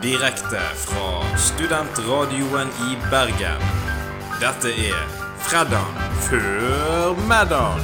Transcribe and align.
Direkte 0.00 0.60
fra 0.80 1.08
studentradioen 1.36 2.70
i 2.86 2.94
Bergen. 3.10 3.64
Dette 4.40 4.70
er 4.72 5.02
Fredag 5.44 5.98
før 6.24 7.18
middag. 7.28 7.82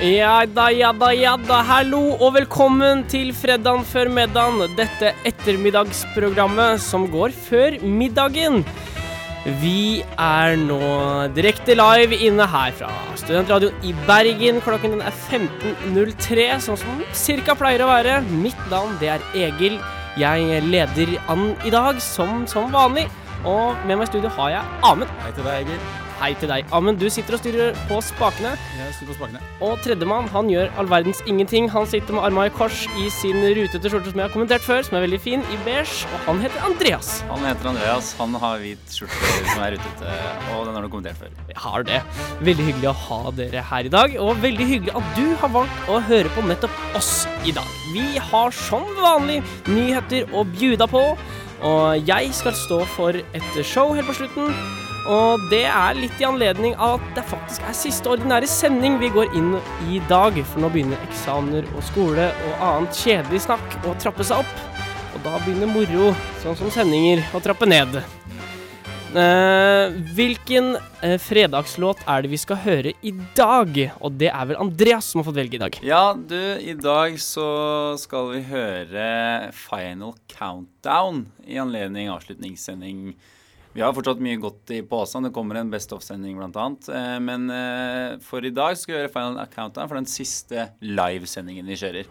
Ja 0.00 0.46
da, 0.48 0.70
ja 0.72 0.94
da, 0.96 1.10
ja 1.12 1.34
da. 1.42 1.58
Hallo 1.68 2.14
og 2.14 2.32
velkommen 2.38 3.02
til 3.12 3.34
Fredag 3.36 3.84
før 3.90 4.08
middag. 4.16 4.62
Dette 4.78 5.12
ettermiddagsprogrammet 5.28 6.80
som 6.80 7.04
går 7.12 7.36
før 7.36 7.76
middagen. 7.84 8.64
Vi 9.60 10.00
er 10.16 10.56
nå 10.62 10.80
direkte 11.36 11.76
live 11.76 12.16
inne 12.16 12.48
her 12.48 12.72
fra 12.80 12.88
Studentradioen 13.20 13.76
i 13.84 13.92
Bergen. 14.08 14.64
Klokken 14.64 14.96
den 14.96 15.04
er 15.04 15.12
15.03, 15.28 16.50
sånn 16.64 16.80
som 16.80 17.06
cirka 17.12 17.60
pleier 17.60 17.84
å 17.84 17.92
være. 17.92 18.22
Mitt 18.40 18.68
navn 18.72 18.96
det 19.04 19.18
er 19.18 19.30
Egil. 19.36 19.76
Jeg 20.18 20.62
leder 20.62 21.14
an 21.30 21.52
i 21.66 21.70
dag, 21.70 22.00
som, 22.02 22.42
som 22.46 22.72
vanlig. 22.74 23.06
Og 23.46 23.76
med 23.86 23.94
meg 23.94 24.08
i 24.08 24.10
studio 24.10 24.32
har 24.34 24.50
jeg 24.56 24.82
Amund. 24.82 25.10
Hei 25.22 25.30
til 25.36 25.46
deg, 25.46 25.62
Egil. 25.62 26.07
Hei 26.18 26.32
til 26.34 26.50
deg. 26.50 26.66
Amund, 26.74 26.98
du 26.98 27.06
sitter 27.14 27.36
og 27.36 27.38
styrer 27.38 27.76
på 27.86 28.00
spakene. 28.02 28.56
Jeg 28.74 28.94
styrer 28.96 29.12
på 29.12 29.14
spakene. 29.20 29.40
Og 29.62 29.76
tredjemann 29.84 30.26
han 30.32 30.48
gjør 30.50 30.72
all 30.80 30.88
verdens 30.90 31.20
ingenting. 31.30 31.68
Han 31.70 31.86
sitter 31.86 32.16
med 32.16 32.24
armene 32.26 32.48
i 32.50 32.54
kors 32.56 32.80
i 32.98 33.06
sin 33.14 33.38
rutete 33.38 33.86
skjorte 33.86 34.10
som 34.10 34.18
jeg 34.18 34.26
har 34.26 34.32
kommentert 34.34 34.64
før, 34.66 34.82
som 34.82 34.98
er 34.98 35.04
veldig 35.04 35.20
fin, 35.22 35.44
i 35.54 35.58
beige. 35.62 36.08
Og 36.10 36.24
han 36.26 36.42
heter 36.42 36.64
Andreas. 36.66 37.12
Han 37.28 37.46
heter 37.46 37.70
Andreas. 37.70 38.08
Han 38.18 38.34
har 38.42 38.58
hvit 38.64 38.96
skjorte 38.96 39.30
som 39.52 39.62
er 39.62 39.76
rutete, 39.76 40.16
og 40.56 40.66
den 40.66 40.80
har 40.80 40.88
du 40.88 40.90
kommentert 40.96 41.22
før. 41.22 41.38
Jeg 41.52 41.62
har 41.68 41.86
det. 41.86 42.02
Veldig 42.50 42.66
hyggelig 42.72 42.90
å 42.90 42.96
ha 43.04 43.20
dere 43.38 43.64
her 43.70 43.86
i 43.86 43.94
dag, 43.94 44.18
og 44.26 44.42
veldig 44.42 44.68
hyggelig 44.72 44.98
at 44.98 45.14
du 45.20 45.24
har 45.44 45.54
valgt 45.54 45.86
å 45.86 46.02
høre 46.10 46.34
på 46.34 46.46
nettopp 46.50 46.98
oss 46.98 47.12
i 47.46 47.54
dag. 47.54 47.70
Vi 47.94 48.08
har 48.32 48.58
som 48.58 48.90
vanlig 48.98 49.38
nyheter 49.70 50.34
å 50.34 50.42
bjuda 50.50 50.90
på, 50.90 51.06
og 51.62 52.10
jeg 52.10 52.34
skal 52.34 52.58
stå 52.58 52.82
for 52.98 53.22
et 53.22 53.62
show 53.62 53.94
helt 53.94 54.10
på 54.10 54.18
slutten. 54.18 54.87
Og 55.08 55.44
det 55.48 55.64
er 55.64 55.96
litt 55.96 56.18
i 56.20 56.26
anledning 56.28 56.74
av 56.76 56.98
at 56.98 57.12
det 57.16 57.24
faktisk 57.30 57.64
er 57.64 57.76
siste 57.76 58.10
ordinære 58.12 58.48
sending 58.50 58.98
vi 59.00 59.08
går 59.14 59.32
inn 59.38 59.54
i 59.88 60.02
dag. 60.10 60.36
For 60.50 60.60
nå 60.60 60.68
begynner 60.74 61.00
eksamener 61.06 61.64
og 61.72 61.86
skole 61.88 62.28
og 62.28 62.66
annet 62.66 63.00
kjedelig 63.00 63.46
snakk 63.46 63.78
å 63.88 63.96
trappe 64.02 64.26
seg 64.28 64.44
opp. 64.44 64.60
Og 65.16 65.24
da 65.24 65.38
begynner 65.46 65.70
moro, 65.72 66.12
sånn 66.42 66.58
som 66.60 66.72
sendinger, 66.74 67.24
å 67.32 67.40
trappe 67.40 67.66
ned. 67.68 67.96
Eh, 69.16 69.94
hvilken 70.12 70.74
eh, 71.00 71.16
fredagslåt 71.16 72.02
er 72.04 72.26
det 72.26 72.32
vi 72.34 72.40
skal 72.42 72.60
høre 72.60 72.92
i 73.00 73.14
dag? 73.38 73.80
Og 74.04 74.20
det 74.20 74.28
er 74.28 74.50
vel 74.50 74.60
Andreas 74.60 75.08
som 75.08 75.22
har 75.22 75.28
fått 75.30 75.38
velge 75.40 75.56
i 75.56 75.62
dag. 75.62 75.80
Ja, 75.88 76.12
du, 76.12 76.36
i 76.60 76.76
dag 76.76 77.16
så 77.24 77.48
skal 77.96 78.28
vi 78.34 78.44
høre 78.50 79.08
Final 79.56 80.12
Countdown 80.28 81.24
i 81.48 81.56
anledning 81.64 82.12
avslutningssending. 82.12 83.16
Vi 83.78 83.84
har 83.86 83.92
fortsatt 83.94 84.18
mye 84.18 84.38
godt 84.42 84.72
i 84.74 84.80
posen. 84.82 85.28
Det 85.28 85.30
kommer 85.30 85.60
en 85.60 85.68
Best 85.70 85.92
of-sending 85.94 86.34
bl.a. 86.34 86.62
Eh, 86.98 87.18
men 87.22 87.44
eh, 87.54 88.16
for 88.26 88.42
i 88.42 88.50
dag 88.50 88.74
skal 88.74 88.90
vi 88.90 88.96
gjøre 88.96 89.10
Final 89.14 89.36
Countdown 89.52 89.86
for 89.86 90.00
den 90.00 90.08
siste 90.10 90.64
livesendingen 90.82 91.68
vi 91.70 91.76
kjører. 91.78 92.08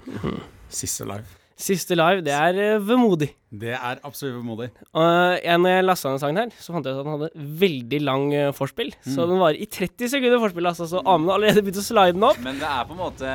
Siste 0.71 1.03
live. 1.09 1.27
Siste 1.59 1.97
live, 1.97 2.21
det 2.23 2.31
er 2.31 2.59
eh, 2.63 2.77
vemodig. 2.79 3.33
Det 3.51 3.73
er 3.75 3.99
absolutt 4.07 4.37
vemodig. 4.37 4.69
Og 4.95 5.09
jeg, 5.43 5.59
når 5.59 5.73
jeg 5.73 5.87
lasta 5.89 6.13
ned 6.13 6.23
sangen 6.23 6.39
her, 6.39 6.53
så 6.55 6.71
fant 6.71 6.87
jeg 6.87 6.95
ut 6.95 7.01
at 7.01 7.09
den 7.09 7.17
hadde 7.17 7.49
veldig 7.65 7.99
lang 8.05 8.23
forspill. 8.55 8.93
Så 9.03 9.25
den 9.27 9.41
varer 9.43 9.59
i 9.59 9.67
30 9.67 10.13
sekunder 10.13 10.39
forspill, 10.45 10.69
altså. 10.71 10.87
Så 10.87 11.01
Amund 11.03 11.33
har 11.33 11.41
allerede 11.41 11.65
begynt 11.65 11.81
å 11.81 11.83
slide 11.83 12.15
den 12.15 12.23
opp. 12.29 12.39
Men 12.45 12.61
det 12.61 12.69
er 12.69 12.85
på 12.87 12.95
en 12.95 13.01
måte 13.01 13.33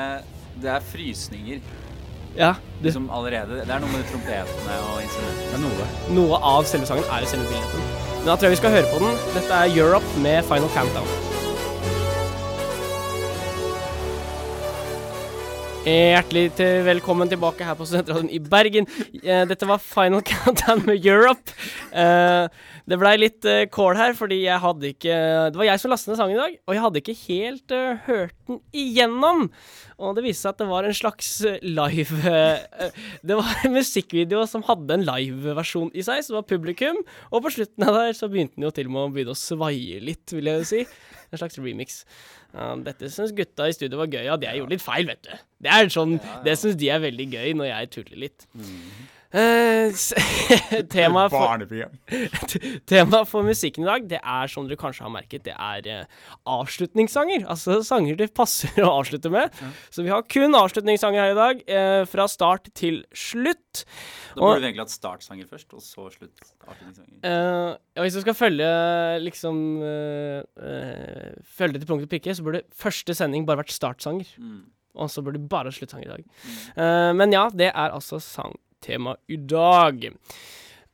Det 0.62 0.70
er 0.72 0.86
frysninger 0.94 1.60
Ja, 2.38 2.54
du, 2.78 2.86
liksom 2.86 3.10
allerede. 3.12 3.60
Det 3.60 3.76
er 3.76 3.84
noe 3.84 3.92
med 3.92 4.08
trompetene 4.08 4.80
og 4.86 5.04
instrumentene. 5.04 5.52
Det 5.52 5.60
er 5.60 5.62
noe. 5.66 5.90
Noe 6.22 6.40
av 6.54 6.70
selve 6.72 6.88
sangen 6.88 7.12
er 7.12 7.26
jo 7.26 7.30
selve 7.34 7.52
billetten. 7.52 8.01
Men 8.22 8.30
da 8.30 8.36
tror 8.38 8.46
jeg 8.50 8.54
vi 8.54 8.60
skal 8.62 8.74
høre 8.76 8.90
på 8.92 9.00
den. 9.02 9.16
Dette 9.34 9.56
er 9.64 9.76
Europe 9.82 10.22
med 10.22 10.44
Final 10.46 10.70
Countdown. 10.76 11.08
Hjertelig 15.82 16.52
til 16.54 16.84
velkommen 16.86 17.26
tilbake 17.26 17.66
her 17.66 17.74
på 17.74 17.82
Studentradioen 17.88 18.28
i 18.30 18.38
Bergen. 18.38 18.86
Eh, 19.18 19.40
Dette 19.50 19.66
var 19.66 19.80
Final 19.82 20.22
Countdown 20.30 20.84
med 20.86 21.02
Europe. 21.02 21.56
Eh, 21.90 22.46
Det 22.86 22.98
blei 22.98 23.16
litt 23.18 23.46
eh, 23.46 23.64
kål 23.70 23.98
her, 23.98 24.14
fordi 24.18 24.40
jeg 24.44 24.58
hadde 24.62 24.88
ikke 24.90 25.16
Det 25.54 25.58
var 25.58 25.68
jeg 25.68 25.82
som 25.82 25.90
lastet 25.92 26.12
ned 26.12 26.18
sangen 26.18 26.34
i 26.34 26.40
dag, 26.40 26.54
og 26.66 26.74
jeg 26.74 26.82
hadde 26.82 27.02
ikke 27.02 27.18
helt 27.26 27.74
eh, 27.74 27.98
hørt 28.06 28.34
den 28.50 28.62
igjennom. 28.74 29.48
Og 30.02 30.16
det 30.18 30.24
viste 30.26 30.44
seg 30.44 30.56
at 30.56 30.60
det 30.62 30.68
var 30.70 30.86
en 30.88 30.96
slags 30.96 31.30
eh, 31.46 31.62
live 31.62 32.18
eh, 32.32 32.98
Det 33.22 33.38
var 33.38 33.62
en 33.62 33.76
musikkvideo 33.76 34.42
som 34.50 34.64
hadde 34.66 34.98
en 34.98 35.06
liveversjon 35.06 35.92
i 35.94 36.04
seg, 36.04 36.22
så 36.24 36.34
det 36.34 36.38
var 36.40 36.50
publikum. 36.50 37.00
Og 37.30 37.44
på 37.46 37.54
slutten 37.58 37.86
av 37.86 37.98
der 38.00 38.18
så 38.18 38.28
begynte 38.32 38.58
den 38.58 38.66
jo 38.66 38.74
til 38.74 38.90
og 38.90 38.96
med 38.96 39.04
å 39.06 39.14
begynne 39.14 39.36
å 39.36 39.38
svaie 39.38 40.02
litt, 40.02 40.26
vil 40.34 40.50
jeg 40.50 40.62
jo 40.62 40.68
si. 40.72 40.84
En 41.32 41.40
slags 41.40 41.56
remix. 41.62 42.02
Dette 42.84 43.08
syns 43.08 43.32
gutta 43.32 43.70
i 43.70 43.72
studio 43.72 44.02
var 44.02 44.10
gøy, 44.12 44.26
og 44.34 44.44
jeg 44.44 44.60
gjorde 44.60 44.74
litt 44.74 44.84
feil, 44.84 45.06
vet 45.08 45.22
du. 45.24 45.32
Det 45.64 45.72
er 45.72 45.88
sånn, 45.94 46.18
det 46.44 46.58
syns 46.60 46.76
de 46.80 46.90
er 46.92 47.00
veldig 47.00 47.28
gøy 47.32 47.54
når 47.56 47.70
jeg 47.70 47.92
tuller 47.94 48.20
litt. 48.26 48.44
Eh, 48.58 49.21
s- 49.32 50.12
Temaet 50.92 51.32
for, 51.32 51.62
tema 52.92 53.22
for 53.28 53.42
musikken 53.46 53.84
i 53.84 53.88
dag, 53.88 54.06
det 54.10 54.18
er 54.20 54.50
som 54.52 54.66
dere 54.68 54.76
kanskje 54.80 55.06
har 55.06 55.12
merket, 55.14 55.44
det 55.46 55.54
er 55.56 55.88
eh, 55.88 56.18
avslutningssanger. 56.48 57.46
Altså 57.50 57.78
sanger 57.86 58.18
det 58.18 58.30
passer 58.36 58.76
å 58.84 58.90
avslutte 58.98 59.30
med. 59.32 59.54
Så 59.92 60.04
vi 60.04 60.12
har 60.12 60.24
kun 60.28 60.54
avslutningssanger 60.58 61.22
her 61.24 61.32
i 61.34 61.38
dag, 61.38 61.62
eh, 61.68 62.02
fra 62.10 62.26
start 62.28 62.68
til 62.78 63.02
slutt. 63.16 63.84
Da 64.34 64.40
burde 64.40 64.60
vi 64.62 64.68
egentlig 64.70 64.84
hatt 64.86 64.94
startsanger 64.96 65.48
først, 65.48 65.72
og 65.76 65.80
så 65.84 66.08
slutt. 66.12 66.42
avslutningssanger. 66.66 67.16
Eh, 67.24 67.70
ja, 67.96 68.04
hvis 68.04 68.18
du 68.18 68.20
skal 68.24 68.36
følge 68.36 68.68
liksom 69.24 69.62
eh, 69.82 70.42
eh, 70.60 71.32
Følge 71.52 71.76
det 71.78 71.82
til 71.84 71.90
punkt 71.90 72.04
og 72.06 72.12
prikke, 72.12 72.34
så 72.36 72.44
burde 72.46 72.62
første 72.76 73.14
sending 73.16 73.46
bare 73.48 73.60
vært 73.62 73.72
startsanger. 73.74 74.28
Mm. 74.40 74.60
Og 75.00 75.08
så 75.08 75.22
burde 75.24 75.40
det 75.40 75.48
bare 75.48 75.72
sluttsanger 75.72 76.04
i 76.10 76.12
dag. 76.18 76.24
Eh, 76.76 77.12
men 77.16 77.32
ja, 77.32 77.46
det 77.48 77.70
er 77.72 77.96
altså 77.96 78.20
sangtema 78.82 79.16
i 79.28 79.36
dag. 79.36 80.10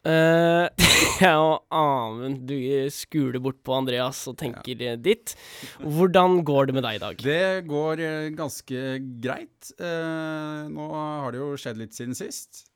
Uh, 0.06 0.68
ja, 1.20 1.34
og 1.36 1.66
Amund, 1.74 2.46
du 2.48 2.88
skuler 2.90 3.40
bort 3.40 3.58
på 3.64 3.74
Andreas 3.74 4.26
og 4.28 4.38
tenker 4.38 4.76
ja. 4.80 4.96
ditt. 4.96 5.34
Hvordan 5.80 6.44
går 6.44 6.66
det 6.68 6.74
med 6.74 6.86
deg 6.86 6.96
i 6.96 7.02
dag? 7.02 7.16
Det 7.24 7.66
går 7.68 8.00
eh, 8.00 8.28
ganske 8.36 8.84
greit. 9.20 9.72
Uh, 9.80 10.68
nå 10.70 10.88
har 10.94 11.32
det 11.32 11.42
jo 11.42 11.56
skjedd 11.58 11.82
litt 11.82 11.96
siden 11.96 12.16
sist. 12.16 12.68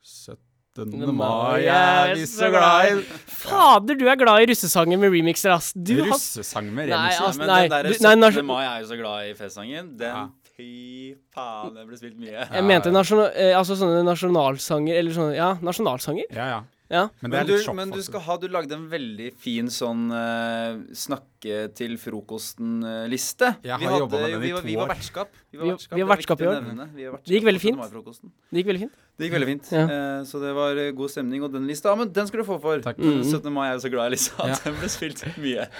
17. 0.00 0.49
mai 0.78 1.66
er 1.66 2.14
vi 2.14 2.22
så 2.30 2.48
glad 2.50 2.92
i 2.92 3.02
Fader, 3.26 3.96
du 3.98 4.06
er 4.08 4.16
glad 4.16 4.42
i 4.42 4.46
russesanger 4.52 4.98
med 4.98 5.10
remixer, 5.12 5.50
ass. 5.50 5.72
Du 5.74 5.96
har 6.02 6.12
Russesang 6.12 6.70
med 6.72 6.88
Nei, 6.88 6.96
remixer. 6.96 7.26
altså, 7.26 7.38
Men 7.38 7.46
nei, 7.48 7.60
den 7.62 7.70
derre 7.70 7.82
du- 7.82 7.88
nei, 8.04 8.14
17. 8.14 8.20
nasjon- 8.20 8.46
mai 8.46 8.64
er 8.64 8.80
jo 8.82 8.86
så 8.86 8.96
glad 9.00 9.30
i 9.30 9.34
festsangen. 9.34 9.96
Den, 9.98 10.14
Ja. 10.14 10.28
fy 10.56 11.14
faen, 11.34 11.74
den 11.74 11.86
ble 11.88 11.96
spilt 11.96 12.18
mye. 12.18 12.48
Jeg 12.52 12.64
mente 12.64 12.86
nasjonal, 12.92 13.32
eh, 13.34 13.54
altså 13.58 13.74
sånne 13.76 14.04
nasjonalsanger, 14.04 14.94
eller 14.98 15.10
sånne 15.10 15.34
Ja, 15.36 15.54
nasjonalsanger. 15.60 16.24
Ja, 16.30 16.46
ja. 16.46 16.62
Ja. 16.92 17.08
Men 17.22 17.30
det 17.30 17.38
Men 17.38 17.40
er 17.40 17.44
du, 17.46 17.52
litt 17.56 17.66
sjokk, 17.68 17.74
men 17.76 17.90
du 17.90 17.98
faktisk. 17.98 18.04
skal 18.10 18.20
ha 18.20 18.36
Du 18.36 18.48
lagde 18.48 18.72
en 18.72 18.90
veldig 18.90 19.34
fin 19.38 19.66
sånn 19.66 20.10
eh, 20.10 20.76
snakke 20.92 21.72
til 21.72 21.96
frokosten-liste. 21.96 23.56
Jeg 23.62 23.78
har 23.78 24.00
jobbet 24.00 24.10
med 24.10 24.30
den 24.32 24.42
i 24.42 24.46
vi, 24.46 24.52
var- 24.52 24.60
to 24.60 24.66
vi 24.66 24.74
var 24.76 24.82
år. 24.88 24.88
vertskap. 24.96 25.28
Vi 25.52 25.58
Vi- 25.58 25.58
var 25.58 25.76
vertskap, 25.76 25.94
vi 25.96 26.02
var 26.02 26.08
det 26.08 26.10
er 26.10 26.16
vertskap 26.16 26.38
viktig 26.38 26.42
i 26.42 26.46
å 26.46 26.50
år. 26.50 26.62
nevne. 26.66 26.94
Vi 26.96 27.04
var 27.04 27.12
vertskap 27.12 27.24
Det 27.26 27.34
gikk 27.34 27.44
veldig 27.46 27.60
på 27.60 27.62
fint. 27.62 27.76
17. 27.78 27.80
mai-frokosten. 27.80 28.30
Det 28.52 28.58
gikk 28.58 28.66
veldig 28.66 28.80
fint. 28.80 28.92
Det 29.20 29.28
gikk 29.28 29.34
veldig 29.36 29.48
fint. 29.50 29.66
Ja. 29.76 29.82
Eh, 29.84 30.20
så 30.24 30.40
det 30.40 30.50
var 30.56 30.78
eh, 30.80 30.90
god 30.96 31.12
stemning. 31.12 31.42
Og 31.44 31.52
den 31.52 31.66
lista, 31.68 31.92
ja, 31.92 31.98
men 32.00 32.08
den 32.16 32.28
skal 32.30 32.40
du 32.40 32.46
få 32.48 32.56
for. 32.62 32.80
Takk. 32.86 32.96
Mm. 32.96 33.20
17. 33.28 33.50
mai 33.52 33.66
er 33.68 33.74
jo 33.76 33.82
så 33.84 33.90
glad 33.92 34.16
i 34.16 34.20
at 34.20 34.48
Ja. 34.48 34.56
Den 34.64 34.78
ble 34.80 34.88
spilt 34.92 35.24
mye. 35.36 35.68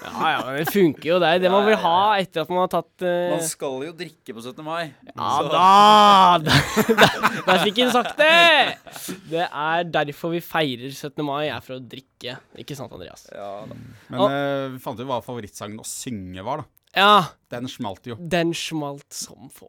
Ja, 0.00 0.30
ja, 0.32 0.38
men 0.46 0.54
det 0.64 0.72
funker 0.72 1.04
jo, 1.10 1.16
det 1.20 1.28
det 1.42 1.50
man 1.52 1.66
vil 1.68 1.76
ha 1.76 1.96
etter 2.16 2.40
at 2.42 2.48
man 2.50 2.62
har 2.62 2.70
tatt 2.72 3.04
uh... 3.04 3.34
Man 3.34 3.42
skal 3.44 3.82
jo 3.84 3.90
drikke 3.98 4.32
på 4.32 4.40
17. 4.40 4.62
mai. 4.64 4.94
Ja 5.12 5.28
Så- 5.36 5.50
da! 5.52 6.38
Der, 7.50 7.60
fikk 7.66 7.82
hun 7.84 7.92
sagt 7.92 8.16
det! 8.16 8.80
Det 9.28 9.44
er 9.44 9.84
derfor 9.92 10.32
vi 10.32 10.40
feirer 10.44 10.88
17. 10.88 11.20
mai, 11.26 11.50
er 11.52 11.60
for 11.64 11.76
å 11.76 11.82
drikke. 11.84 12.38
Ikke 12.64 12.76
sant, 12.78 12.92
Andreas? 12.96 13.26
Ja, 13.28 13.50
da. 13.68 13.76
Men 14.08 14.24
eh, 14.24 14.66
vi 14.74 14.80
fant 14.82 15.00
ut 15.04 15.08
hva 15.08 15.20
favorittsangen 15.24 15.80
å 15.84 15.86
synge 15.86 16.44
var, 16.48 16.64
da. 16.64 16.70
Ja, 16.96 17.12
Den 17.52 17.68
smalt 17.70 18.08
jo. 18.08 18.16
den 18.18 18.50
smalt 18.56 19.06
som 19.14 19.46
få. 19.54 19.68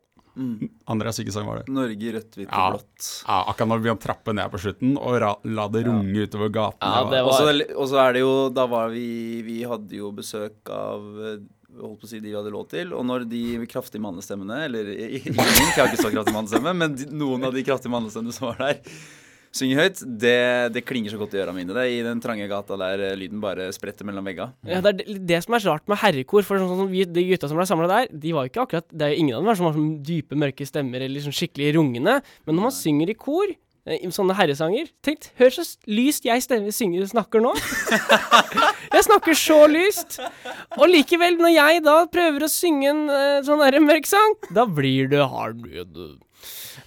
Andreas 0.88 1.18
hvilken 1.19 1.33
sang 1.36 1.45
var 1.48 1.60
det? 1.62 1.72
Norge 1.74 2.01
i 2.07 2.12
rødt, 2.16 2.36
hvitt 2.38 2.48
Ja. 2.51 2.68
og 2.68 2.74
blått. 2.80 3.24
Ja, 3.28 3.39
akkurat 3.51 3.68
når 3.68 3.80
vi 3.81 3.88
begynte 3.89 4.01
å 4.01 4.07
trappe 4.07 4.33
ned 4.36 4.51
på 4.51 4.60
slutten 4.63 4.98
og 4.98 5.18
ra 5.22 5.36
la 5.44 5.68
det 5.68 5.86
runge 5.86 6.28
utover 6.28 6.50
gaten. 6.50 6.80
Ja, 6.81 7.24
var 7.24 7.31
så- 7.33 7.78
Og 7.78 7.88
så 7.89 7.98
er 8.07 8.13
det 8.13 8.19
jo 8.22 8.50
Da 8.50 8.66
var 8.68 8.89
vi 8.89 9.42
Vi 9.42 9.63
hadde 9.63 9.92
jo 9.92 10.12
besøk 10.12 10.69
av 10.69 11.01
eh, 11.19 11.38
holdt 11.80 12.00
på 12.01 12.04
å 12.04 12.07
si 12.07 12.19
de 12.19 12.30
vi 12.30 12.36
hadde 12.36 12.51
lov 12.51 12.68
til. 12.69 12.94
Og 12.94 13.06
når 13.06 13.30
de 13.30 13.66
kraftige 13.68 14.01
mannestemmene 14.01 14.66
Eller 14.66 14.83
ingen, 14.92 15.33
jeg 15.36 15.75
har 15.75 15.88
ikke 15.88 16.04
så 16.04 16.12
kraftig 16.12 16.33
mannestemme, 16.33 16.75
men 16.75 16.95
de, 16.95 17.06
noen 17.06 17.44
av 17.45 17.54
de 17.54 17.63
kraftige 17.63 17.92
mannestemmene 17.92 18.33
som 18.33 18.48
var 18.50 18.57
der, 18.57 18.81
synger 19.56 19.83
høyt, 19.83 20.01
det, 20.21 20.36
det 20.75 20.83
klinger 20.88 21.13
så 21.13 21.19
godt 21.19 21.36
i 21.36 21.42
øra 21.44 21.53
mine. 21.56 21.74
Det 21.75 21.83
er 21.83 21.94
I 21.94 22.03
den 22.06 22.21
trange 22.24 22.48
gata 22.51 22.77
der 22.80 23.06
eh, 23.09 23.18
lyden 23.19 23.42
bare 23.44 23.69
spretter 23.75 24.07
mellom 24.07 24.27
vegga. 24.27 24.51
ja, 24.68 24.81
det 24.83 24.94
er 24.94 25.18
det, 25.31 25.42
som 25.45 25.57
er 25.57 25.65
rart 25.68 25.88
med 25.92 26.00
herrekor. 26.01 26.45
For 26.48 26.62
sånn 26.62 26.86
sånn, 26.86 26.94
De 27.12 27.25
gutta 27.30 27.50
som 27.51 27.59
ble 27.59 27.68
samla 27.69 27.89
der, 27.92 28.12
de 28.12 28.36
var 28.36 28.48
jo 28.48 28.53
ikke 28.53 28.63
akkurat 28.65 28.88
Det 28.92 29.07
er 29.07 29.15
jo 29.15 29.25
ingen 29.25 29.38
av 29.38 29.44
dem 29.44 29.59
som 29.59 29.68
har 29.68 29.75
sånn 29.75 29.92
dype, 30.07 30.39
mørke 30.39 30.68
stemmer 30.68 31.03
eller 31.03 31.25
sånn 31.25 31.36
skikkelig 31.36 31.75
rungende. 31.80 32.21
Men 32.45 32.57
når 32.57 32.69
man 32.69 32.75
synger 32.77 33.12
i 33.12 33.18
kor, 33.19 33.51
eh, 33.86 34.07
sånne 34.15 34.38
herresanger. 34.39 34.92
Tenk, 35.03 35.27
hør 35.42 35.54
så 35.57 35.68
lyst 35.92 36.27
jeg 36.27 36.47
stemmer, 36.47 36.75
synger, 36.75 37.06
snakker 37.12 37.44
nå. 37.44 37.54
jeg 38.95 39.07
snakker 39.09 39.38
så 39.38 39.62
lyst. 39.71 40.21
Og 40.80 40.88
likevel, 40.92 41.39
når 41.42 41.56
jeg 41.57 41.86
da 41.88 42.00
prøver 42.12 42.47
å 42.47 42.51
synge 42.51 42.92
en 42.94 43.06
eh, 43.12 43.39
sånn 43.47 43.83
mørk 43.83 44.07
sang, 44.09 44.38
da 44.56 44.68
blir 44.69 45.12
det 45.12 45.27
hard 45.27 45.65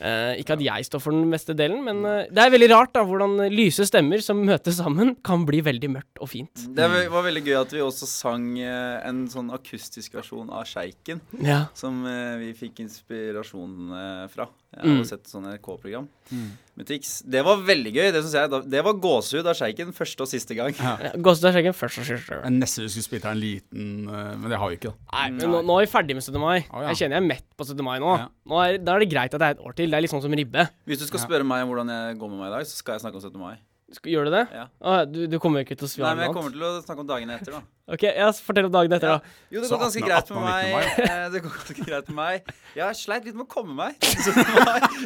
Eh, 0.00 0.40
ikke 0.42 0.56
at 0.56 0.64
jeg 0.64 0.86
står 0.88 1.02
for 1.02 1.14
den 1.16 1.28
meste 1.30 1.54
delen, 1.56 1.82
men 1.84 2.00
uh, 2.04 2.24
det 2.30 2.42
er 2.44 2.52
veldig 2.54 2.70
rart 2.72 2.92
da 2.96 3.02
hvordan 3.06 3.36
lyse 3.52 3.86
stemmer 3.88 4.22
som 4.24 4.40
møtes 4.44 4.78
sammen, 4.80 5.14
kan 5.24 5.44
bli 5.48 5.60
veldig 5.64 5.90
mørkt 5.94 6.20
og 6.24 6.30
fint. 6.32 6.66
Det 6.74 6.88
var 6.90 7.08
var 7.12 7.26
veldig 7.28 7.44
gøy 7.44 7.56
at 7.60 7.72
vi 7.76 7.82
også 7.84 8.08
sang 8.10 8.46
uh, 8.58 9.00
en 9.06 9.24
sånn 9.30 9.50
akustisk 9.54 10.14
versjon 10.18 10.50
av 10.50 10.64
Sjeiken. 10.68 11.20
Ja. 11.44 11.64
Som 11.78 12.02
vi 12.40 12.52
fikk 12.58 12.80
inspirasjon 12.84 13.90
fra. 14.32 14.48
Jeg 14.74 14.84
Mm. 14.84 14.96
har 14.98 15.04
sett 15.06 15.28
sånn 15.30 15.44
NRK-program 15.46 16.08
med 16.30 16.63
Tix. 16.82 17.20
Det 17.22 17.44
var 17.46 17.60
veldig 17.62 17.92
gøy. 17.94 18.08
Det 18.10 18.22
synes 18.24 18.34
jeg 18.34 18.70
Det 18.72 18.80
var 18.82 18.96
gåsehud 18.98 19.46
av 19.46 19.54
Sjeiken 19.54 19.92
første 19.94 20.24
og 20.26 20.30
siste 20.30 20.56
gang. 20.58 20.74
Ja. 20.74 20.94
Gåsehud 21.24 21.46
av 21.52 21.54
sjeiken 21.54 21.76
første 21.76 22.02
og 22.02 22.08
sist. 22.08 22.32
Jeg 22.34 22.54
nesten 22.56 22.82
vi 22.82 22.90
skulle 22.90 23.06
spilt 23.06 23.28
her 23.28 23.36
en 23.36 23.42
liten 23.42 24.08
eh, 24.10 24.32
Men 24.40 24.50
det 24.50 24.58
har 24.58 24.72
vi 24.72 24.80
ikke, 24.80 24.90
da. 24.90 25.12
Nei, 25.14 25.28
men 25.36 25.54
nå, 25.54 25.60
nå 25.68 25.76
er 25.78 25.86
vi 25.86 25.92
ferdig 25.92 26.16
med 26.18 26.26
17. 26.26 26.40
mai. 26.42 26.64
Oh, 26.72 26.82
ja. 26.82 26.90
Jeg 26.90 27.04
kjenner 27.04 27.20
jeg 27.20 27.22
er 27.22 27.28
mett 27.28 27.46
på 27.54 27.68
17. 27.68 27.84
mai 27.86 27.94
nå. 28.02 28.16
Ja. 28.24 28.26
nå 28.50 28.64
er, 28.64 28.80
da 28.82 28.96
er 28.96 29.04
det 29.04 29.10
greit 29.12 29.36
at 29.36 29.44
det 29.44 29.52
er 29.52 29.58
et 29.58 29.62
år 29.62 29.78
til. 29.78 29.94
Det 29.94 30.00
er 30.00 30.06
litt 30.06 30.14
sånn 30.14 30.24
som 30.24 30.34
ribbe. 30.34 30.66
Hvis 30.90 31.04
du 31.04 31.06
skal 31.12 31.22
spørre 31.22 31.46
meg 31.46 31.62
om 31.62 31.70
hvordan 31.70 31.94
jeg 31.94 32.18
går 32.24 32.34
med 32.34 32.42
meg 32.42 32.50
i 32.50 32.56
dag, 32.58 32.66
så 32.66 32.82
skal 32.82 32.98
jeg 32.98 33.06
snakke 33.06 33.22
om 33.22 33.24
17. 33.28 33.38
mai. 33.38 33.54
Gjør 34.02 34.24
du 34.26 34.30
det? 34.34 34.40
Ja. 34.52 34.64
Ah, 34.82 35.04
du, 35.06 35.20
du 35.30 35.36
kommer 35.42 35.60
jo 35.62 35.66
ikke 35.68 35.76
til 35.78 35.86
å 35.86 35.90
svare 35.92 36.16
noe 36.16 36.18
annet? 36.18 36.18
Nei, 36.18 36.18
men 36.18 36.26
jeg 36.26 36.34
kommer 36.36 36.50
til 36.56 36.64
å 36.66 36.68
snakke 36.84 37.00
om 37.04 37.08
dagen 37.10 37.30
etter, 37.36 37.50
da. 37.56 37.60
Ok, 37.94 38.02
ja, 38.08 38.28
Fortell 38.46 38.66
om 38.66 38.72
dagen 38.72 38.92
etter, 38.96 39.08
Ja. 39.12 39.16
da. 39.20 39.24
Jo, 39.52 39.58
det 39.60 39.68
går 39.70 39.80
ganske 39.84 40.00
18. 40.00 40.08
greit 40.08 40.28
med 40.32 40.42
meg. 40.48 40.64
Det 41.34 41.40
går 41.44 41.52
ganske 41.58 41.82
greit 41.84 42.06
med 42.08 42.16
meg. 42.16 42.36
Jeg 42.78 42.88
sleit 43.00 43.24
litt 43.28 43.36
med 43.36 43.44
å 43.44 43.52
komme 43.54 43.74
meg. 43.76 43.92
17. 44.00 45.04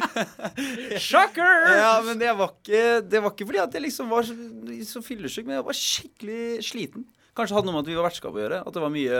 Shocker! 1.09 1.55
Ja, 1.79 1.93
men 2.05 2.19
det 2.21 2.31
var 2.39 2.53
ikke, 2.55 2.83
det 3.11 3.21
var 3.23 3.33
ikke 3.35 3.47
fordi 3.49 3.61
at 3.63 3.75
jeg 3.75 3.83
liksom 3.87 4.11
var 4.13 4.27
så, 4.27 4.35
så 4.89 5.01
fyllesyk, 5.05 5.47
men 5.49 5.57
jeg 5.59 5.67
var 5.67 5.77
skikkelig 5.79 6.41
sliten. 6.69 7.05
Kanskje 7.37 7.55
hadde 7.59 7.69
noe 7.69 7.75
med 7.77 7.83
at 7.85 7.91
vi 7.91 7.97
var 7.99 8.07
vertskap 8.09 8.35
å 8.35 8.41
gjøre. 8.41 8.61
At 8.67 8.75
det 8.75 8.83
var 8.83 8.93
mye 8.95 9.19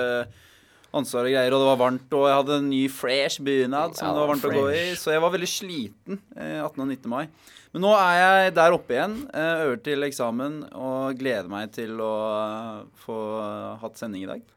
ansvar 0.96 1.28
og 1.28 1.34
greier, 1.34 1.54
og 1.54 1.62
det 1.62 1.70
var 1.70 1.80
varmt, 1.84 2.18
og 2.18 2.26
jeg 2.26 2.38
hadde 2.40 2.58
en 2.58 2.70
ny 2.72 2.82
fresh 2.92 3.44
bunad 3.46 3.96
som 3.98 4.08
Ja, 4.08 4.14
det 4.16 4.24
var 4.24 4.32
varmt 4.32 4.48
å 4.50 4.54
gå 4.54 4.66
i. 4.74 4.84
Så 4.98 5.14
jeg 5.14 5.24
var 5.24 5.34
veldig 5.36 5.50
sliten 5.50 6.20
eh, 6.36 6.60
18. 6.64 6.82
og 6.82 6.88
19. 6.88 7.10
mai. 7.12 7.26
Men 7.74 7.86
nå 7.86 7.92
er 7.94 8.16
jeg 8.18 8.54
der 8.58 8.74
oppe 8.74 8.96
igjen, 8.96 9.18
eh, 9.30 9.64
øver 9.68 9.82
til 9.86 10.06
eksamen, 10.08 10.62
og 10.74 11.20
gleder 11.20 11.50
meg 11.52 11.74
til 11.76 12.00
å 12.02 12.14
eh, 12.38 12.80
få 13.04 13.18
hatt 13.84 14.00
sending 14.02 14.26
i 14.26 14.32
dag. 14.32 14.48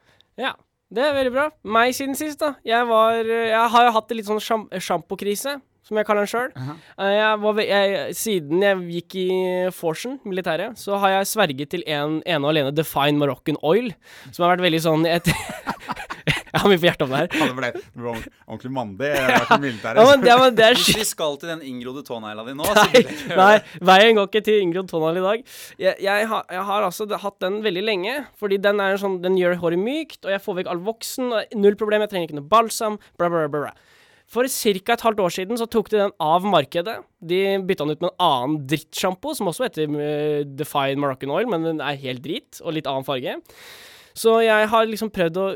Ja, 0.40 0.55
det 0.93 1.05
er 1.05 1.19
veldig 1.19 1.34
bra. 1.34 1.50
Meg 1.76 1.93
siden 1.96 2.17
sist, 2.17 2.40
da. 2.40 2.55
Jeg 2.64 2.88
var 2.88 3.20
Jeg 3.20 3.69
har 3.75 3.87
jo 3.88 3.93
hatt 3.99 4.11
en 4.11 4.20
litt 4.20 4.31
sånn 4.31 4.40
sjampokrise, 4.81 5.58
som 5.82 5.99
jeg 5.99 6.08
kaller 6.08 6.25
den 6.25 6.32
sjøl. 6.32 6.52
Uh 6.96 7.61
jeg, 7.67 8.14
siden 8.17 8.62
jeg 8.64 8.82
gikk 8.96 9.17
i 9.20 9.28
Forsen, 9.75 10.19
militæret, 10.25 10.78
så 10.81 10.96
har 11.02 11.19
jeg 11.19 11.31
sverget 11.35 11.73
til 11.75 11.85
en, 11.85 12.20
ene 12.25 12.44
og 12.44 12.52
alene 12.55 12.73
Define 12.73 13.19
Moroccan 13.20 13.61
Oil, 13.62 13.93
som 14.31 14.46
har 14.46 14.55
vært 14.55 14.67
veldig 14.69 14.82
sånn 14.85 15.08
et, 15.11 15.28
Jeg 16.52 16.60
har 16.60 16.69
mye 16.69 16.81
på 16.82 16.88
hjertet 16.88 17.04
om 17.06 17.12
det 17.12 17.20
her. 17.22 17.28
Ja, 17.32 17.46
det 17.49 17.56
ble, 17.56 17.70
det 17.72 18.02
ble 18.02 18.10
ordentlig 18.12 18.72
mandig. 18.76 19.10
Ja, 19.16 19.58
men, 19.62 20.26
ja, 20.28 20.37
men 20.40 20.56
det 20.58 20.66
er 20.66 20.76
Hvis 20.76 20.99
vi 21.00 21.06
skal 21.08 21.38
til 21.40 21.52
den 21.52 21.62
inngrodde 21.64 22.04
tånegla 22.04 22.44
di 22.44 22.56
nå, 22.58 22.66
Nei, 22.76 23.04
nei, 23.38 23.54
veien 23.88 24.19
går 24.19 24.28
ikke 24.28 24.44
til 24.44 24.60
inngrodd 24.60 24.90
tånegl 24.93 25.22
i 25.22 25.25
dag. 25.25 25.46
Jeg, 25.81 25.96
jeg, 26.04 26.28
har, 26.32 26.44
jeg 26.52 26.66
har 26.69 26.88
altså 26.88 27.08
hatt 27.25 27.38
den 27.44 27.62
veldig 27.64 27.87
lenge, 27.87 28.19
fordi 28.40 28.60
den 28.62 28.82
er 28.84 29.00
sånn, 29.00 29.20
den 29.25 29.38
gjør 29.40 29.56
håret 29.62 29.81
mykt, 29.81 30.20
og 30.26 30.34
jeg 30.34 30.44
får 30.44 30.60
vekk 30.60 30.70
all 30.75 30.84
voksen, 30.84 31.32
og 31.32 31.56
null 31.62 31.78
problem, 31.81 32.04
jeg 32.04 32.12
trenger 32.12 32.31
ikke 32.31 32.40
noe 32.43 32.52
balsam, 32.52 33.00
bla, 33.16 33.32
bla, 33.32 33.49
bla. 33.49 33.70
bla. 33.70 33.90
For 34.32 34.49
ca. 34.49 34.94
et 34.94 35.04
halvt 35.04 35.20
år 35.20 35.32
siden 35.34 35.58
så 35.60 35.66
tok 35.69 35.90
de 35.93 35.99
den 36.00 36.12
av 36.22 36.44
markedet. 36.49 36.94
De 37.20 37.40
bytta 37.69 37.84
den 37.84 37.96
ut 37.96 38.04
med 38.04 38.10
en 38.12 38.26
annen 38.26 38.60
drittsjampo, 38.69 39.34
som 39.37 39.50
også 39.50 39.66
heter 39.66 39.96
eh, 40.00 40.44
Define 40.49 41.00
Moroccan 41.02 41.32
Oil, 41.34 41.49
men 41.52 41.66
den 41.69 41.82
er 41.84 42.00
helt 42.00 42.25
drit, 42.25 42.62
og 42.64 42.72
litt 42.78 42.88
annen 42.88 43.04
farge. 43.04 43.37
Så 44.19 44.35
jeg 44.44 44.69
har 44.69 44.87
liksom 44.88 45.11
prøvd 45.14 45.38
å 45.41 45.47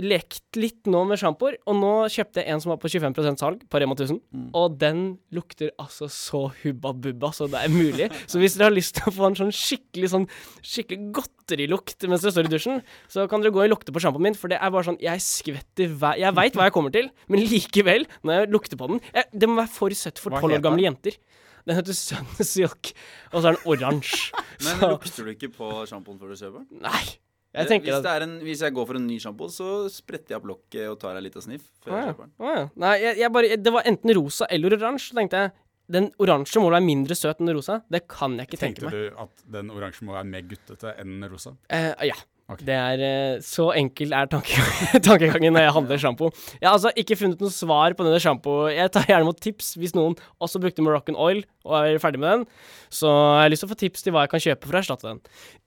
lekt 0.00 0.56
litt 0.60 0.86
nå 0.90 1.02
med 1.08 1.18
sjampoer, 1.20 1.56
og 1.68 1.76
nå 1.76 1.92
kjøpte 2.12 2.40
jeg 2.42 2.52
en 2.54 2.60
som 2.62 2.70
var 2.72 2.78
på 2.82 2.90
25% 2.92 3.42
salg 3.42 3.64
på 3.70 3.80
Rema 3.82 3.96
1000, 3.96 4.20
og 4.56 4.76
den 4.80 5.00
lukter 5.34 5.72
altså 5.82 6.06
så 6.10 6.44
hubba 6.62 6.92
bubba 6.94 7.32
så 7.34 7.48
det 7.50 7.58
er 7.64 7.72
mulig. 7.74 8.06
Så 8.30 8.38
hvis 8.40 8.54
dere 8.56 8.70
har 8.70 8.76
lyst 8.76 8.94
til 8.98 9.10
å 9.10 9.14
få 9.16 9.26
en 9.30 9.38
sånn 9.40 9.52
skikkelig 9.54 10.12
sånn 10.14 10.28
skikkelig 10.62 11.10
godterilukt 11.18 12.06
mens 12.08 12.22
dere 12.24 12.34
står 12.36 12.48
i 12.50 12.54
dusjen, 12.54 12.82
så 13.10 13.26
kan 13.30 13.42
dere 13.42 13.54
gå 13.54 13.64
og 13.64 13.72
lukte 13.74 13.92
på 13.94 14.02
sjampoen 14.02 14.28
min, 14.30 14.38
for 14.38 14.52
det 14.52 14.60
er 14.60 14.70
bare 14.70 14.86
sånn 14.86 15.00
Jeg 15.02 15.20
skvetter 15.24 15.90
hver 16.00 16.20
Jeg 16.20 16.36
veit 16.38 16.54
hva 16.58 16.68
jeg 16.68 16.76
kommer 16.76 16.94
til, 16.94 17.10
men 17.28 17.44
likevel, 17.50 18.06
når 18.22 18.44
jeg 18.44 18.52
lukter 18.54 18.80
på 18.80 18.90
den 18.92 19.02
jeg, 19.10 19.26
Det 19.34 19.50
må 19.50 19.58
være 19.60 19.74
for 19.74 19.98
søtt 20.00 20.22
for 20.22 20.38
tolv 20.38 20.58
år 20.60 20.64
gamle 20.64 20.86
jenter. 20.86 21.18
Den 21.66 21.76
heter 21.76 21.92
Sunsilk, 21.92 22.92
og 23.34 23.42
så 23.42 23.50
er 23.50 23.58
den 23.58 23.66
oransje. 23.68 24.30
Men 24.64 24.80
lukter 24.94 25.26
du 25.26 25.34
ikke 25.34 25.50
på 25.52 25.72
sjampoen 25.90 26.16
før 26.20 26.32
du 26.32 26.38
sover? 26.40 26.64
Nei. 26.72 27.02
Jeg 27.50 27.66
hvis, 27.82 27.94
at 27.96 28.04
det 28.04 28.10
er 28.12 28.24
en, 28.28 28.34
hvis 28.46 28.60
jeg 28.62 28.74
går 28.76 28.86
for 28.86 28.98
en 28.98 29.06
ny 29.08 29.16
sjampo, 29.18 29.48
så 29.50 29.88
spretter 29.90 30.36
jeg 30.36 30.38
opp 30.38 30.46
lokket 30.52 30.84
og 30.86 31.00
tar 31.02 31.18
en 31.18 31.24
liten 31.24 31.42
sniff 31.42 31.64
før 31.82 31.96
ah, 31.96 32.04
jeg 32.04 32.06
ja. 32.06 32.12
ah, 32.12 32.20
den. 32.20 32.34
Ja. 32.46 32.60
Nei, 32.84 32.92
jeg, 33.02 33.16
jeg 33.24 33.34
bare 33.34 33.58
Det 33.58 33.72
var 33.74 33.88
enten 33.90 34.14
rosa 34.20 34.46
eller 34.54 34.76
oransje. 34.78 35.16
Tenkte 35.18 35.42
jeg 35.42 35.52
den 35.90 36.06
oransje 36.22 36.62
må 36.62 36.70
være 36.70 36.86
mindre 36.86 37.16
søt 37.18 37.40
enn 37.40 37.50
den 37.50 37.58
rosa. 37.58 37.80
Det 37.90 38.04
kan 38.10 38.36
jeg 38.38 38.46
ikke 38.46 38.60
tenke 38.60 38.84
meg. 38.86 38.94
Tenkte 38.94 39.16
du 39.16 39.22
at 39.24 39.42
den 39.56 39.72
oransje 39.74 40.06
må 40.06 40.14
være 40.14 40.28
mer 40.30 40.44
guttete 40.46 40.94
enn 41.02 41.16
den 41.16 41.32
rosa? 41.32 41.56
Eh, 41.74 41.90
ja. 42.12 42.18
Ok. 42.50 42.62
Det 42.66 42.74
er 42.74 43.02
eh, 43.06 43.42
Så 43.44 43.68
enkel 43.78 44.14
er 44.16 44.28
tankegangen, 44.30 45.52
når 45.54 45.66
jeg 45.66 45.74
handler 45.76 46.00
sjampo. 46.02 46.30
Jeg 46.58 46.66
har 46.66 46.74
altså 46.74 46.92
ikke 46.98 47.18
funnet 47.20 47.42
noe 47.42 47.54
svar 47.54 47.94
på 47.94 48.06
denne 48.06 48.20
sjampo. 48.22 48.56
Jeg 48.72 48.90
tar 48.94 49.06
gjerne 49.06 49.26
imot 49.28 49.40
tips 49.42 49.74
hvis 49.80 49.94
noen 49.94 50.16
også 50.42 50.62
brukte 50.62 50.84
Moroccan 50.84 51.18
Oil 51.20 51.44
og 51.68 51.76
er 51.78 52.00
ferdig 52.02 52.22
med 52.22 52.32
den. 52.32 52.48
Så 52.90 53.06
jeg 53.10 53.44
har 53.44 53.52
lyst 53.54 53.64
til 53.64 53.70
å 53.70 53.74
få 53.74 53.80
tips 53.84 54.04
til 54.06 54.16
hva 54.16 54.26
jeg 54.26 54.34
kan 54.34 54.44
kjøpe 54.46 54.66
for 54.66 54.76
å 54.76 54.82
erstatte 54.82 55.08
den. 55.08 55.22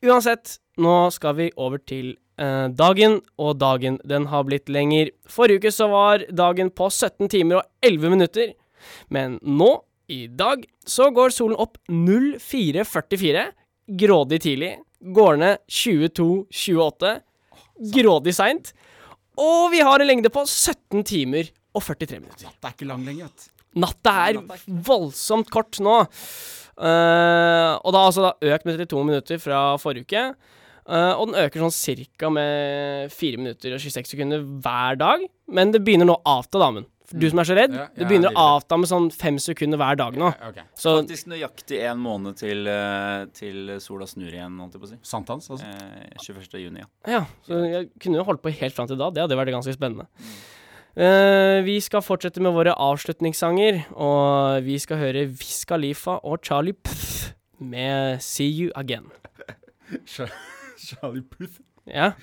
Uansett, 0.10 0.58
nå 0.84 0.98
skal 1.16 1.38
vi 1.40 1.50
over 1.56 1.80
til 1.80 2.14
eh, 2.42 2.68
dagen, 2.74 3.22
og 3.40 3.56
dagen 3.62 4.02
den 4.10 4.28
har 4.34 4.46
blitt 4.50 4.72
lenger. 4.74 5.14
Forrige 5.30 5.64
uke 5.64 5.74
så 5.74 5.88
var 5.94 6.28
dagen 6.34 6.74
på 6.74 6.92
17 6.92 7.32
timer 7.32 7.62
og 7.62 7.90
11 7.94 8.16
minutter, 8.18 8.56
men 9.14 9.40
nå, 9.40 9.72
i 10.12 10.26
dag, 10.28 10.66
så 10.84 11.08
går 11.16 11.32
solen 11.32 11.56
opp 11.56 11.78
04.44, 11.88 13.46
grådig 14.00 14.42
tidlig, 14.44 14.74
går 15.16 15.40
ned 15.42 15.64
22.28, 15.68 17.14
grådig 17.94 18.36
seint, 18.38 18.74
og 19.40 19.72
vi 19.74 19.82
har 19.84 20.00
en 20.00 20.10
lengde 20.10 20.32
på 20.34 20.46
17 20.46 21.04
timer 21.10 21.50
og 21.74 21.82
43 21.84 22.22
minutter. 22.22 22.48
Natta 22.48 22.70
er 22.70 22.76
ikke 22.78 22.90
lang 22.90 23.06
lenger, 23.08 23.32
vet. 23.32 23.50
Natta 23.82 24.14
er 24.28 24.40
voldsomt 24.86 25.50
kort 25.54 25.80
nå. 25.82 26.04
Uh, 26.74 27.78
og 27.86 27.94
da 27.94 28.02
har 28.02 28.10
altså 28.10 28.26
da 28.26 28.54
økt 28.54 28.68
med 28.68 28.78
32 28.82 29.06
minutter 29.10 29.42
fra 29.42 29.62
forrige 29.82 30.06
uke. 30.08 30.26
Uh, 30.84 31.14
og 31.16 31.30
den 31.30 31.40
øker 31.46 31.64
sånn 31.64 31.74
cirka 31.74 32.30
med 32.34 33.14
4 33.14 33.40
minutter 33.40 33.76
og 33.76 33.82
26 33.82 34.14
sekunder 34.14 34.44
hver 34.44 35.00
dag. 35.02 35.26
Men 35.54 35.74
det 35.74 35.82
begynner 35.86 36.10
nå 36.10 36.20
å 36.20 36.38
avta, 36.38 36.62
damen. 36.62 36.86
For 37.10 37.20
du 37.20 37.26
som 37.30 37.42
er 37.42 37.48
så 37.50 37.56
redd, 37.58 37.74
Ja, 37.76 37.88
det 37.98 38.08
begynner 38.08 38.32
er 38.32 38.38
å 38.40 38.46
avta 38.58 38.78
med 38.80 38.90
sånn 38.90 39.10
fem 39.12 39.36
sekunder 39.42 39.80
hver 39.82 39.98
dag 40.00 40.16
nå. 40.20 40.30
Okay. 40.50 40.64
Så 40.80 40.96
Faktisk 41.02 41.28
nøyaktig 41.34 41.82
en 41.90 42.00
måned 42.00 42.38
til, 42.40 42.66
eh, 42.68 43.26
til 43.36 43.74
sola 43.84 44.08
snur 44.08 44.32
igjen, 44.32 44.56
holdt 44.64 44.78
jeg 44.78 44.82
på 44.82 44.88
å 44.88 44.92
si. 44.94 45.00
Sankthans, 45.04 45.50
altså. 45.52 45.68
Eh, 45.68 46.16
21. 46.24 46.62
juni, 46.64 46.80
ja. 46.86 46.88
Ja, 47.18 47.26
så 47.46 47.60
jeg 47.68 47.90
kunne 48.00 48.22
jo 48.22 48.28
holdt 48.30 48.42
på 48.42 48.54
helt 48.56 48.76
fram 48.78 48.88
til 48.88 48.98
da. 48.98 49.10
Det 49.12 49.26
hadde 49.26 49.40
vært 49.40 49.52
ganske 49.52 49.76
spennende. 49.76 50.08
Eh, 50.96 51.62
vi 51.66 51.80
skal 51.82 52.02
fortsette 52.06 52.40
med 52.40 52.54
våre 52.54 52.76
avslutningssanger, 52.78 53.84
og 53.98 54.64
vi 54.64 54.78
skal 54.78 54.98
høre 55.02 55.28
Wiz 55.28 55.66
Khalifa 55.66 56.20
og 56.24 56.40
Charlie 56.46 56.74
Puth 56.74 57.34
med 57.60 58.22
See 58.22 58.48
You 58.48 58.72
Again. 58.76 59.12
Charlie 60.06 61.24
Puth. 61.24 61.60
Ja, 61.86 62.14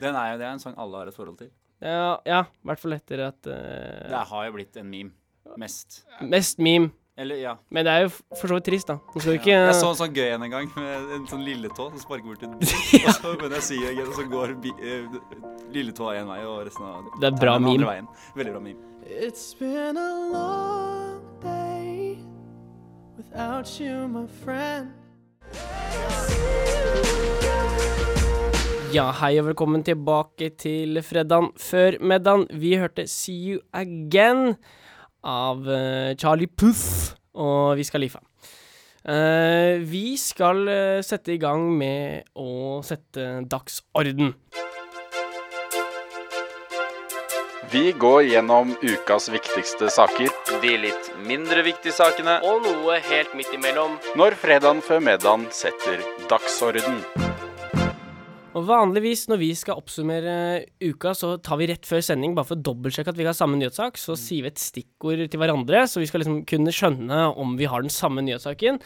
Den 0.00 0.16
er 0.16 0.32
jo, 0.32 0.38
det 0.40 0.46
er 0.46 0.52
en 0.52 0.60
sang 0.62 0.74
alle 0.80 0.96
har 1.00 1.08
et 1.08 1.16
forhold 1.16 1.38
til. 1.38 1.50
Ja, 1.80 2.20
ja 2.28 2.40
i 2.44 2.70
hvert 2.70 2.82
fall 2.82 2.96
etter 2.96 3.26
at 3.30 3.48
uh, 3.48 4.08
Det 4.10 4.24
har 4.32 4.48
jo 4.48 4.56
blitt 4.58 4.76
en 4.80 4.88
meme. 4.90 5.14
Mest. 5.58 6.02
Mest 6.20 6.60
meme. 6.62 6.92
Eller, 7.20 7.36
ja. 7.36 7.56
Men 7.68 7.84
det 7.84 7.92
er 7.92 8.04
jo 8.06 8.10
for 8.38 8.48
så 8.48 8.56
vidt 8.56 8.64
trist, 8.70 8.88
da. 8.88 8.96
Vi 9.12 9.34
ikke 9.36 9.52
Jeg 9.52 9.74
så 9.76 9.90
en 9.90 9.98
sånn 9.98 10.14
gøy 10.16 10.30
en 10.30 10.44
en 10.46 10.52
gang, 10.54 10.70
med 10.76 11.10
en 11.18 11.26
sånn 11.28 11.42
lilletå 11.44 11.90
som 11.90 12.00
sparker 12.00 12.24
bort 12.30 12.44
en 12.46 12.54
bil. 12.56 12.70
Og 13.04 13.16
så, 13.18 13.34
men 13.42 13.56
jeg 13.58 13.66
sier 13.66 13.90
again, 13.90 14.08
og 14.08 14.16
så 14.16 14.24
går 14.30 14.54
bi, 14.62 14.72
eh, 14.80 15.18
lilletåa 15.74 16.14
én 16.22 16.30
vei, 16.30 16.38
og 16.48 16.62
resten 16.70 16.86
av 16.88 17.10
Det 17.20 17.28
er 17.28 17.36
bra 17.36 17.58
meme. 17.60 17.84
veien. 17.90 18.08
Veldig 18.38 18.54
bra 18.56 18.62
meme. 18.64 18.88
It's 19.04 19.52
been 19.58 20.00
a 20.00 20.10
long 20.32 21.20
day 21.42 22.24
without 23.18 23.68
you, 23.80 24.08
my 24.08 24.26
friend. 24.40 24.94
Ja, 28.90 29.04
hei 29.20 29.36
og 29.38 29.44
velkommen 29.46 29.84
tilbake 29.86 30.48
til 30.58 30.98
fredagen 31.06 31.52
før 31.62 31.94
middagen. 32.02 32.48
Vi 32.58 32.72
hørte 32.74 33.04
See 33.06 33.52
You 33.52 33.60
Again 33.70 34.56
av 35.22 35.62
uh, 35.62 36.10
Charlie 36.18 36.50
Puth 36.50 37.14
og 37.38 37.78
Viska 37.78 38.00
Lifa. 38.02 38.18
Uh, 39.06 39.78
vi 39.86 40.16
skal 40.18 40.64
uh, 40.66 40.98
sette 41.06 41.36
i 41.36 41.38
gang 41.38 41.68
med 41.78 42.26
å 42.34 42.80
sette 42.82 43.44
dagsorden. 43.46 44.34
Vi 47.70 47.86
går 47.94 48.24
gjennom 48.32 48.74
ukas 48.82 49.30
viktigste 49.30 49.86
saker 49.94 50.34
De 50.64 50.74
litt 50.88 51.12
mindre 51.30 51.62
viktige 51.62 51.94
sakene. 51.94 52.40
Og 52.42 52.66
noe 52.66 52.98
helt 53.06 53.38
midt 53.38 53.54
imellom. 53.54 54.00
når 54.18 54.34
fredagen 54.34 54.82
før 54.82 54.98
middagen 55.12 55.46
setter 55.54 56.02
dagsorden. 56.26 57.04
Og 58.50 58.64
vanligvis 58.66 59.28
når 59.30 59.38
vi 59.38 59.50
skal 59.54 59.78
oppsummere 59.78 60.32
uka, 60.82 61.12
så 61.14 61.36
tar 61.38 61.60
vi 61.60 61.68
rett 61.70 61.86
før 61.86 62.02
sending, 62.02 62.32
bare 62.34 62.48
for 62.48 62.58
å 62.58 62.64
dobbeltsjekke 62.66 63.12
at 63.12 63.20
vi 63.20 63.28
har 63.28 63.36
samme 63.38 63.60
nyhetssak, 63.60 64.00
så 64.00 64.16
sier 64.18 64.42
vi 64.46 64.50
et 64.50 64.58
stikkord 64.58 65.22
til 65.30 65.38
hverandre, 65.42 65.84
så 65.86 66.02
vi 66.02 66.08
skal 66.10 66.24
liksom 66.24 66.40
kunne 66.50 66.74
skjønne 66.74 67.28
om 67.38 67.54
vi 67.60 67.68
har 67.70 67.84
den 67.86 67.94
samme 67.94 68.24
nyhetssaken. 68.26 68.80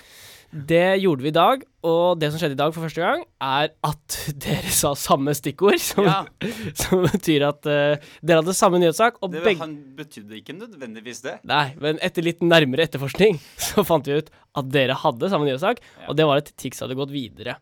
Det 0.54 1.00
gjorde 1.02 1.24
vi 1.24 1.30
i 1.32 1.34
dag, 1.34 1.64
og 1.88 2.20
det 2.20 2.28
som 2.30 2.38
skjedde 2.38 2.54
i 2.54 2.60
dag 2.60 2.74
for 2.76 2.84
første 2.84 3.02
gang, 3.02 3.24
er 3.42 3.72
at 3.88 4.18
dere 4.44 4.70
sa 4.76 4.92
samme 5.00 5.32
stikkord, 5.34 5.80
som, 5.82 6.04
Ja. 6.06 6.20
som 6.84 7.02
betyr 7.08 7.48
at 7.48 7.64
uh, 7.64 7.96
dere 8.20 8.42
hadde 8.44 8.54
samme 8.60 8.78
nyhetssak, 8.84 9.16
og 9.24 9.32
Det, 9.32 9.42
begge 9.48 9.64
han 9.64 9.74
betydde 9.96 10.42
ikke 10.42 10.54
nødvendigvis 10.60 11.24
det. 11.24 11.38
Nei, 11.48 11.70
men 11.80 11.98
etter 12.04 12.28
litt 12.28 12.44
nærmere 12.44 12.84
etterforskning 12.86 13.40
så 13.72 13.82
fant 13.88 14.06
vi 14.12 14.20
ut 14.20 14.28
at 14.60 14.70
dere 14.76 15.00
hadde 15.00 15.32
samme 15.32 15.48
nyhetssak, 15.48 15.80
Ja. 16.04 16.10
og 16.12 16.20
det 16.20 16.28
var 16.28 16.44
at 16.44 16.52
Tix 16.60 16.84
hadde 16.84 17.00
gått 17.00 17.16
videre. 17.16 17.56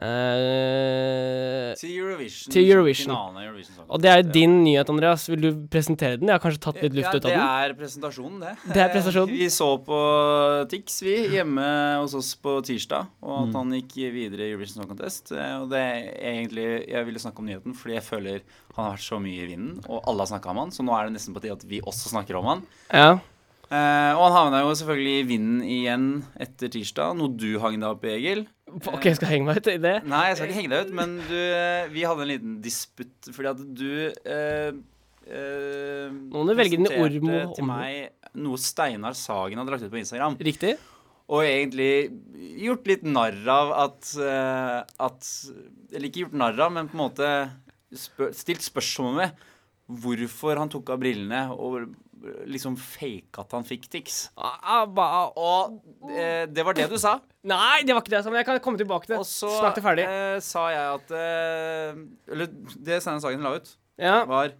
Eh, 0.00 1.74
Til 1.76 1.90
Eurovision. 1.98 2.52
Til 2.54 2.68
Eurovision. 2.70 3.10
Finalen 3.10 3.36
av 3.36 3.44
Eurovision 3.44 3.74
sånn. 3.76 3.86
og 3.88 4.00
det 4.02 4.10
er 4.12 4.22
din 4.24 4.54
nyhet, 4.64 4.88
Andreas. 4.92 5.26
Vil 5.28 5.42
du 5.44 5.48
presentere 5.70 6.16
den? 6.20 6.30
Jeg 6.30 6.36
har 6.38 6.42
kanskje 6.42 6.62
tatt 6.64 6.80
litt 6.82 6.96
luft 6.96 7.10
ja, 7.10 7.18
ut 7.20 7.26
av 7.26 7.30
den. 7.30 7.40
Det 7.40 7.66
er 7.68 7.74
presentasjonen, 7.80 8.38
det. 8.40 8.52
Det 8.74 8.82
er 8.84 8.92
presentasjonen. 8.94 9.34
Vi 9.36 9.48
så 9.52 9.68
på 9.86 10.00
Tix, 10.72 11.00
vi, 11.04 11.16
hjemme 11.36 11.66
hos 12.00 12.14
oss 12.18 12.32
på 12.40 12.56
tirsdag, 12.66 13.10
og 13.22 13.40
Mm. 13.40 13.48
at 13.50 13.54
han 13.60 13.70
gikk 13.78 13.94
videre 14.14 14.46
i 14.46 14.50
Eurovision 14.52 14.82
Song 14.82 14.88
Contest. 14.90 15.32
Eh, 15.32 15.56
Og 15.60 15.68
det 15.70 15.78
er 15.78 16.14
egentlig 16.20 16.88
Jeg 16.88 17.04
ville 17.06 17.18
snakke 17.18 17.38
om 17.38 17.46
nyheten 17.46 17.74
fordi 17.74 17.94
jeg 17.94 18.02
føler 18.02 18.40
han 18.76 18.84
har 18.84 18.92
vært 18.96 19.04
så 19.08 19.18
mye 19.20 19.42
i 19.44 19.46
vinden, 19.50 19.80
og 19.88 20.02
alle 20.06 20.20
har 20.24 20.26
snakka 20.38 20.50
om 20.50 20.56
han, 20.56 20.70
så 20.70 20.82
nå 20.84 20.92
er 20.96 21.04
det 21.08 21.14
nesten 21.18 21.34
på 21.34 21.40
tide 21.42 21.52
at 21.52 21.64
vi 21.68 21.80
også 21.80 22.08
snakker 22.12 22.36
om 22.38 22.44
han. 22.46 22.62
Ja. 22.92 23.18
Uh, 23.70 24.14
og 24.18 24.32
han 24.32 24.50
havna 24.50 24.60
jo 24.64 24.70
selvfølgelig 24.74 25.20
i 25.20 25.26
vinden 25.28 25.60
igjen 25.62 26.24
etter 26.40 26.68
tirsdag, 26.68 27.14
noe 27.16 27.28
du 27.36 27.58
hang 27.62 27.76
deg 27.78 27.86
opp 27.86 28.04
i, 28.04 28.14
Egil. 28.16 28.46
OK, 28.94 29.08
jeg 29.10 29.18
skal 29.18 29.32
henge 29.32 29.48
meg 29.48 29.60
ut 29.60 29.68
i 29.72 29.80
det. 29.82 29.96
Nei, 30.08 30.22
jeg 30.30 30.38
skal 30.38 30.48
ikke 30.50 30.58
henge 30.60 30.72
deg 30.74 30.86
ut, 30.86 30.94
men 31.00 31.18
du, 31.26 31.36
eh, 31.36 31.90
vi 31.92 32.06
hadde 32.06 32.24
en 32.26 32.32
liten 32.32 32.56
disputt 32.64 33.30
fordi 33.34 33.50
at 33.50 33.60
du 33.80 33.90
eh, 34.10 34.70
eh, 35.26 36.06
Noen 36.10 36.54
velger 36.58 36.80
den 36.80 36.88
ord 36.90 37.10
presenterte 37.10 37.58
til 37.58 37.68
meg 37.70 38.38
noe 38.40 38.60
Steinar 38.60 39.16
Sagen 39.18 39.60
hadde 39.60 39.74
lagt 39.74 39.86
ut 39.86 39.92
på 39.92 40.00
Instagram. 40.00 40.38
Riktig? 40.50 40.76
Og 41.30 41.44
egentlig 41.46 42.10
gjort 42.58 42.88
litt 42.90 43.04
narr 43.06 43.38
av 43.50 43.72
at, 43.86 44.12
eh, 44.18 44.78
at 45.06 45.30
Eller 45.92 46.08
ikke 46.08 46.24
gjort 46.24 46.38
narr 46.38 46.58
av, 46.58 46.72
men 46.74 46.90
på 46.90 46.98
en 46.98 47.04
måte 47.04 47.30
spør, 47.94 48.34
stilt 48.34 48.62
spørsmål 48.66 49.16
ved 49.20 49.46
hvorfor 50.00 50.58
han 50.60 50.70
tok 50.70 50.92
av 50.94 51.00
brillene 51.02 51.48
og 51.50 51.90
liksom 52.46 52.76
fake 52.78 53.38
at 53.42 53.52
han 53.56 53.64
fikk 53.64 53.88
tics. 53.90 54.30
Ah, 54.36 54.58
ah, 54.62 54.86
ba, 54.86 55.08
Og 55.36 55.80
eh, 56.10 56.46
det 56.46 56.64
var 56.66 56.74
det 56.74 56.88
du 56.90 56.98
sa. 57.00 57.18
Nei, 57.44 57.82
det 57.82 57.94
var 57.96 58.02
ikke 58.02 58.10
det. 58.12 58.18
jeg 58.20 58.24
sa, 58.24 58.30
Men 58.30 58.42
jeg 58.42 58.46
kan 58.50 58.60
komme 58.60 58.78
tilbake 58.80 59.06
til 59.08 59.14
det. 59.16 59.20
Og 59.20 59.28
så 59.28 59.48
Snakk 59.60 59.78
ferdig. 59.84 60.04
eh, 60.04 60.38
sa 60.44 60.66
jeg 60.70 60.96
at 61.00 61.10
eh, 61.16 62.02
Eller 62.32 62.46
det 62.76 63.00
Steinar 63.02 63.20
Sagen 63.24 63.42
la 63.46 63.54
ut, 63.56 63.76
Ja. 63.98 64.24
var 64.24 64.52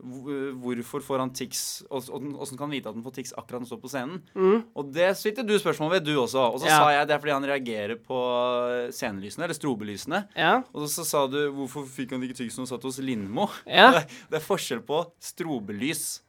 Hvorfor 0.00 1.02
får 1.04 1.18
han 1.20 1.30
tics? 1.36 1.82
Åssen 1.92 2.56
kan 2.56 2.64
han 2.64 2.70
vite 2.72 2.88
at 2.88 2.94
han 2.96 3.04
får 3.04 3.12
tics 3.18 3.34
akkurat 3.36 3.60
når 3.60 3.66
han 3.66 3.68
står 3.68 3.80
på 3.82 3.90
scenen? 3.92 4.22
Mm. 4.32 4.62
Og 4.80 4.92
det 4.96 5.10
stilte 5.20 5.44
du 5.44 5.52
spørsmål 5.60 5.90
ved, 5.92 6.06
du 6.08 6.14
også. 6.16 6.40
Og 6.54 6.60
så 6.62 6.70
Ja. 6.70 6.78
sa 6.78 6.86
jeg 6.94 7.06
det 7.06 7.14
er 7.14 7.18
fordi 7.20 7.32
han 7.36 7.44
reagerer 7.44 7.96
på 8.00 8.16
scenelysene, 8.96 9.44
eller 9.44 9.54
strobelysene. 9.58 10.22
Ja. 10.34 10.62
Og 10.72 10.88
så 10.88 11.04
sa 11.04 11.26
du 11.26 11.52
hvorfor 11.52 11.84
fikk 11.84 12.12
han 12.12 12.22
ikke 12.24 12.38
tics 12.40 12.56
når 12.56 12.64
han 12.64 12.72
satt 12.72 12.82
hos 12.88 12.98
Lindmo? 12.98 13.50
Ja. 13.66 13.90
Det, 13.92 14.08
det 14.30 14.40
er 14.40 14.46
forskjell 14.46 14.80
på 14.88 15.04
strobelys 15.20 16.22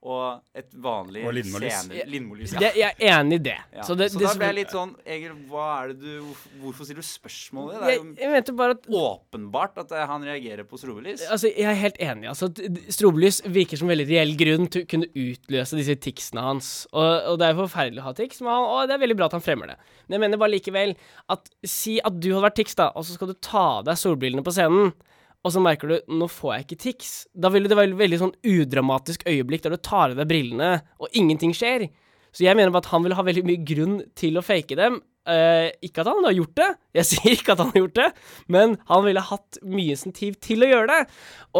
og 0.00 0.40
et 0.56 0.70
vanlig 0.80 1.26
Og 1.28 1.34
Lindmo-lys. 1.36 2.54
Ja. 2.56 2.70
Jeg 2.72 2.94
er 2.96 3.18
enig 3.18 3.36
i 3.36 3.42
det. 3.50 3.56
Ja. 3.74 3.84
Så, 3.84 3.96
det, 3.98 4.08
så 4.14 4.20
det, 4.20 4.24
da 4.24 4.32
ble 4.38 4.48
jeg 4.48 4.56
litt 4.56 4.72
sånn 4.72 4.94
Egil, 5.04 5.34
hva 5.50 5.66
er 5.74 5.90
det 5.92 5.98
du 6.00 6.22
hvorfor, 6.24 6.54
hvorfor 6.62 6.88
stiller 6.88 7.04
du 7.04 7.08
spørsmål 7.08 7.66
ved 7.68 7.74
det? 7.74 7.90
Det 8.16 8.24
er 8.24 8.30
jo 8.30 8.38
jeg 8.38 8.54
bare 8.62 8.76
at 8.78 8.88
åpenbart 9.00 9.82
at 9.84 9.92
eh, 9.92 10.06
han 10.08 10.24
reagerer 10.24 10.64
på 10.68 10.80
strobelys. 10.80 11.26
Altså, 11.28 11.50
jeg 11.52 11.68
er 11.68 11.76
helt 11.82 12.00
enig. 12.00 12.30
Altså, 12.32 12.48
strobelys 12.96 13.42
virker 13.44 13.80
som 13.80 13.92
veldig 13.92 14.08
reell 14.08 14.32
grunn 14.40 14.70
til 14.72 14.86
å 14.86 14.90
kunne 14.94 15.10
utløse 15.12 15.82
disse 15.82 15.98
ticsene 16.00 16.46
hans. 16.48 16.72
Og, 16.94 17.10
og 17.34 17.38
det 17.42 17.50
er 17.50 17.60
forferdelig 17.60 18.00
å 18.00 18.08
ha 18.08 18.16
tics, 18.16 18.40
men 18.40 18.54
han, 18.54 18.68
og 18.70 18.88
det 18.88 18.96
er 18.96 19.04
veldig 19.04 19.20
bra 19.20 19.28
at 19.28 19.36
han 19.36 19.44
fremmer 19.44 19.74
det. 19.74 19.78
Men 20.06 20.16
jeg 20.16 20.24
mener 20.24 20.40
bare 20.40 20.56
likevel 20.56 20.96
at 21.36 21.52
si 21.68 21.98
at 22.00 22.16
du 22.16 22.32
hadde 22.32 22.46
vært 22.48 22.60
tics, 22.62 22.80
da, 22.80 22.88
og 22.96 23.04
så 23.04 23.18
skal 23.18 23.34
du 23.34 23.36
ta 23.36 23.66
av 23.82 23.86
deg 23.90 24.00
solbrillene 24.00 24.46
på 24.46 24.56
scenen. 24.56 24.94
Og 25.40 25.54
så 25.54 25.62
merker 25.64 25.88
du 25.88 26.14
nå 26.20 26.28
får 26.28 26.52
jeg 26.52 26.66
ikke 26.66 26.80
tics. 26.84 27.12
Da 27.32 27.48
ville 27.52 27.70
det 27.70 27.78
være 27.78 27.94
et 27.94 28.00
veldig 28.02 28.20
sånn 28.20 28.34
udramatisk 28.44 29.24
øyeblikk 29.28 29.64
der 29.64 29.76
du 29.76 29.80
tar 29.80 30.12
av 30.12 30.18
deg 30.18 30.28
brillene, 30.28 30.72
og 31.00 31.16
ingenting 31.16 31.54
skjer. 31.56 31.86
Så 32.30 32.44
jeg 32.44 32.58
mener 32.58 32.76
at 32.76 32.90
han 32.92 33.06
vil 33.06 33.16
ha 33.16 33.24
veldig 33.26 33.46
mye 33.48 33.62
grunn 33.66 33.96
til 34.18 34.36
å 34.38 34.44
fake 34.44 34.76
dem. 34.78 35.00
Eh, 35.28 35.68
ikke 35.84 36.00
at 36.00 36.08
han 36.08 36.24
har 36.24 36.32
gjort 36.32 36.54
det, 36.56 36.66
jeg 36.96 37.06
sier 37.10 37.34
ikke 37.36 37.52
at 37.52 37.60
han 37.60 37.68
har 37.74 37.82
gjort 37.82 37.96
det, 37.98 38.06
men 38.48 38.72
han 38.88 39.02
ville 39.04 39.20
hatt 39.20 39.58
mye 39.68 39.92
insentiv 39.92 40.38
til 40.40 40.64
å 40.64 40.70
gjøre 40.70 40.88
det. 40.88 41.00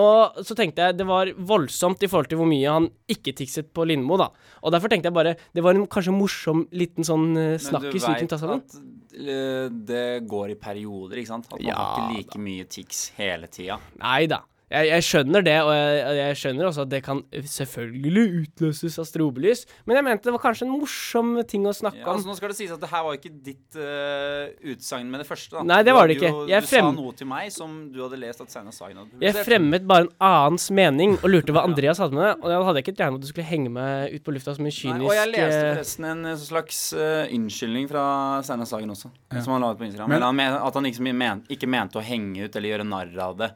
Og 0.01 0.41
så 0.49 0.57
tenkte 0.57 0.87
jeg 0.87 0.97
det 0.97 1.07
var 1.07 1.29
voldsomt 1.37 2.01
i 2.03 2.09
forhold 2.09 2.31
til 2.31 2.41
hvor 2.41 2.49
mye 2.49 2.73
han 2.73 2.89
ikke 3.13 3.35
tikset 3.37 3.69
på 3.77 3.85
Lindmo, 3.91 4.17
da. 4.21 4.31
Og 4.65 4.73
derfor 4.73 4.93
tenkte 4.93 5.11
jeg 5.13 5.19
bare 5.19 5.37
det 5.53 5.65
var 5.67 5.77
en 5.77 5.85
kanskje 5.93 6.15
morsom 6.17 6.65
liten 6.73 7.07
sånn 7.07 7.29
uh, 7.37 7.59
snakkis 7.61 8.07
vi 8.09 8.15
kunne 8.23 8.33
ta 8.33 8.41
sammen. 8.41 8.65
at 8.65 9.19
eh, 9.21 9.67
det 9.93 10.07
går 10.31 10.55
i 10.55 10.61
perioder, 10.61 11.21
ikke 11.21 11.35
sant? 11.35 11.51
At 11.53 11.59
man 11.59 11.69
Ja, 11.69 11.77
har 11.77 12.09
ikke 12.09 12.17
like 12.17 12.43
mye 12.49 12.69
tics 12.71 13.11
hele 13.21 13.51
tida. 13.53 13.77
Nei 14.01 14.25
da. 14.31 14.41
Jeg, 14.71 14.87
jeg 14.87 15.03
skjønner 15.03 15.43
det, 15.43 15.57
og 15.67 15.71
jeg, 15.75 16.17
jeg 16.21 16.37
skjønner 16.39 16.67
også 16.69 16.83
at 16.85 16.91
det 16.93 17.01
kan 17.03 17.21
selvfølgelig 17.51 18.25
utløses 18.45 18.99
av 19.03 19.07
strobelys, 19.09 19.65
men 19.89 19.99
jeg 19.99 20.05
mente 20.07 20.29
det 20.29 20.35
var 20.37 20.43
kanskje 20.45 20.67
en 20.69 20.75
morsom 20.79 21.33
ting 21.51 21.65
å 21.67 21.73
snakke 21.75 21.99
Ja, 21.99 22.07
om. 22.07 22.13
altså 22.21 22.31
nå 22.31 22.37
skal 22.39 22.53
det 22.53 22.57
sies 22.61 22.71
at 22.75 22.79
det 22.85 22.91
her 22.93 23.03
var 23.03 23.17
ikke 23.19 23.33
ditt 23.49 23.79
uh, 23.81 24.47
utsagn 24.71 25.11
med 25.11 25.25
det 25.25 25.27
første. 25.27 25.57
Da. 25.59 25.65
Nei, 25.67 25.81
det 25.87 25.95
var 25.97 26.07
det 26.07 26.17
ikke. 26.21 26.31
Jo, 26.31 26.45
Jeg 26.53 26.63
du 26.63 26.69
frem- 26.71 26.87
sa 26.87 26.95
noe 27.01 27.17
til 27.19 27.27
meg 27.33 27.51
som 27.55 27.75
du 27.91 27.99
hadde 28.05 28.21
lest 28.23 28.45
at 28.45 28.55
Steinar 28.55 28.77
Sagen 28.77 29.01
hadde 29.03 29.25
Jeg 29.27 29.45
fremmet 29.47 29.89
bare 29.91 30.07
en 30.07 30.13
annens 30.31 30.69
mening 30.71 31.17
og 31.19 31.27
lurte 31.35 31.57
hva 31.57 31.65
Andreas 31.71 31.99
hadde 32.03 32.15
med 32.15 32.29
det. 32.29 32.37
Og 32.45 32.55
jeg 32.55 32.69
hadde 32.71 32.85
ikke 32.85 32.95
regnet 33.01 33.17
med 33.17 33.19
at 33.19 33.27
du 33.27 33.33
skulle 33.33 33.49
henge 33.51 33.75
meg 33.75 34.15
ut 34.15 34.25
på 34.29 34.37
lufta 34.39 34.55
som 34.55 34.71
en 34.71 34.77
kynisk 34.79 35.03
Nei, 35.03 35.11
og 35.11 35.17
jeg 35.19 35.33
leste 35.35 35.59
eh, 35.59 35.75
forresten 35.75 36.09
en 36.13 36.23
eh, 36.31 36.39
slags 36.47 36.81
uh, 36.95 37.27
unnskyldning 37.35 37.91
fra 37.91 38.07
Steinar 38.47 38.71
Sagen 38.71 38.95
også, 38.95 39.11
som 39.43 39.57
han 39.57 39.67
la 39.67 39.75
ut 39.75 39.83
på 39.83 39.89
Instagram. 39.91 40.09
Men- 40.15 40.21
Men, 40.21 40.27
han 40.31 40.37
men, 40.37 40.55
at 40.63 40.75
han 40.79 40.85
liksom 40.87 41.11
men, 41.17 41.45
ikke 41.51 41.67
mente 41.71 41.99
å 41.99 42.03
henge 42.05 42.45
ut 42.47 42.55
eller 42.57 42.69
gjøre 42.77 42.87
narr 42.87 43.19
av 43.25 43.37
det. 43.41 43.51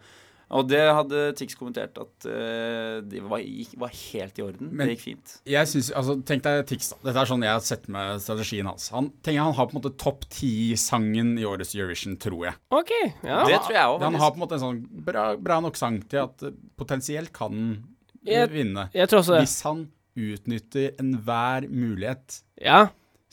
Og 0.54 0.68
det 0.70 0.78
hadde 0.86 1.20
Tix 1.34 1.56
kommentert 1.58 1.96
at 1.98 2.26
uh, 2.30 3.00
det 3.02 3.18
var, 3.26 3.40
gikk- 3.42 3.72
var 3.82 3.90
helt 3.90 4.36
i 4.38 4.44
orden. 4.44 4.68
Men- 4.70 4.86
det 4.86 4.94
gikk 4.94 5.02
fint. 5.08 5.32
Jeg 5.50 5.66
synes, 5.66 5.88
altså, 5.98 6.14
Tenk 6.28 6.44
deg 6.46 6.60
Tix, 6.70 6.92
da. 6.92 6.98
Dette 7.08 7.24
er 7.24 7.30
sånn 7.32 7.42
jeg 7.42 7.50
har 7.56 7.64
sett 7.66 7.88
med 7.90 8.22
strategien 8.22 8.68
hans. 8.70 8.86
Han, 8.94 9.08
tenk, 9.26 9.40
han 9.42 9.56
har 9.58 9.66
på 9.66 9.74
en 9.74 9.80
måte 9.82 9.92
topp 9.98 10.22
ti-sangen 10.30 11.34
i 11.42 11.44
årets 11.48 11.74
Eurovision, 11.74 12.14
tror 12.22 12.46
jeg. 12.46 12.54
OK. 12.70 12.92
Ja. 13.26 13.40
Det 13.50 13.58
tror 13.66 13.74
jeg 13.74 13.90
òg, 13.96 14.04
Han 14.06 14.14
har 14.22 14.30
på 14.30 14.38
en 14.38 14.44
måte 14.46 14.58
en 14.60 14.64
sånn 14.64 14.80
bra, 15.10 15.26
bra 15.36 15.58
nok 15.64 15.76
sang 15.80 15.98
til 16.08 16.22
at 16.22 16.46
eh, 16.46 16.54
potensielt 16.78 17.32
kan 17.34 17.52
han 17.58 18.30
Jeg- 18.30 18.50
vinne. 18.54 18.86
Jeg 18.94 19.08
tror 19.10 19.20
også 19.24 19.34
det. 19.40 19.42
Hvis 19.48 19.58
han 19.66 19.88
utnytter 20.16 20.92
enhver 21.02 21.66
mulighet. 21.68 22.42
Ja. 22.62 22.84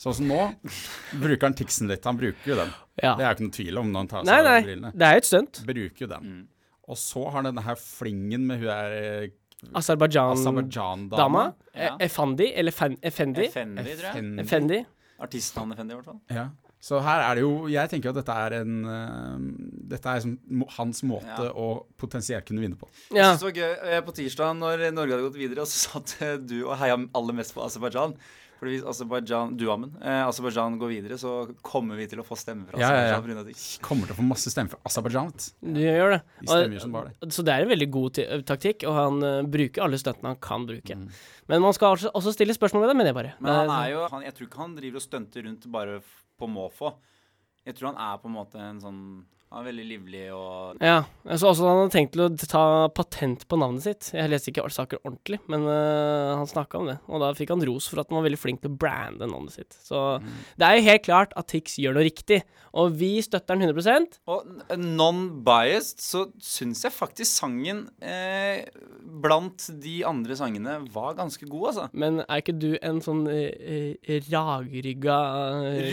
Sånn 0.02 0.16
som 0.18 0.26
nå, 0.26 0.40
bruker 1.22 1.46
han 1.46 1.54
Tixen 1.54 1.86
litt. 1.86 2.02
Han 2.04 2.18
bruker 2.18 2.50
jo 2.50 2.56
den. 2.58 2.72
ja. 3.02 3.14
Det 3.14 3.22
er 3.22 3.28
jo 3.30 3.36
ikke 3.36 3.46
noe 3.46 3.54
tvil 3.56 3.78
om 3.78 3.92
når 3.94 4.02
han 4.02 4.08
tar 4.10 4.24
Nei, 4.26 4.32
seg 4.34 4.40
av 4.42 4.50
nei. 4.50 4.62
brillene. 4.66 4.90
Det 4.98 5.06
er 5.06 5.14
jo 5.14 5.22
et 5.22 5.28
stunt. 5.30 5.60
Bruker 5.68 6.02
jo 6.04 6.08
den. 6.10 6.26
Mm. 6.32 6.48
Og 6.90 6.98
så 6.98 7.22
har 7.30 7.44
denne 7.46 7.62
her 7.62 7.78
flingen 7.78 8.46
med 8.48 8.58
hun 8.62 8.72
er 8.74 8.96
eh, 8.98 9.28
Aserbajdsjan-dama. 9.78 10.64
Aserbajdsjan-dama. 10.66 11.44
Ja. 11.74 11.94
E- 12.00 12.52
eller 12.58 12.72
Fen 12.74 12.96
Effendi. 13.02 13.46
Efendi, 13.46 13.84
tror 13.84 14.08
jeg. 14.08 14.10
Efendi. 14.10 14.42
Effendi. 14.42 14.80
Artistnavn 15.22 15.72
Effendi, 15.72 15.94
i 15.94 16.00
hvert 16.00 16.08
fall. 16.10 16.20
Ja. 16.34 16.48
Så 16.82 16.98
her 16.98 17.20
er 17.22 17.36
det 17.38 17.42
jo 17.44 17.68
Jeg 17.70 17.90
tenker 17.92 18.08
jo 18.08 18.12
at 18.16 18.16
dette 18.18 18.34
er 18.42 18.54
en 18.58 18.72
uh, 18.82 19.36
Dette 19.92 20.10
er 20.10 20.22
som, 20.24 20.32
hans 20.80 21.02
måte 21.06 21.44
Ja. 21.46 21.52
å 21.54 21.86
potensielt 21.96 22.44
kunne 22.48 22.64
vinne 22.64 22.74
på. 22.80 22.88
Ja. 23.14 23.28
Jeg 23.30 23.38
synes 23.38 23.44
det 23.44 23.46
var 23.46 23.58
gøy 23.60 23.92
eh, 23.94 24.00
på 24.08 24.14
tirsdag 24.18 24.56
når 24.58 24.82
Norge 24.90 25.14
hadde 25.14 25.28
gått 25.28 25.38
videre, 25.38 25.62
og 25.62 25.70
så 25.70 25.92
satt 25.92 26.16
eh, 26.26 26.34
du 26.42 26.64
og 26.64 26.74
heia 26.82 26.98
aller 26.98 27.38
mest 27.38 27.54
på 27.54 27.62
Aserbajdsjan. 27.62 28.16
For 28.62 28.70
hvis 28.70 28.84
Aserbajdsjan 28.86 29.56
Eh, 29.58 30.20
Aserbajdsjan 30.22 30.76
går 30.78 30.90
videre, 30.92 31.16
så 31.18 31.50
kommer 31.66 31.96
vi 31.98 32.04
til 32.06 32.20
å 32.22 32.24
få 32.24 32.36
stemme 32.38 32.68
fra 32.68 32.78
Ja, 32.78 32.86
ja, 32.86 32.94
ja. 32.94 33.16
Aserbajdsjan. 33.16 33.24
grunn 33.26 33.40
av 33.40 33.48
det. 33.48 33.54
Kommer 33.82 34.06
til 34.06 34.14
å 34.14 34.18
få 34.20 34.26
masse 34.28 34.52
stemmer 34.54 34.70
fra 34.70 34.78
Aserbajdsjan. 34.86 35.32
du. 35.34 35.72
Du 35.74 35.80
gjør 35.82 36.14
det. 36.14 36.20
De 36.38 36.46
stemmer 36.46 36.78
som 36.84 36.92
bare 36.94 37.10
det. 37.10 37.32
Så 37.34 37.42
det 37.42 37.56
er 37.56 37.66
en 37.66 37.72
veldig 37.72 37.90
god 37.90 38.20
taktikk, 38.46 38.84
og 38.86 38.94
han 38.94 39.18
uh, 39.26 39.42
bruker 39.42 39.82
alle 39.82 39.98
stuntene 39.98 40.30
han 40.30 40.38
kan 40.38 40.68
bruke. 40.68 40.94
Mm. 40.94 41.08
Men 41.50 41.62
man 41.66 41.74
skal 41.74 41.96
altså 41.96 42.14
også 42.14 42.36
stille 42.36 42.54
spørsmål 42.54 42.86
ved 42.86 42.92
det, 42.92 42.96
mener 43.00 43.10
jeg 43.10 43.18
bare. 43.18 43.34
Men 43.40 43.52
han 43.52 43.74
er 43.80 43.90
jo 43.96 44.06
han, 44.14 44.22
Jeg 44.22 44.34
tror 44.38 44.46
ikke 44.46 44.62
han 44.62 44.76
driver 44.78 45.02
og 45.02 45.06
stunter 45.08 45.42
rundt 45.42 45.66
bare 45.66 45.98
på 46.38 46.46
måfå. 46.46 46.94
Jeg 47.66 47.74
tror 47.74 47.90
han 47.90 47.98
er 47.98 48.22
på 48.22 48.30
en 48.30 48.38
måte 48.38 48.62
en 48.62 48.78
sånn 48.80 49.02
Han 49.52 49.60
er 49.60 49.68
veldig 49.68 49.84
livlig 49.84 50.22
og 50.32 50.78
Ja. 50.80 51.02
Så 51.36 51.50
også 51.50 51.66
han 51.68 51.82
hadde 51.82 51.92
tenkt 51.92 52.14
til 52.14 52.24
å 52.24 52.30
ta 52.40 52.88
patent 52.96 53.44
på 53.50 53.58
navnet 53.60 53.84
sitt. 53.84 54.08
Jeg 54.16 54.30
leste 54.32 54.48
ikke 54.48 54.64
saker 54.72 55.02
ordentlig, 55.04 55.42
men 55.52 55.66
uh, 55.68 56.38
han 56.38 56.48
snakka 56.48 56.80
om 56.80 56.88
det. 56.88 56.96
Og 57.12 57.20
da 57.20 57.28
fikk 57.36 57.52
han 57.52 57.64
ros 57.68 57.88
for 57.90 58.00
at 58.00 58.08
han 58.08 58.16
var 58.16 58.24
veldig 58.24 58.40
flink 58.40 58.62
til 58.62 58.72
å 58.72 58.78
brande 58.80 59.28
navnet 59.28 59.52
sitt. 59.52 59.76
Så 59.84 60.00
det 60.56 60.64
er 60.64 60.78
jo 60.78 60.86
helt 60.88 61.04
klart 61.04 61.36
at 61.36 61.50
Tix 61.52 61.76
gjør 61.82 61.98
noe 61.98 62.06
riktig, 62.08 62.40
og 62.72 62.96
vi 62.96 63.10
støtter 63.20 63.60
den 63.60 63.68
100 63.68 64.16
Og 64.32 64.48
non-biased 64.80 66.00
så 66.00 66.24
syns 66.40 66.86
jeg 66.86 66.96
faktisk 66.96 67.28
sangen 67.42 67.84
eh, 68.00 68.64
blant 69.22 69.68
de 69.84 69.98
andre 70.08 70.38
sangene 70.38 70.78
var 70.94 71.12
ganske 71.20 71.44
god, 71.44 71.68
altså. 71.74 71.86
Men 71.92 72.22
er 72.24 72.40
ikke 72.40 72.56
du 72.56 72.70
en 72.80 73.04
sånn 73.04 73.26
eh, 73.28 74.16
ragrygga 74.32 75.20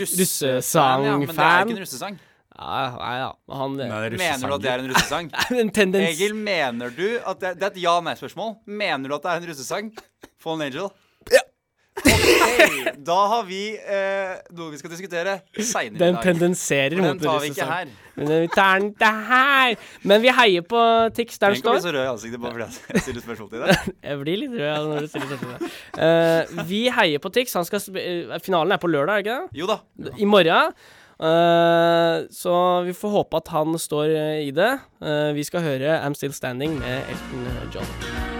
Russesang, 0.00 1.06
ja, 1.10 1.20
men 1.20 1.28
det 1.28 1.38
er 1.50 1.64
ikke 1.68 1.76
en 1.76 1.84
russesang. 1.84 2.20
Ja, 2.60 2.80
nei 3.00 3.12
da. 3.22 3.28
Han 3.56 3.76
Nei, 3.78 3.86
det 3.88 4.08
er 4.10 4.16
Mener 4.20 4.50
du 4.52 4.54
at 4.58 4.64
det 4.64 4.72
er 4.72 4.82
en 4.82 4.90
russesang? 4.92 5.30
En 5.62 5.70
tendens 5.72 6.10
Egil, 6.12 6.34
mener 6.36 6.92
du 6.92 7.06
at 7.24 7.40
det, 7.40 7.54
det 7.60 7.70
er 7.70 7.72
et 7.72 7.78
ja-nei-spørsmål? 7.86 8.58
Mener 8.68 9.08
du 9.08 9.16
at 9.16 9.24
det 9.24 9.32
er 9.32 9.40
en 9.40 9.48
russesang? 9.54 9.88
Fallen 10.40 10.66
Angel? 10.68 10.90
Ja. 11.32 11.40
Okay, 12.00 12.92
da 13.04 13.16
har 13.28 13.42
vi 13.48 13.74
eh, 13.76 14.36
noe 14.56 14.70
vi 14.72 14.78
skal 14.80 14.92
diskutere 14.92 15.34
seinere 15.58 15.96
i 15.96 16.14
dag. 16.14 16.20
tendenserer 16.24 16.96
For 16.96 17.04
mot 17.04 17.18
den 17.18 17.24
tar 17.24 17.40
vi 17.42 17.50
ikke 17.50 17.66
russesang. 17.66 17.72
her. 17.72 18.14
Men 18.20 18.30
vi 18.30 18.52
tar 18.54 18.78
den 18.78 18.86
ikke 18.92 19.10
her. 19.30 19.74
Men 20.12 20.22
vi 20.24 20.32
heier 20.38 20.64
på 20.70 20.84
Tix 21.16 21.40
der 21.42 21.56
du 21.56 21.58
den 21.58 21.64
Tenk 21.64 21.72
å 21.72 21.74
bli 21.76 21.82
så 21.84 21.92
rød 21.96 22.04
i 22.04 22.12
ansiktet 22.12 22.44
bare 22.44 22.56
fordi 22.56 22.94
jeg 22.94 23.04
stiller 23.06 23.26
spørsmål 23.26 23.50
til 23.52 23.64
deg. 23.66 23.90
Jeg 24.10 24.22
blir 24.22 24.40
litt 24.44 24.56
rød 24.60 24.88
når 24.92 25.04
du 25.08 25.10
stiller 25.12 25.32
spørsmål. 25.32 25.58
til 25.58 25.76
Uh, 26.00 26.64
vi 26.70 26.80
heier 26.94 27.20
på 27.20 27.32
Tix. 27.34 27.52
Han 27.58 27.66
skal 27.68 27.82
sp 27.82 27.98
eh, 28.00 28.38
finalen 28.44 28.72
er 28.76 28.80
på 28.80 28.88
lørdag, 28.88 29.20
er 29.20 29.24
det 29.24 29.26
ikke 29.26 29.38
det? 29.42 29.60
Jo 29.60 29.68
da. 29.68 29.80
I 30.16 30.28
morgen. 30.28 30.72
Eh, 31.20 32.26
så 32.30 32.80
vi 32.86 32.94
får 32.96 33.08
håpe 33.16 33.40
at 33.42 33.52
han 33.52 33.76
står 33.78 34.14
eh, 34.16 34.48
i 34.48 34.50
det. 34.56 34.72
Uh, 35.04 35.32
vi 35.36 35.44
skal 35.44 35.64
høre 35.66 36.00
I'm 36.00 36.16
Still 36.16 36.32
Standing 36.32 36.78
med 36.80 37.12
Elton 37.12 37.72
John. 37.74 38.39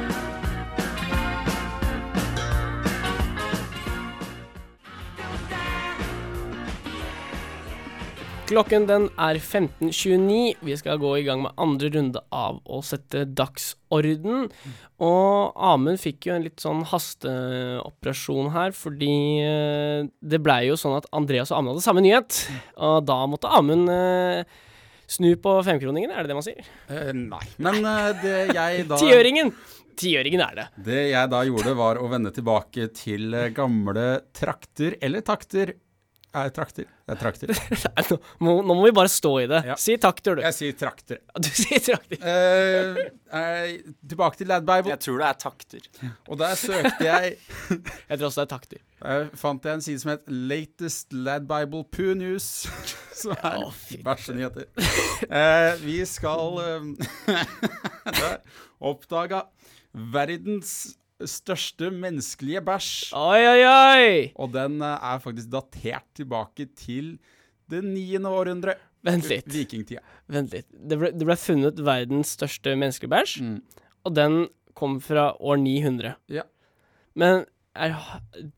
Klokken 8.51 8.87
den 8.89 9.05
er 9.15 9.39
15.29. 9.39 10.57
Vi 10.67 10.77
skal 10.79 10.99
gå 10.99 11.11
i 11.21 11.23
gang 11.23 11.45
med 11.45 11.55
andre 11.61 11.87
runde 11.95 12.23
av 12.35 12.57
å 12.67 12.81
sette 12.83 13.23
dagsorden. 13.39 14.49
Og 15.07 15.53
Amund 15.55 16.01
fikk 16.03 16.27
jo 16.27 16.35
en 16.35 16.47
litt 16.49 16.59
sånn 16.59 16.83
hasteoperasjon 16.91 18.51
her, 18.57 18.75
fordi 18.75 19.13
eh, 19.45 20.09
det 20.19 20.41
blei 20.43 20.65
jo 20.67 20.79
sånn 20.81 20.97
at 20.99 21.07
Andreas 21.15 21.53
og 21.55 21.61
Amund 21.61 21.77
hadde 21.77 21.85
samme 21.87 22.03
nyhet. 22.03 22.41
Og 22.83 23.05
da 23.07 23.21
måtte 23.31 23.53
Amund 23.55 23.93
eh, 23.95 24.43
snu 25.11 25.31
på 25.39 25.53
femkroningen, 25.67 26.11
er 26.11 26.27
det 26.27 26.33
det 26.33 26.39
man 26.41 26.47
sier? 26.49 26.73
Eh, 26.91 27.13
nei. 27.15 27.45
Men 27.63 27.79
eh, 27.85 28.09
det 28.25 28.39
jeg 28.57 28.87
da 28.91 28.99
Tiøringen! 28.99 29.55
Tiøringen 30.01 30.43
er 30.43 30.57
det. 30.57 30.67
Det 30.91 31.01
jeg 31.13 31.31
da 31.31 31.45
gjorde, 31.47 31.77
var 31.79 32.03
å 32.03 32.11
vende 32.11 32.35
tilbake 32.35 32.89
til 32.97 33.31
eh, 33.37 33.53
gamle 33.55 34.09
trakter, 34.35 34.99
eller 35.05 35.23
takter. 35.23 35.75
Er 36.31 36.51
trakter? 36.55 36.85
Jeg 36.87 37.17
er 37.17 37.19
trakter. 37.19 37.51
Nei, 37.51 38.03
Nå, 38.11 38.17
må, 38.39 38.53
nå 38.63 38.75
må 38.79 38.85
vi 38.85 38.93
bare 38.95 39.11
stå 39.11 39.33
i 39.43 39.47
det. 39.51 39.65
Ja. 39.67 39.75
Si 39.83 39.97
takter, 39.99 40.39
du. 40.39 40.45
Jeg 40.45 40.55
sier 40.55 40.77
trakter. 40.79 41.19
Du 41.43 41.49
sier 41.49 41.83
trakter. 41.83 42.21
Uh, 42.23 43.01
eh, 43.41 43.73
tilbake 44.13 44.39
til 44.39 44.47
Lad 44.53 44.63
Bible, 44.63 44.93
Jeg 44.93 45.03
tror 45.03 45.19
det 45.19 45.27
er 45.27 45.41
takter. 45.43 45.89
og 46.29 46.39
der 46.39 46.55
søkte 46.61 47.09
jeg 47.09 47.35
Jeg 48.11 48.21
tror 48.21 48.29
også 48.29 48.45
det 48.45 48.47
er 48.47 48.53
takter. 48.53 48.85
Der 49.01 49.27
fant 49.43 49.67
jeg 49.67 49.81
en 49.81 49.83
side 49.89 50.05
som 50.05 50.13
het 50.13 50.31
Latest 50.31 51.13
Lad 51.13 51.51
Bible 51.51 51.83
Poo 51.91 52.15
News. 52.15 52.49
Som 53.21 53.35
er 53.35 53.59
oh, 53.67 53.75
fy. 53.75 53.99
bæsjenyheter. 54.01 54.71
Uh, 55.27 55.75
vi 55.83 55.99
skal 56.09 56.63
uh, 56.63 56.87
oppdaga 58.81 59.43
verdens 59.93 60.95
største 61.29 61.91
menneskelige 61.93 62.63
bæsj. 62.65 63.11
Oi, 63.19 63.41
oi, 63.51 63.65
oi! 63.67 64.33
Og 64.41 64.53
den 64.55 64.81
eh, 64.83 64.97
er 65.13 65.19
faktisk 65.25 65.51
datert 65.53 66.07
tilbake 66.17 66.69
til 66.79 67.19
det 67.71 67.83
niende 67.85 68.29
århundre. 68.33 68.75
Vent 69.07 69.29
litt. 69.31 69.47
Vikingtida. 69.49 70.03
Vent 70.29 70.53
litt. 70.53 70.67
Det 70.73 70.99
ble, 71.01 71.11
det 71.17 71.25
ble 71.29 71.37
funnet 71.41 71.79
verdens 71.87 72.35
største 72.37 72.75
menneskelige 72.77 73.13
bæsj, 73.15 73.37
Mm. 73.43 73.61
og 74.05 74.15
den 74.17 74.49
kom 74.75 74.99
fra 75.01 75.31
år 75.41 75.57
900. 75.61 76.15
Ja. 76.29 76.43
Men 77.15 77.45
er, 77.77 77.95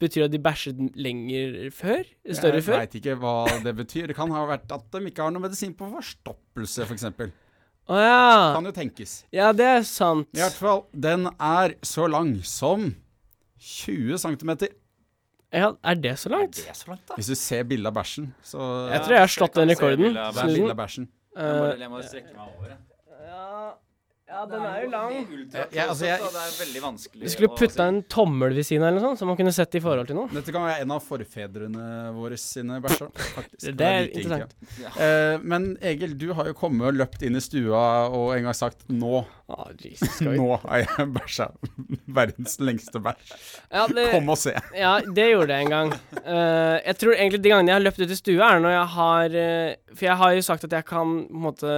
betyr 0.00 0.22
det 0.24 0.28
at 0.30 0.32
de 0.32 0.40
bæsjet 0.42 0.80
lenger 0.96 1.70
før? 1.70 2.02
Større 2.32 2.54
Jeg 2.60 2.64
før? 2.64 2.78
veit 2.80 2.94
ikke 2.98 3.16
hva 3.20 3.34
det 3.64 3.74
betyr. 3.76 4.06
Det 4.10 4.16
kan 4.16 4.30
ha 4.34 4.46
vært 4.48 4.70
at 4.72 4.84
de 4.92 5.02
ikke 5.10 5.22
har 5.22 5.30
noe 5.34 5.42
medisin 5.44 5.74
på 5.74 5.88
forstoppelse, 5.92 6.82
f.eks. 6.86 6.92
eksempel 7.02 7.32
Å 7.90 7.96
ja. 7.98 8.52
Kan 8.54 8.64
jo 8.68 8.72
tenkes. 8.76 9.24
Ja, 9.34 9.50
det 9.52 9.64
er 9.66 9.82
sant. 9.82 10.28
I 10.36 10.38
hvert 10.44 10.54
fall, 10.58 10.84
den 10.94 11.26
er 11.38 11.74
så 11.82 12.06
lang 12.10 12.36
som 12.46 12.92
20 13.58 14.18
cm. 14.22 14.52
Ja, 15.52 15.72
er 15.84 15.94
det 16.00 16.14
så 16.18 16.30
Er 16.30 16.36
langt? 16.36 16.56
det 16.62 16.76
så 16.78 16.88
langt, 16.88 17.02
da? 17.10 17.14
Hvis 17.18 17.26
du 17.28 17.34
ser 17.36 17.64
bildet 17.68 17.90
av 17.90 17.94
bæsjen, 17.98 18.30
så 18.42 18.58
Jeg 18.90 19.02
tror 19.04 19.12
jeg 19.18 19.20
har 19.26 19.32
slått 19.34 19.54
jeg 19.54 19.66
den 19.66 19.74
rekorden. 19.76 19.98
bildet 20.06 20.22
av 20.22 20.38
er 20.38 20.74
bæsjen. 20.78 21.08
Jeg 21.36 21.58
må, 21.58 21.66
Eh, 21.72 21.78
jeg 21.80 21.90
må 21.90 22.02
strekke 22.02 22.32
meg 22.36 22.48
over. 22.56 22.76
ja, 23.26 23.74
ja, 24.32 24.44
den 24.48 24.62
er 24.64 24.78
jo 24.84 24.90
lang. 24.92 25.14
Ja, 25.52 25.64
ja, 25.76 25.84
altså, 25.92 26.06
jeg- 26.08 26.20
Det 26.22 26.42
er 26.42 26.54
veldig 26.64 26.82
vanskelig 26.82 27.22
Vi 27.26 27.32
skulle 27.34 27.50
putta 27.58 27.86
en 27.88 28.02
tommel 28.08 28.54
ved 28.56 28.64
siden 28.64 28.82
av, 28.82 28.88
eller 28.88 29.00
noe 29.00 29.10
sånt, 29.10 29.20
så 29.20 29.26
man 29.28 29.36
kunne 29.36 29.52
sett 29.52 29.74
i 29.76 29.80
forhold 29.84 30.06
til 30.08 30.16
noe. 30.16 30.28
Dette 30.32 30.52
kan 30.54 30.64
være 30.64 30.80
en 30.86 30.90
av 30.96 31.02
forfedrene 31.04 31.86
våre 32.16 32.38
sine 32.40 32.80
bæsjer, 32.82 33.10
Det, 33.62 33.76
Det 33.76 33.86
er 33.86 34.08
interessant. 34.08 34.54
interessant. 34.62 34.96
Uh, 34.96 35.44
men 35.52 35.68
Egil, 35.82 36.16
du 36.18 36.32
har 36.32 36.46
jo 36.50 36.54
kommet 36.58 36.88
og 36.88 36.94
løpt 36.98 37.22
inn 37.28 37.36
i 37.36 37.40
stua 37.44 37.84
og 38.10 38.32
en 38.36 38.48
gang 38.48 38.54
sagt 38.56 38.88
'nå, 38.88 39.24
Oh, 39.52 39.68
Jesus, 39.76 40.08
skal 40.16 40.30
vi 40.32 40.38
nå 40.40 40.56
har 40.62 40.78
jeg 40.80 41.06
bæsja 41.12 41.46
verdens 42.18 42.54
lengste 42.64 42.98
bæsj'. 43.04 43.34
ja, 43.70 43.86
det, 43.86 44.10
Kom 44.14 44.30
og 44.32 44.38
se. 44.38 44.54
Ja, 44.74 44.94
det 45.00 45.26
gjorde 45.28 45.52
jeg 45.52 45.66
en 45.66 45.70
gang. 45.74 45.92
Uh, 46.24 46.80
jeg 46.86 46.96
tror 46.96 47.12
egentlig 47.18 47.42
de 47.42 47.50
gangene 47.52 47.68
jeg 47.68 47.76
har 47.76 47.84
løpt 47.84 48.00
ut 48.00 48.10
i 48.10 48.16
stua, 48.16 48.48
er 48.56 48.60
når 48.64 48.72
jeg 48.78 48.86
har 48.96 49.26
uh, 49.26 49.74
For 49.94 50.06
jeg 50.06 50.16
har 50.16 50.32
jo 50.32 50.40
sagt 50.46 50.64
at 50.64 50.72
jeg 50.72 50.84
kan 50.88 51.26
på 51.28 51.36
en 51.36 51.42
måte 51.44 51.68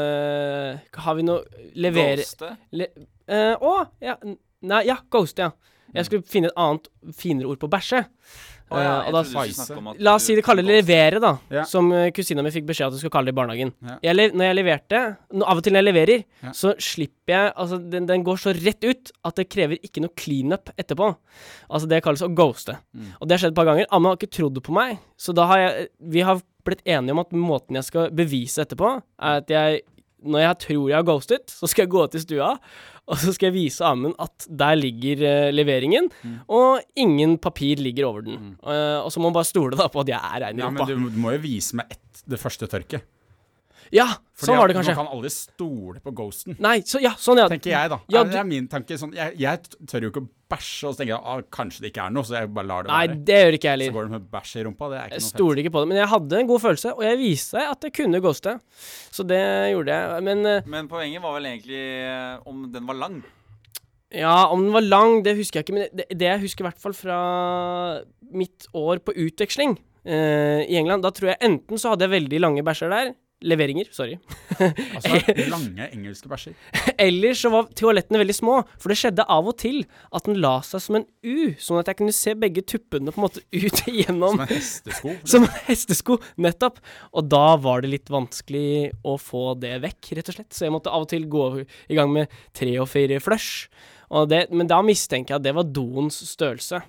Har 0.95 1.15
vi 1.19 1.23
noe 1.27 1.43
Levere 1.75 2.23
Ghoste. 2.45 2.57
le, 2.81 2.91
uh, 3.31 3.55
Å! 3.59 3.77
ja, 4.05 4.19
nei, 4.65 4.83
ja, 4.89 4.99
ghost, 5.13 5.41
ja. 5.41 5.53
Jeg 5.95 6.09
skulle 6.09 6.27
finne 6.27 6.51
et 6.51 6.59
annet, 6.59 6.89
finere 7.15 7.53
ord 7.53 7.61
på 7.63 7.71
bæsje. 7.71 8.03
Oh, 8.73 8.81
ja, 8.81 8.95
uh, 9.05 9.11
da 9.13 9.21
om 9.77 9.91
La 10.03 10.15
oss 10.17 10.25
si 10.27 10.35
det 10.35 10.43
kaller 10.43 10.65
levere, 10.67 11.21
da. 11.23 11.35
Ja. 11.53 11.67
Som 11.69 11.93
uh, 11.95 12.09
kusina 12.15 12.43
mi 12.43 12.51
fikk 12.55 12.67
beskjed 12.71 12.89
at 12.89 12.97
du 12.97 12.99
skulle 12.99 13.13
kalle 13.15 13.31
det 13.31 13.35
i 13.35 13.39
barnehagen. 13.39 13.71
Ja. 13.85 13.99
Jeg, 14.09 14.33
når 14.35 14.49
jeg 14.49 14.57
leverte 14.59 15.03
no, 15.37 15.45
Av 15.45 15.61
og 15.61 15.67
til 15.67 15.77
når 15.77 15.85
jeg 15.85 15.89
leverer, 15.91 16.25
så 16.57 16.73
slipper 16.83 17.35
jeg 17.35 17.53
Altså, 17.53 17.79
den, 17.93 18.09
den 18.11 18.25
går 18.27 18.41
så 18.41 18.55
rett 18.57 18.89
ut 18.89 19.13
at 19.29 19.39
det 19.39 19.47
krever 19.53 19.79
ikke 19.85 20.03
noe 20.03 20.17
cleanup 20.19 20.73
etterpå. 20.75 21.13
Altså, 21.69 21.91
det 21.93 22.03
kalles 22.07 22.25
å 22.25 22.33
ghoste. 22.35 22.79
Mm. 22.97 23.13
Og 23.21 23.29
det 23.29 23.37
har 23.37 23.45
skjedd 23.45 23.55
et 23.55 23.61
par 23.61 23.71
ganger. 23.71 23.89
Amma 23.95 24.15
har 24.15 24.19
ikke 24.19 24.35
trodd 24.41 24.63
på 24.65 24.75
meg, 24.75 24.99
så 25.21 25.37
da 25.37 25.47
har 25.53 25.63
jeg 25.63 25.89
Vi 26.17 26.27
har 26.27 26.43
blitt 26.65 26.87
enige 26.89 27.13
om 27.13 27.21
at 27.21 27.35
måten 27.37 27.77
jeg 27.79 27.87
skal 27.87 28.13
bevise 28.17 28.65
etterpå, 28.65 28.97
er 29.21 29.43
at 29.45 29.53
jeg 29.53 29.85
når 30.25 30.43
jeg 30.45 30.59
tror 30.65 30.89
jeg 30.91 30.97
har 30.99 31.07
ghostet, 31.07 31.53
så 31.53 31.69
skal 31.71 31.85
jeg 31.87 31.93
gå 31.95 32.05
til 32.15 32.23
stua, 32.25 32.51
og 33.05 33.19
så 33.21 33.35
skal 33.37 33.51
jeg 33.51 33.57
vise 33.59 33.85
Amund 33.85 34.15
at 34.19 34.47
der 34.49 34.75
ligger 34.81 35.25
uh, 35.29 35.51
leveringen, 35.53 36.09
Mm. 36.25 36.39
og 36.49 36.81
ingen 36.97 37.37
papir 37.39 37.77
ligger 37.85 38.07
over 38.09 38.25
den. 38.25 38.55
Eh, 38.65 38.99
og 39.05 39.13
så 39.13 39.21
må 39.21 39.29
man 39.29 39.37
bare 39.37 39.45
stole 39.49 39.77
da 39.77 39.87
på 39.93 40.01
at 40.01 40.09
jeg 40.09 40.17
er 40.19 40.41
rein 40.47 40.59
i 40.59 40.65
Ja, 40.65 40.71
men 40.73 40.89
du, 40.89 40.95
du 41.13 41.19
må 41.21 41.35
jo 41.37 41.43
vise 41.45 41.77
meg 41.77 41.93
ett, 41.93 42.23
det 42.25 42.41
første 42.41 42.67
tørket. 42.73 43.05
Ja, 43.93 44.07
Fordi 44.35 44.47
sånn 44.53 44.59
var 44.59 44.69
det 44.69 44.75
kanskje. 44.79 44.95
Man 44.97 45.07
kan 45.07 45.15
aldri 45.17 45.31
stole 45.31 46.01
på 46.01 46.13
ghosten. 46.17 46.57
Nei, 46.59 46.81
så 46.89 47.01
ja, 47.03 47.13
sånn 47.21 47.39
ja. 47.39 47.49
Tenker 47.49 47.71
jeg, 47.71 47.91
da. 47.93 47.99
Ja, 48.11 48.23
det 48.25 48.39
er 48.41 48.45
min 48.49 48.67
tanke. 48.69 48.97
Sånn, 48.99 49.13
jeg, 49.15 49.35
jeg 49.39 49.61
tør 49.91 50.07
jo 50.07 50.11
ikke 50.11 50.23
å 50.25 50.29
bæsje, 50.55 50.89
og 50.89 50.95
så 50.95 50.99
tenker 51.03 51.13
jeg 51.15 51.21
ah, 51.35 51.43
kanskje 51.55 51.85
det 51.85 51.91
ikke 51.93 52.07
er 52.07 52.15
noe, 52.15 52.25
så 52.27 52.37
jeg 52.41 52.51
bare 52.55 52.67
lar 52.71 52.83
det 52.87 52.91
Nei, 52.95 53.05
være. 53.09 53.21
det 53.29 53.39
gjør 53.43 53.57
ikke 53.59 53.71
jeg 53.77 53.89
Så 53.91 53.95
går 53.99 54.09
det 54.09 54.15
med 54.17 54.27
bæsj 54.35 54.57
i 54.57 54.65
rumpa. 54.67 54.89
Det 54.91 54.99
er 54.99 55.05
ikke 55.05 55.15
Jeg 55.15 55.21
noe 55.23 55.29
fett. 55.29 55.37
stoler 55.37 55.63
ikke 55.63 55.75
på 55.77 55.85
det. 55.85 55.89
Men 55.93 56.01
jeg 56.03 56.11
hadde 56.15 56.41
en 56.41 56.51
god 56.51 56.65
følelse, 56.65 56.93
og 56.97 57.05
jeg 57.07 57.21
viste 57.23 57.65
at 57.75 57.87
jeg 57.89 57.97
kunne 58.01 58.21
ghoste. 58.25 58.57
Så 59.15 59.27
det 59.31 59.43
gjorde 59.75 59.97
jeg. 60.01 60.27
Men 60.31 60.47
eh, 60.51 60.69
Men 60.77 60.91
poenget 60.91 61.23
var 61.25 61.39
vel 61.39 61.51
egentlig 61.53 61.81
eh, 62.03 62.37
om 62.51 62.67
den 62.75 62.87
var 62.91 63.01
lang. 63.05 63.23
ja, 64.15 64.35
om 64.55 64.63
den 64.63 64.73
var 64.75 64.85
lang, 64.87 65.23
det 65.27 65.37
husker 65.39 65.61
jeg 65.61 65.67
ikke. 65.69 65.75
Men 65.79 65.89
det, 65.95 66.07
det 66.11 66.29
jeg 66.29 66.41
husker 66.47 66.65
i 66.65 66.69
hvert 66.71 66.83
fall 66.83 66.95
fra 66.95 67.19
mitt 68.35 68.67
år 68.75 69.01
på 69.05 69.15
utveksling 69.27 69.77
eh, 70.07 70.63
i 70.71 70.77
England, 70.79 71.03
da 71.07 71.11
tror 71.15 71.33
jeg 71.33 71.41
enten 71.47 71.79
så 71.81 71.93
hadde 71.93 72.07
jeg 72.07 72.15
veldig 72.21 72.41
lange 72.43 72.63
bæsjer 72.67 72.91
der. 72.95 73.13
Leveringer, 73.45 73.89
sorry. 73.93 74.19
Altså, 74.95 75.19
lange 75.53 75.89
engelske 75.93 76.29
bæsjer. 76.31 76.55
Eller 77.01 77.35
så 77.37 77.51
var 77.53 77.67
toalettene 77.77 78.21
veldig 78.23 78.37
små, 78.37 78.61
for 78.81 78.93
det 78.93 78.99
skjedde 79.01 79.27
av 79.31 79.49
og 79.51 79.57
til 79.61 79.83
at 80.15 80.29
den 80.29 80.39
la 80.43 80.55
seg 80.65 80.85
som 80.85 80.99
en 81.01 81.07
U, 81.27 81.51
sånn 81.61 81.81
at 81.81 81.91
jeg 81.91 81.99
kunne 81.99 82.15
se 82.15 82.37
begge 82.39 82.65
tuppene 82.71 83.13
på 83.13 83.21
en 83.21 83.27
måte 83.27 83.43
ut 83.65 83.83
igjennom. 83.91 84.39
Som 84.39 84.45
en 84.47 84.53
hestesko. 84.55 85.17
Som 85.35 85.49
en 85.49 85.59
hestesko, 85.67 86.19
nettopp. 86.47 86.81
Og 87.13 87.29
da 87.33 87.45
var 87.61 87.85
det 87.85 87.93
litt 87.97 88.13
vanskelig 88.15 88.95
å 89.05 89.19
få 89.21 89.51
det 89.61 89.77
vekk, 89.85 90.15
rett 90.21 90.31
og 90.33 90.39
slett. 90.39 90.53
Så 90.55 90.69
jeg 90.69 90.77
måtte 90.77 90.95
av 90.95 91.05
og 91.07 91.11
til 91.13 91.29
gå 91.31 91.49
i 91.65 91.99
gang 91.99 92.15
med 92.15 92.33
tre 92.57 92.77
og 92.79 92.89
fire 92.93 93.21
flush. 93.25 93.69
Og 94.15 94.29
det, 94.31 94.47
men 94.55 94.69
da 94.71 94.79
mistenker 94.85 95.35
jeg 95.35 95.43
at 95.43 95.47
det 95.49 95.57
var 95.57 95.69
doens 95.75 96.21
størrelse. 96.29 96.85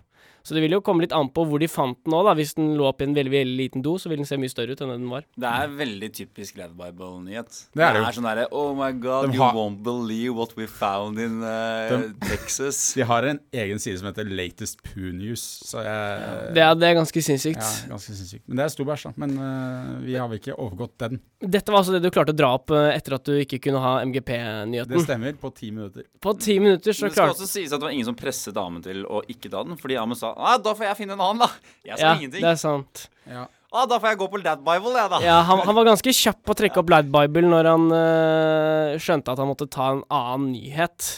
Så 0.45 0.53
det 0.53 0.61
vil 0.61 0.75
jo 0.75 0.81
komme 0.85 1.01
litt 1.01 1.13
an 1.17 1.31
på 1.33 1.41
hvor 1.49 1.57
de 1.61 1.65
fant 1.71 1.97
den 2.05 2.13
òg, 2.13 2.27
da. 2.27 2.35
Hvis 2.37 2.51
den 2.53 2.75
lå 2.77 2.85
oppi 2.85 3.07
en 3.07 3.15
veldig 3.17 3.31
veldig 3.33 3.55
liten 3.57 3.81
do, 3.85 3.95
så 3.97 4.11
vil 4.11 4.19
den 4.21 4.27
se 4.29 4.37
mye 4.37 4.51
større 4.51 4.75
ut 4.77 4.81
enn 4.85 4.91
den 4.93 5.07
var. 5.09 5.25
Det 5.33 5.49
er 5.49 5.71
veldig 5.79 6.09
typisk 6.13 6.59
Lad 6.61 6.75
Bible-nyhet. 6.77 7.57
Det 7.73 7.81
er 7.83 7.97
det 7.97 8.03
jo. 8.03 8.11
sånn 8.19 8.27
derre 8.29 8.45
Oh 8.53 8.75
my 8.77 8.91
god, 8.93 9.31
De 9.31 9.39
you 9.39 9.41
har- 9.41 9.55
won't 9.57 9.81
believe 9.83 10.35
what 10.37 10.53
we 10.55 10.67
found 10.69 11.17
in 11.19 11.41
uh, 11.41 11.89
De- 11.89 12.13
Texas. 12.29 12.93
De 12.99 13.01
har 13.09 13.23
en 13.31 13.39
egen 13.51 13.81
side 13.81 13.97
som 13.99 14.11
heter 14.11 14.29
Latest 14.29 14.83
Poo 14.85 15.09
News, 15.17 15.41
så 15.65 15.81
jeg 15.81 16.53
Det 16.53 16.61
er, 16.61 16.75
det 16.77 16.91
er 16.91 16.99
ganske 17.01 17.25
sinnssykt. 17.25 17.57
ja, 17.65 17.89
ganske 17.95 18.13
sinnssykt. 18.13 18.45
Men 18.47 18.61
det 18.61 18.67
er 18.67 18.75
stor 18.75 18.85
bæsj, 18.91 19.07
da. 19.09 19.13
Men 19.25 19.33
uh, 19.41 19.97
vi 20.05 20.13
har 20.19 20.29
vel 20.29 20.37
ikke 20.43 20.53
overgått 20.61 20.97
den. 21.07 21.19
Dette 21.41 21.73
var 21.73 21.81
altså 21.81 21.97
det 21.97 22.03
du 22.05 22.11
klarte 22.13 22.33
å 22.33 22.37
dra 22.37 22.53
opp 22.57 22.71
eh, 22.73 22.91
etter 22.95 23.13
at 23.17 23.25
du 23.27 23.33
ikke 23.37 23.59
kunne 23.61 23.81
ha 23.81 23.97
MGP-nyheten. 24.05 24.93
Det 24.95 25.03
stemmer, 25.03 25.33
på 25.37 25.51
ti 25.53 25.69
minutter. 25.71 26.05
På 26.21 26.33
ti 26.37 26.55
minutter 26.61 26.93
så 26.95 27.09
klarte 27.09 27.09
det 27.09 27.15
skal 27.15 27.25
klart... 27.29 27.35
også 27.41 27.49
sies 27.51 27.73
at 27.73 27.81
det 27.81 27.85
var 27.89 27.93
ingen 27.93 28.07
som 28.07 28.17
presset 28.17 28.55
damen 28.55 28.81
til 28.85 29.03
å 29.05 29.21
ikke 29.29 29.51
ta 29.53 29.61
den, 29.67 29.77
fordi 29.77 29.97
Amund 30.01 30.17
sa 30.17 30.31
ah, 30.35 30.57
da 30.61 30.73
får 30.75 30.85
jeg 30.89 30.97
finne 31.03 31.15
en 31.17 31.21
annen, 31.25 31.45
da. 31.45 31.49
Jeg 31.87 31.97
sa 31.99 32.05
Ja, 32.09 32.15
ingenting. 32.19 32.41
det 32.43 32.51
er 32.51 32.59
sant. 32.59 33.07
Ja. 33.29 33.45
Ah, 33.75 33.83
da 33.91 33.97
får 33.99 34.13
jeg 34.13 34.19
gå 34.21 34.27
på 34.31 34.39
Dad 34.43 34.61
Bible, 34.63 34.93
jeg, 34.95 35.09
da. 35.11 35.19
Ja, 35.23 35.39
han, 35.43 35.59
han 35.67 35.75
var 35.75 35.87
ganske 35.89 36.13
kjapp 36.15 36.39
på 36.47 36.53
å 36.53 36.57
trekke 36.61 36.79
opp 36.79 36.91
Lad 36.93 37.09
Bible 37.11 37.49
når 37.51 37.67
han 37.67 37.87
eh, 37.91 38.93
skjønte 39.03 39.33
at 39.33 39.41
han 39.41 39.49
måtte 39.49 39.67
ta 39.67 39.89
en 39.97 40.03
annen 40.07 40.53
nyhet. 40.53 41.09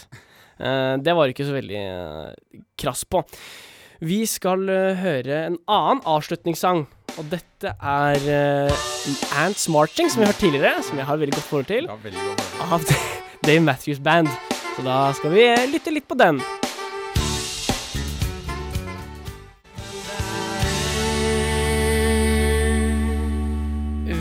Uh, 0.58 0.97
det 1.06 1.13
var 1.13 1.30
ikke 1.30 1.45
så 1.45 1.53
veldig 1.53 1.82
uh, 1.86 2.62
krass 2.82 3.03
på. 3.06 3.21
Vi 4.01 4.23
skal 4.30 4.63
uh, 4.65 4.97
høre 4.97 5.43
en 5.51 5.60
annen 5.69 6.01
avslutningssang, 6.10 6.82
og 7.17 7.30
dette 7.30 7.75
er 7.77 8.25
uh, 8.25 8.88
Ants 9.43 9.67
Marching, 9.69 10.10
som 10.10 10.23
vi 10.23 10.25
har 10.25 10.34
hørt 10.34 10.41
tidligere, 10.41 10.82
som 10.88 10.97
jeg 10.97 11.06
har 11.06 11.21
veldig 11.21 11.38
godt 11.38 11.49
forhold 11.51 11.69
til, 11.69 11.86
Ja, 11.86 11.99
veldig 12.01 12.25
godt. 12.32 12.47
av 12.65 12.89
Dave 13.47 13.62
Matthews 13.69 14.01
Band. 14.01 14.34
Så 14.73 14.86
da 14.86 15.03
skal 15.17 15.38
vi 15.38 15.45
lytte 15.75 15.93
litt 15.93 16.10
på 16.10 16.17
den. 16.17 16.41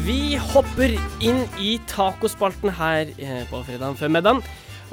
Vi 0.06 0.36
hopper 0.38 0.92
inn 1.24 1.40
i 1.58 1.72
tacospalten 1.90 2.70
her 2.78 3.08
eh, 3.18 3.40
på 3.50 3.58
fredagen 3.66 3.96
før 3.98 4.12
middagen. 4.14 4.42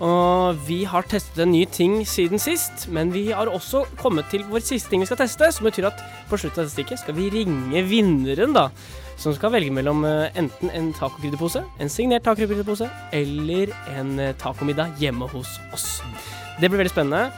Og 0.02 0.58
vi 0.66 0.80
har 0.90 1.06
testet 1.06 1.44
en 1.44 1.52
ny 1.54 1.68
ting 1.70 2.00
siden 2.10 2.42
sist, 2.42 2.88
men 2.90 3.12
vi 3.14 3.28
har 3.30 3.52
også 3.52 3.84
kommet 4.00 4.26
til 4.34 4.42
vår 4.50 4.66
siste 4.66 4.90
ting 4.90 5.04
vi 5.04 5.10
skal 5.12 5.20
teste, 5.22 5.52
som 5.54 5.70
betyr 5.70 5.92
at 5.92 6.02
på 6.32 6.40
slutten 6.42 6.64
av 6.64 6.66
dette 6.66 6.74
stikket 6.74 7.04
skal 7.04 7.18
vi 7.20 7.30
ringe 7.36 7.86
vinneren, 7.92 8.58
da. 8.58 8.72
Som 9.22 9.38
skal 9.38 9.54
velge 9.54 9.76
mellom 9.76 10.02
eh, 10.10 10.34
enten 10.34 10.74
en 10.74 10.90
tacokrydderpose, 10.98 11.62
en 11.62 11.94
signert 11.94 12.26
tacokrydderpose, 12.26 12.90
eller 13.14 13.78
en 13.94 14.18
eh, 14.18 14.34
tacomiddag 14.42 14.98
hjemme 14.98 15.30
hos 15.30 15.60
oss. 15.78 15.88
Det 16.58 16.72
blir 16.72 16.82
veldig 16.82 16.96
spennende. 16.96 17.30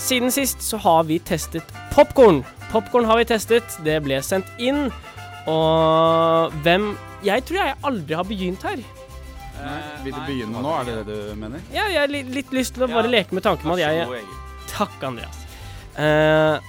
Siden 0.00 0.32
sist 0.32 0.62
så 0.64 0.78
har 0.80 1.02
vi 1.04 1.18
testet 1.20 1.74
popkorn. 1.92 2.38
Popkorn 2.72 3.04
har 3.04 3.18
vi 3.20 3.26
testet, 3.28 3.74
det 3.84 3.98
ble 4.04 4.20
sendt 4.24 4.48
inn. 4.60 4.86
Og 5.48 6.54
hvem 6.64 6.90
Jeg 7.24 7.44
tror 7.48 7.58
jeg 7.58 7.76
aldri 7.88 8.14
har 8.14 8.26
begynt 8.28 8.62
her. 8.68 8.82
Nei, 9.58 9.78
vil 10.04 10.14
du 10.14 10.20
begynne 10.22 10.60
nå, 10.62 10.70
er 10.80 10.84
det 10.86 10.96
det 11.08 11.16
du 11.32 11.34
mener? 11.40 11.62
Ja, 11.74 11.88
jeg 11.90 11.98
har 11.98 12.12
litt, 12.12 12.28
litt 12.30 12.52
lyst 12.54 12.76
til 12.76 12.84
å 12.86 12.90
bare 12.92 13.08
Ja. 13.08 13.14
leke 13.16 13.34
med 13.34 13.42
tanken 13.42 13.72
at 13.74 13.80
jeg. 13.82 14.22
Takk, 14.70 14.94
Andreas. 15.02 15.40
Uh, 15.98 16.60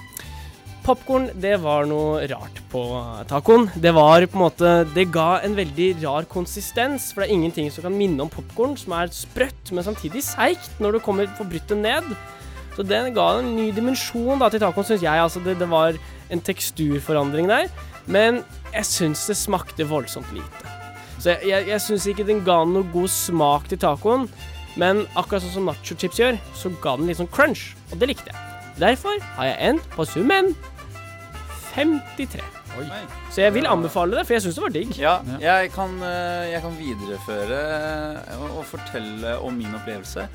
Popkorn, 0.90 1.28
det 1.38 1.60
var 1.62 1.86
noe 1.86 2.24
rart 2.32 2.58
på 2.72 2.82
tacoen. 3.30 3.68
Det 3.78 3.92
var 3.94 4.26
på 4.26 4.40
en 4.40 4.42
måte 4.42 4.72
Det 4.96 5.06
ga 5.14 5.40
en 5.46 5.54
veldig 5.54 5.90
rar 6.02 6.26
konsistens, 6.26 7.12
for 7.14 7.22
det 7.22 7.30
er 7.30 7.36
ingenting 7.36 7.70
som 7.70 7.84
kan 7.86 7.94
minne 7.94 8.24
om 8.26 8.30
popkorn, 8.32 8.74
som 8.80 8.96
er 8.98 9.12
sprøtt, 9.14 9.70
men 9.72 9.84
samtidig 9.86 10.24
seigt 10.26 10.80
når 10.82 10.98
du 10.98 11.00
kommer 11.06 11.28
får 11.38 11.46
brutt 11.52 11.68
det 11.68 11.78
ned. 11.78 12.10
Så 12.76 12.88
den 12.88 13.14
ga 13.14 13.28
en 13.38 13.56
ny 13.56 13.70
dimensjon 13.76 14.40
da 14.40 14.50
til 14.50 14.64
tacoen, 14.64 14.88
syns 14.88 15.04
jeg. 15.04 15.20
Altså, 15.20 15.44
det, 15.44 15.60
det 15.60 15.70
var 15.70 15.94
en 16.32 16.42
teksturforandring 16.42 17.46
der. 17.52 17.70
Men 18.10 18.42
jeg 18.74 18.88
syns 18.90 19.26
det 19.30 19.38
smakte 19.38 19.88
voldsomt 19.90 20.30
lite. 20.34 20.76
Så 21.20 21.34
jeg, 21.34 21.50
jeg, 21.52 21.68
jeg 21.70 21.84
syns 21.84 22.08
ikke 22.10 22.26
den 22.28 22.44
ga 22.48 22.62
noe 22.68 22.88
god 22.94 23.12
smak 23.12 23.70
til 23.70 23.82
tacoen. 23.82 24.28
Men 24.80 25.04
akkurat 25.18 25.44
sånn 25.44 25.56
som 25.58 25.70
nachochips 25.70 26.20
gjør, 26.22 26.38
så 26.56 26.72
ga 26.84 26.96
den 27.00 27.10
litt 27.10 27.20
sånn 27.20 27.32
crunch, 27.34 27.74
og 27.90 28.00
det 28.00 28.12
likte 28.12 28.32
jeg. 28.32 28.46
Derfor 28.80 29.18
har 29.36 29.50
jeg 29.50 29.74
endt 29.74 29.88
på 29.96 30.06
summen 30.08 30.54
53. 31.74 32.46
Oi. 32.80 32.86
Så 33.34 33.44
jeg 33.44 33.54
vil 33.58 33.68
anbefale 33.68 34.16
det, 34.16 34.24
for 34.28 34.38
jeg 34.38 34.46
syns 34.46 34.60
det 34.60 34.64
var 34.64 34.74
digg. 34.76 34.94
Ja, 35.02 35.16
jeg 35.42 35.72
kan, 35.74 35.98
eh, 36.06 36.52
jeg 36.54 36.62
kan 36.64 36.78
videreføre 36.78 37.60
og, 38.38 38.46
og 38.62 38.64
fortelle 38.70 39.36
om 39.44 39.58
min 39.60 39.76
opplevelse. 39.76 40.30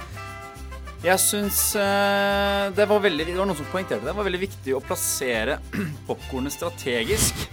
Jeg 1.04 1.20
syns 1.20 1.58
eh, 1.76 2.70
det 2.72 2.86
var 2.88 3.02
veldig 3.04 3.26
Det 3.28 3.36
var 3.36 3.48
noen 3.48 3.58
som 3.58 3.68
poengterte 3.68 4.00
det. 4.00 4.08
Det 4.08 4.16
var 4.16 4.24
veldig 4.24 4.40
viktig 4.46 4.76
å 4.76 4.82
plassere 4.84 5.58
popkornet 6.08 6.54
strategisk. 6.54 7.44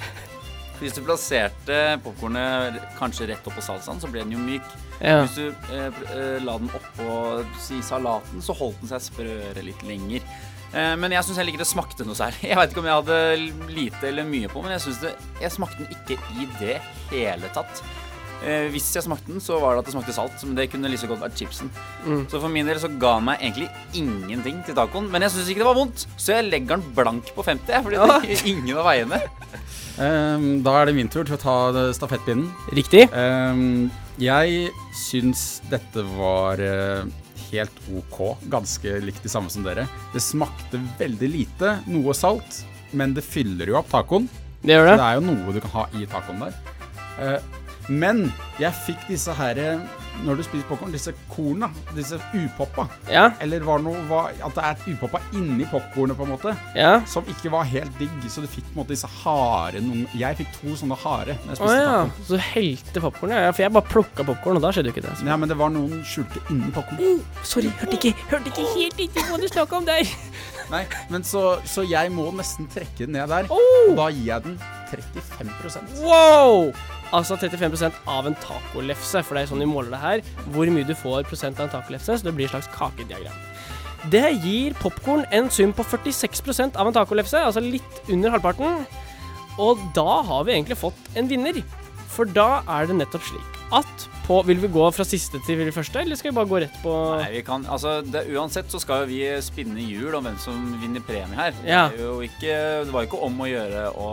Hvis 0.82 0.96
du 0.96 1.02
plasserte 1.06 1.82
popkornet 2.02 2.80
kanskje 2.98 3.28
rett 3.30 3.50
oppå 3.52 3.62
salsaen, 3.62 4.00
så 4.02 4.10
ble 4.10 4.24
den 4.24 4.34
jo 4.34 4.40
myk. 4.42 4.72
Ja. 5.02 5.20
Hvis 5.26 5.36
du 5.36 5.50
eh, 5.76 6.00
eh, 6.16 6.38
la 6.42 6.56
den 6.62 6.72
oppå 6.78 7.18
si, 7.62 7.82
salaten, 7.86 8.42
så 8.42 8.56
holdt 8.58 8.80
den 8.82 8.94
seg 8.94 9.04
sprøere 9.12 9.66
litt 9.68 9.84
lenger. 9.86 10.24
Eh, 10.72 10.94
men 10.98 11.12
jeg 11.12 11.28
syns 11.28 11.42
heller 11.42 11.54
ikke 11.54 11.66
det 11.66 11.70
smakte 11.74 12.08
noe 12.08 12.18
særlig. 12.18 12.46
Jeg 12.54 12.58
vet 12.62 12.72
ikke 12.72 12.86
om 12.86 12.88
jeg 12.88 13.02
hadde 13.02 13.20
lite 13.76 14.10
eller 14.14 14.32
mye 14.32 14.50
på, 14.52 14.64
men 14.64 14.78
jeg 14.78 14.86
syns 14.86 15.02
det 15.04 15.12
Jeg 15.44 15.52
smakte 15.58 15.84
den 15.84 15.92
ikke 15.98 16.18
i 16.40 16.48
det 16.62 16.80
hele 17.12 17.52
tatt. 17.52 17.84
Eh, 18.42 18.68
hvis 18.74 18.88
jeg 18.96 19.06
smakte 19.06 19.30
den, 19.30 19.42
så 19.44 19.60
var 19.62 19.76
det 19.76 19.84
at 19.84 19.90
det 19.90 19.94
smakte 19.94 20.14
salt, 20.16 20.44
men 20.48 20.56
det 20.58 20.66
kunne 20.72 20.90
like 20.90 21.06
godt 21.10 21.22
vært 21.22 21.38
chipsen. 21.38 21.70
Mm. 22.08 22.24
Så 22.32 22.40
for 22.42 22.50
min 22.50 22.66
del 22.66 22.80
så 22.82 22.90
ga 23.02 23.16
den 23.20 23.28
meg 23.28 23.44
egentlig 23.44 23.68
ingenting 23.94 24.64
til 24.66 24.78
tacoen. 24.78 25.10
Men 25.14 25.22
jeg 25.28 25.36
syns 25.36 25.52
ikke 25.52 25.62
det 25.62 25.70
var 25.70 25.78
vondt, 25.78 26.06
så 26.18 26.38
jeg 26.40 26.48
legger 26.50 26.80
den 26.80 26.96
blank 26.98 27.30
på 27.36 27.46
50. 27.46 27.70
jeg, 27.76 27.86
Fordi 27.86 28.02
det 28.02 28.38
er 28.42 28.50
ingen 28.56 28.78
av 28.82 28.90
veiene. 28.90 29.22
um, 30.02 30.48
da 30.66 30.76
er 30.82 30.90
det 30.90 30.98
min 30.98 31.12
tur 31.14 31.24
til 31.28 31.38
å 31.38 31.42
ta 31.42 31.58
stafettpinnen. 31.94 32.50
Riktig. 32.74 33.06
Um, 33.14 33.92
jeg 34.22 34.72
syns 34.98 35.62
dette 35.70 36.04
var 36.18 36.62
uh, 36.62 37.06
helt 37.52 37.80
OK. 37.94 38.20
Ganske 38.52 38.98
likt 39.06 39.22
det 39.26 39.32
samme 39.34 39.54
som 39.54 39.66
dere. 39.66 39.86
Det 40.16 40.22
smakte 40.24 40.82
veldig 41.00 41.30
lite, 41.30 41.78
noe 41.92 42.14
salt, 42.18 42.64
men 42.98 43.14
det 43.14 43.24
fyller 43.26 43.70
jo 43.70 43.78
opp 43.80 43.90
tacoen. 43.94 44.26
Det 44.62 44.76
gjør 44.76 44.86
Så 44.86 44.92
det. 44.92 45.00
det 45.00 45.08
er 45.08 45.18
jo 45.18 45.26
noe 45.30 45.54
du 45.56 45.62
kan 45.64 45.74
ha 45.78 45.86
i 45.98 46.06
tacoen 46.10 46.42
der. 46.48 46.58
Eh, 47.22 47.40
men 47.92 48.30
jeg 48.62 48.72
fikk 48.86 49.08
disse 49.10 49.34
her 49.36 49.58
eh, 49.60 49.82
Når 50.26 50.38
du 50.38 50.44
spiser 50.46 50.68
popkorn, 50.70 50.92
disse 50.94 51.14
korna, 51.32 51.70
disse 51.96 52.20
upoppa. 52.36 52.86
Ja. 53.10 53.32
Eller 53.42 53.64
var 53.66 53.82
noe, 53.82 53.98
var, 54.10 54.36
at 54.44 54.58
det 54.58 54.66
er 54.68 54.94
upoppa 54.94 55.22
inni 55.38 55.66
popkornet, 55.72 56.18
på 56.20 56.28
en 56.28 56.34
måte. 56.34 56.54
Ja. 56.78 56.92
Som 57.10 57.28
ikke 57.32 57.52
var 57.54 57.66
helt 57.72 57.96
digg. 58.00 58.14
Så 58.30 58.44
du 58.44 58.50
fikk 58.52 58.68
på 58.68 58.76
en 58.76 58.82
måte 58.84 58.94
disse 58.94 59.10
harde 59.24 59.82
Jeg 60.18 60.40
fikk 60.42 60.52
to 60.60 60.76
sånne 60.78 60.98
harde 61.02 61.38
når 61.42 61.54
jeg 61.54 61.62
spiste 61.62 61.80
ja. 61.80 61.96
taco. 61.96 62.28
Så 62.28 62.38
du 62.38 62.46
helte 62.52 63.06
popkornet? 63.08 63.42
ja. 63.48 63.56
For 63.56 63.66
jeg 63.66 63.76
bare 63.80 63.92
plukka 63.96 64.28
popkorn, 64.28 64.62
og 64.62 64.68
da 64.68 64.74
skjedde 64.76 64.92
jo 64.92 64.98
ikke 64.98 65.06
det. 65.08 65.16
Ja, 65.26 65.40
men 65.42 65.50
det 65.52 65.58
var 65.60 65.74
noen 65.74 66.06
skjulte 66.06 66.44
inni 66.54 66.70
popkornet. 66.76 67.08
Oh, 67.08 67.44
sorry, 67.48 67.74
hørte 67.82 67.98
ikke, 67.98 68.14
hørte 68.30 68.54
ikke 68.54 68.68
helt 68.76 69.06
inni 69.08 69.28
hva 69.32 69.42
du 69.42 69.50
snakka 69.50 69.82
om 69.82 69.90
der. 69.90 70.16
Nei, 70.74 70.86
men 71.12 71.26
så, 71.28 71.58
så 71.68 71.84
jeg 71.88 72.14
må 72.16 72.30
nesten 72.36 72.70
trekke 72.72 73.08
den 73.08 73.18
ned 73.18 73.32
der. 73.32 73.50
Oh. 73.52 73.92
Da 73.98 74.12
gir 74.14 74.28
jeg 74.30 74.46
den 74.46 74.60
35% 74.92 76.04
Wow! 76.06 76.72
Altså 77.12 77.36
35 77.36 77.92
av 78.08 78.28
en 78.28 78.38
tacolefse, 78.40 79.24
for 79.28 79.36
det 79.36 79.44
er 79.44 79.52
sånn 79.52 79.64
vi 79.64 79.70
måler 79.70 79.92
det 79.92 80.02
her. 80.02 80.26
Hvor 80.56 80.70
mye 80.72 80.88
du 80.88 80.96
får 80.96 81.28
prosent 81.28 81.60
av 81.60 81.68
en 81.68 81.74
tacolefse, 81.74 82.18
så 82.18 82.28
det 82.28 82.36
blir 82.38 82.48
et 82.48 82.56
slags 82.56 82.72
kakediagram. 82.72 83.40
Det 84.12 84.26
gir 84.42 84.74
popkorn 84.82 85.28
en 85.36 85.50
sum 85.54 85.76
på 85.78 85.86
46 85.86 86.72
av 86.72 86.88
en 86.88 86.96
tacolefse, 86.96 87.38
altså 87.38 87.62
litt 87.62 88.04
under 88.10 88.34
halvparten. 88.34 88.86
Og 89.62 89.82
da 89.96 90.22
har 90.26 90.48
vi 90.48 90.56
egentlig 90.56 90.80
fått 90.80 91.18
en 91.20 91.30
vinner. 91.30 91.62
For 92.12 92.26
da 92.26 92.64
er 92.68 92.88
det 92.88 92.98
nettopp 92.98 93.28
slik 93.28 93.61
at 93.72 94.08
på 94.26 94.38
Vil 94.48 94.60
vi 94.62 94.70
gå 94.72 94.84
fra 94.94 95.06
siste 95.08 95.40
til 95.46 95.72
første, 95.74 96.02
eller 96.04 96.20
skal 96.20 96.32
vi 96.32 96.38
bare 96.38 96.50
gå 96.50 96.60
rett 96.64 96.76
på 96.84 96.92
Nei, 97.20 97.30
vi 97.38 97.42
kan, 97.46 97.66
altså 97.66 98.00
det, 98.06 98.26
Uansett 98.36 98.72
så 98.72 98.80
skal 98.82 99.04
jo 99.04 99.10
vi 99.10 99.22
spinne 99.44 99.82
hjul 99.82 100.16
om 100.18 100.28
hvem 100.28 100.38
som 100.42 100.60
vinner 100.82 101.04
premie 101.06 101.38
her. 101.38 101.56
Ja. 101.66 101.88
Det, 101.92 102.00
er 102.00 102.06
jo 102.06 102.20
ikke, 102.26 102.60
det 102.86 102.94
var 102.94 103.06
jo 103.06 103.10
ikke 103.10 103.24
om 103.28 103.42
å 103.42 103.50
gjøre 103.50 103.86
å 103.98 104.10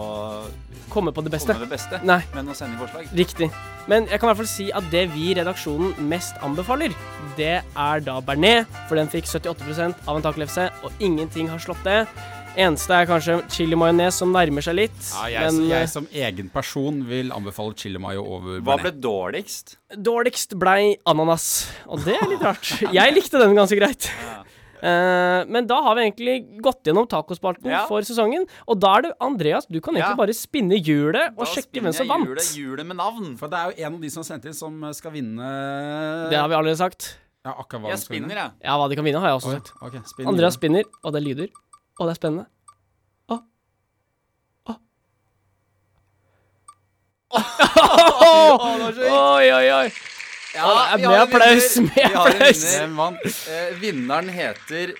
komme 0.88 1.12
på 1.14 1.24
det 1.26 1.34
beste? 1.34 1.52
komme 1.52 1.68
det 1.68 1.74
beste, 1.76 2.00
Nei. 2.08 2.20
men 2.34 2.48
å 2.48 2.56
sende 2.56 2.80
forslag. 2.80 3.10
Riktig. 3.16 3.50
Men 3.88 4.08
jeg 4.08 4.20
kan 4.20 4.28
i 4.28 4.30
hvert 4.32 4.40
fall 4.42 4.50
si 4.50 4.68
at 4.76 4.88
det 4.92 5.04
vi 5.14 5.30
i 5.30 5.36
redaksjonen 5.38 5.94
mest 6.10 6.40
anbefaler, 6.44 6.96
det 7.38 7.54
er 7.62 8.02
da 8.04 8.18
bearnés, 8.24 8.66
for 8.88 8.98
den 9.00 9.10
fikk 9.12 9.28
78% 9.28 10.08
av 10.08 10.18
en 10.18 10.24
taklefse, 10.24 10.68
og 10.82 11.04
ingenting 11.04 11.52
har 11.52 11.62
slått 11.62 11.84
det. 11.86 12.02
Eneste 12.58 12.90
er 12.90 13.06
kanskje 13.06 13.36
chili 13.54 13.76
majones 13.78 14.16
som 14.18 14.32
nærmer 14.34 14.64
seg 14.66 14.74
litt. 14.80 14.96
Ja, 15.14 15.28
jeg, 15.30 15.52
men 15.54 15.68
jeg 15.70 15.84
eh, 15.86 15.90
som 15.92 16.08
egen 16.10 16.48
person 16.50 16.96
vil 17.06 17.30
anbefale 17.34 17.76
chili 17.78 18.00
mayo 18.02 18.24
over 18.26 18.58
Hva 18.66 18.74
ble 18.82 18.90
dårligst? 18.98 19.76
dårligst 19.94 20.56
blei 20.58 20.96
ananas, 21.06 21.44
og 21.86 22.02
det 22.02 22.16
er 22.18 22.26
litt 22.32 22.42
rart. 22.42 22.72
Jeg 22.98 23.14
likte 23.14 23.38
den 23.38 23.54
ganske 23.58 23.78
greit. 23.78 24.08
Uh, 24.78 25.42
men 25.50 25.66
da 25.66 25.78
har 25.82 25.96
vi 25.98 26.04
egentlig 26.04 26.34
gått 26.62 26.86
gjennom 26.86 27.06
tacospalten 27.10 27.66
Ja. 27.70 27.84
for 27.90 28.02
sesongen. 28.06 28.44
Og 28.70 28.78
da 28.82 28.92
er 28.98 29.06
det 29.08 29.12
Andreas, 29.22 29.66
du 29.66 29.80
kan 29.80 29.94
egentlig 29.94 30.14
Ja. 30.14 30.18
bare 30.18 30.34
spinne 30.38 30.78
hjulet 30.78 31.30
og 31.34 31.46
Da 31.46 31.50
sjekke 31.50 31.82
hvem 31.82 31.94
som 31.94 32.06
vant. 32.10 32.26
Hjulet, 32.26 32.50
hjulet 32.58 32.86
med 32.86 32.96
navn. 32.98 33.36
For 33.38 33.48
det 33.50 33.58
er 33.58 33.70
jo 33.70 33.86
en 33.86 33.94
av 33.94 34.00
de 34.00 34.10
som 34.10 34.22
har 34.22 34.28
sendt 34.30 34.46
inn, 34.46 34.54
som 34.54 34.82
skal 34.94 35.10
vinne 35.14 36.30
Det 36.30 36.38
har 36.38 36.48
vi 36.48 36.54
allerede 36.58 36.78
sagt. 36.78 37.16
Ja, 37.44 37.54
akkurat 37.54 37.82
hva 37.82 37.90
Jeg 37.94 37.98
spinner, 38.02 38.34
jeg. 38.34 38.50
Ja, 38.66 38.76
hva 38.78 38.88
de 38.90 38.96
kan 38.98 39.04
vinne, 39.06 39.18
har 39.22 39.30
jeg 39.30 39.38
også 39.40 39.54
sagt. 39.58 39.72
okay, 39.82 40.00
spinner, 40.06 40.30
Andreas 40.30 40.54
spinner, 40.54 40.84
og 41.02 41.12
det 41.14 41.22
er 41.22 41.26
lyder. 41.26 41.48
Å, 41.98 42.06
det 42.06 42.12
er 42.14 42.18
spennende. 42.18 42.46
Å. 43.28 43.40
Å. 44.70 44.76
Oi, 49.08 49.50
oi, 49.50 49.66
oi. 49.74 49.88
Ja, 50.54 50.96
med 50.96 51.20
applaus. 51.20 51.76
Med 51.82 52.14
applaus. 52.14 52.64
Vinneren 53.82 54.28
heter 54.32 54.94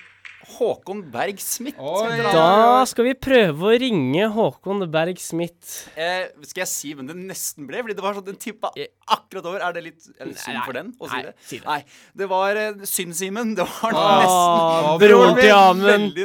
Håkon 0.49 1.03
Berg 1.13 1.39
Smith. 1.45 1.77
Da 1.79 2.85
skal 2.89 3.05
vi 3.05 3.13
prøve 3.21 3.69
å 3.69 3.75
ringe 3.81 4.29
Håkon 4.33 4.81
Berg 4.91 5.19
Smith. 5.21 5.89
Eh, 5.95 6.31
skal 6.49 6.63
jeg 6.65 6.71
si 6.73 6.93
hvem 6.97 7.07
det 7.11 7.17
nesten 7.21 7.67
ble? 7.69 7.83
Fordi 7.85 7.97
det 7.99 8.05
var 8.05 8.17
sånn 8.17 8.25
den 8.31 8.39
tippa 8.41 8.71
Eh. 8.77 8.87
akkurat 9.13 9.45
over. 9.51 9.61
Er 9.69 9.73
det 9.77 9.83
litt 9.85 10.09
er 10.19 10.25
det 10.31 10.39
synd 10.41 10.63
for 10.65 10.73
den 10.79 10.93
å 11.01 11.09
si 11.09 11.15
nei, 11.17 11.23
det? 11.29 11.35
si 11.45 11.59
det. 11.59 11.67
Nei. 11.67 11.85
Det 12.17 12.29
var 12.31 12.57
eh, 12.57 12.73
synd-Simen. 12.89 13.55
Det 13.59 13.67
var 13.69 13.93
Åh, 13.99 14.23
nesten. 14.23 15.03
broren 15.05 15.37
til 15.37 15.53
Amund. 15.53 16.17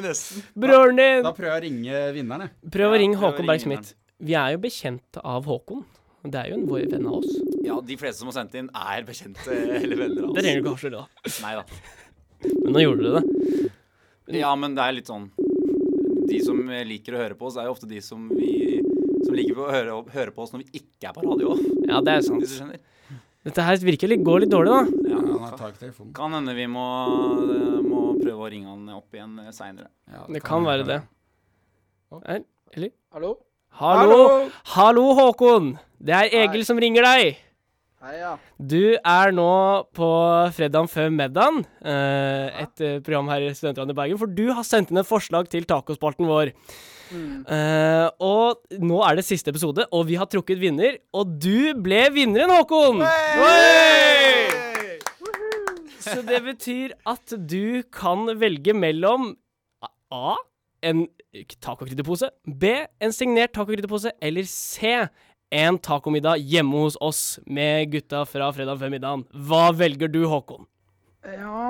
Broren 0.55 0.95
din! 1.01 1.23
Da 1.27 1.33
prøver 1.35 1.51
jeg 1.51 1.59
å 1.59 1.65
ringe 1.67 2.05
vinneren, 2.15 2.47
jeg. 2.47 2.71
Prøv 2.77 2.95
å 2.95 3.01
ringe 3.03 3.19
Håkon 3.19 3.45
Berg-Smith. 3.51 3.93
Vi 4.23 4.33
er 4.39 4.53
jo 4.55 4.63
bekjent 4.63 5.19
av 5.23 5.43
Håkon. 5.51 5.83
Det 6.23 6.39
er 6.39 6.53
jo 6.53 6.55
en 6.61 6.67
vår 6.69 6.85
venn 6.93 7.05
av 7.11 7.17
oss. 7.19 7.33
Ja, 7.65 7.81
de 7.83 7.97
fleste 7.99 8.19
som 8.23 8.29
har 8.31 8.37
sendt 8.37 8.53
inn, 8.55 8.69
er 8.71 9.03
bekjente 9.03 9.51
eller 9.51 9.97
venner 9.99 10.29
av 10.29 10.35
Det 10.37 10.43
trenger 10.45 10.63
du 10.63 10.69
oss. 10.71 10.79
ikke 10.79 10.87
avsløre, 10.87 11.01
da. 11.03 11.33
Nei 11.43 11.55
da. 11.59 11.63
Men 12.63 12.73
nå 12.77 12.79
gjorde 12.85 13.03
du 13.03 13.09
det. 13.17 13.71
Ja, 14.39 14.55
men 14.55 14.75
det 14.75 14.83
er 14.83 14.95
litt 14.97 15.09
sånn 15.09 15.29
De 16.29 16.39
som 16.45 16.57
liker 16.87 17.15
å 17.17 17.21
høre 17.21 17.35
på 17.37 17.45
oss, 17.49 17.57
er 17.59 17.67
jo 17.67 17.73
ofte 17.75 17.87
de 17.89 17.99
som 18.01 18.27
vi 18.33 18.81
som 19.23 19.35
liker 19.37 19.59
å 19.63 19.69
høre, 19.71 19.97
høre 20.13 20.31
på 20.35 20.43
oss 20.43 20.51
når 20.53 20.63
vi 20.65 20.81
ikke 20.81 21.09
er 21.09 21.13
på 21.15 21.23
radio 21.25 21.53
Ja, 21.87 22.01
det 22.03 22.17
er 22.17 22.21
sant. 22.25 22.41
hvis 22.43 22.55
du 22.55 22.59
skjønner. 22.63 22.79
Dette 23.43 23.63
her 23.67 23.75
virker 23.83 24.07
litt, 24.07 24.21
går 24.23 24.45
litt 24.45 24.51
dårlig, 24.53 24.71
da. 24.71 25.09
Ja, 25.11 25.71
telefonen. 25.75 26.13
Kan 26.15 26.31
hende 26.31 26.53
vi 26.55 26.63
må, 26.71 26.83
må 27.83 28.03
prøve 28.21 28.45
å 28.45 28.49
ringe 28.51 28.69
han 28.71 28.85
opp 28.95 29.11
igjen 29.17 29.33
seinere. 29.51 29.89
Ja, 30.11 30.23
Det 30.31 30.41
kan 30.43 30.63
være 30.63 30.85
det. 30.87 30.99
Er- 32.23 32.45
Eller? 32.75 32.89
Hallo? 33.13 33.33
Hallo! 33.81 34.49
Hallo, 34.75 35.03
Håkon! 35.17 35.73
Det 35.99 36.13
er 36.15 36.29
Egil 36.47 36.63
som 36.65 36.79
ringer 36.79 37.03
deg. 37.03 37.37
Hei, 38.03 38.17
ja. 38.19 38.33
Du 38.59 38.97
er 38.99 39.31
nå 39.31 39.51
på 39.95 40.07
Fredagen 40.51 40.89
før 40.91 41.05
middagen, 41.07 41.61
eh, 41.87 42.49
et 42.65 42.81
eh, 42.83 42.97
program 42.99 43.29
her 43.31 43.45
i 43.45 43.53
Studentradioen 43.55 43.93
i 43.93 43.95
Bergen, 43.95 44.19
for 44.19 44.27
du 44.27 44.49
har 44.51 44.65
sendt 44.67 44.91
inn 44.91 44.99
et 44.99 45.07
forslag 45.07 45.47
til 45.47 45.63
tacospalten 45.69 46.27
vår. 46.27 46.51
Mm. 47.15 47.47
Eh, 47.47 48.09
og 48.27 48.59
nå 48.83 48.99
er 49.07 49.15
det 49.15 49.23
siste 49.23 49.55
episode, 49.55 49.87
og 49.95 50.03
vi 50.11 50.19
har 50.19 50.27
trukket 50.27 50.59
vinner, 50.59 50.99
og 51.15 51.31
du 51.39 51.71
ble 51.79 52.03
vinneren, 52.11 52.51
Håkon! 52.51 53.05
Hey! 53.07 54.51
Så 56.03 56.19
det 56.27 56.43
betyr 56.43 56.97
at 57.07 57.39
du 57.39 57.87
kan 57.87 58.27
velge 58.35 58.75
mellom 58.75 59.31
A. 60.11 60.35
En 60.83 61.05
tacokrydderpose. 61.63 62.27
B. 62.43 62.73
En 62.99 63.15
signert 63.15 63.53
tacokrydderpose. 63.55 64.11
Eller 64.19 64.43
C. 64.43 64.97
En 65.53 65.77
tacomiddag 65.77 66.41
hjemme 66.49 66.79
hos 66.81 66.95
oss 66.97 67.39
med 67.45 67.91
gutta 67.93 68.23
fra 68.25 68.47
fredag 68.55 68.79
før 68.81 68.89
middagen. 68.89 69.23
Hva 69.37 69.67
velger 69.77 70.09
du, 70.09 70.23
Håkon? 70.25 70.65
Ja, 71.29 71.67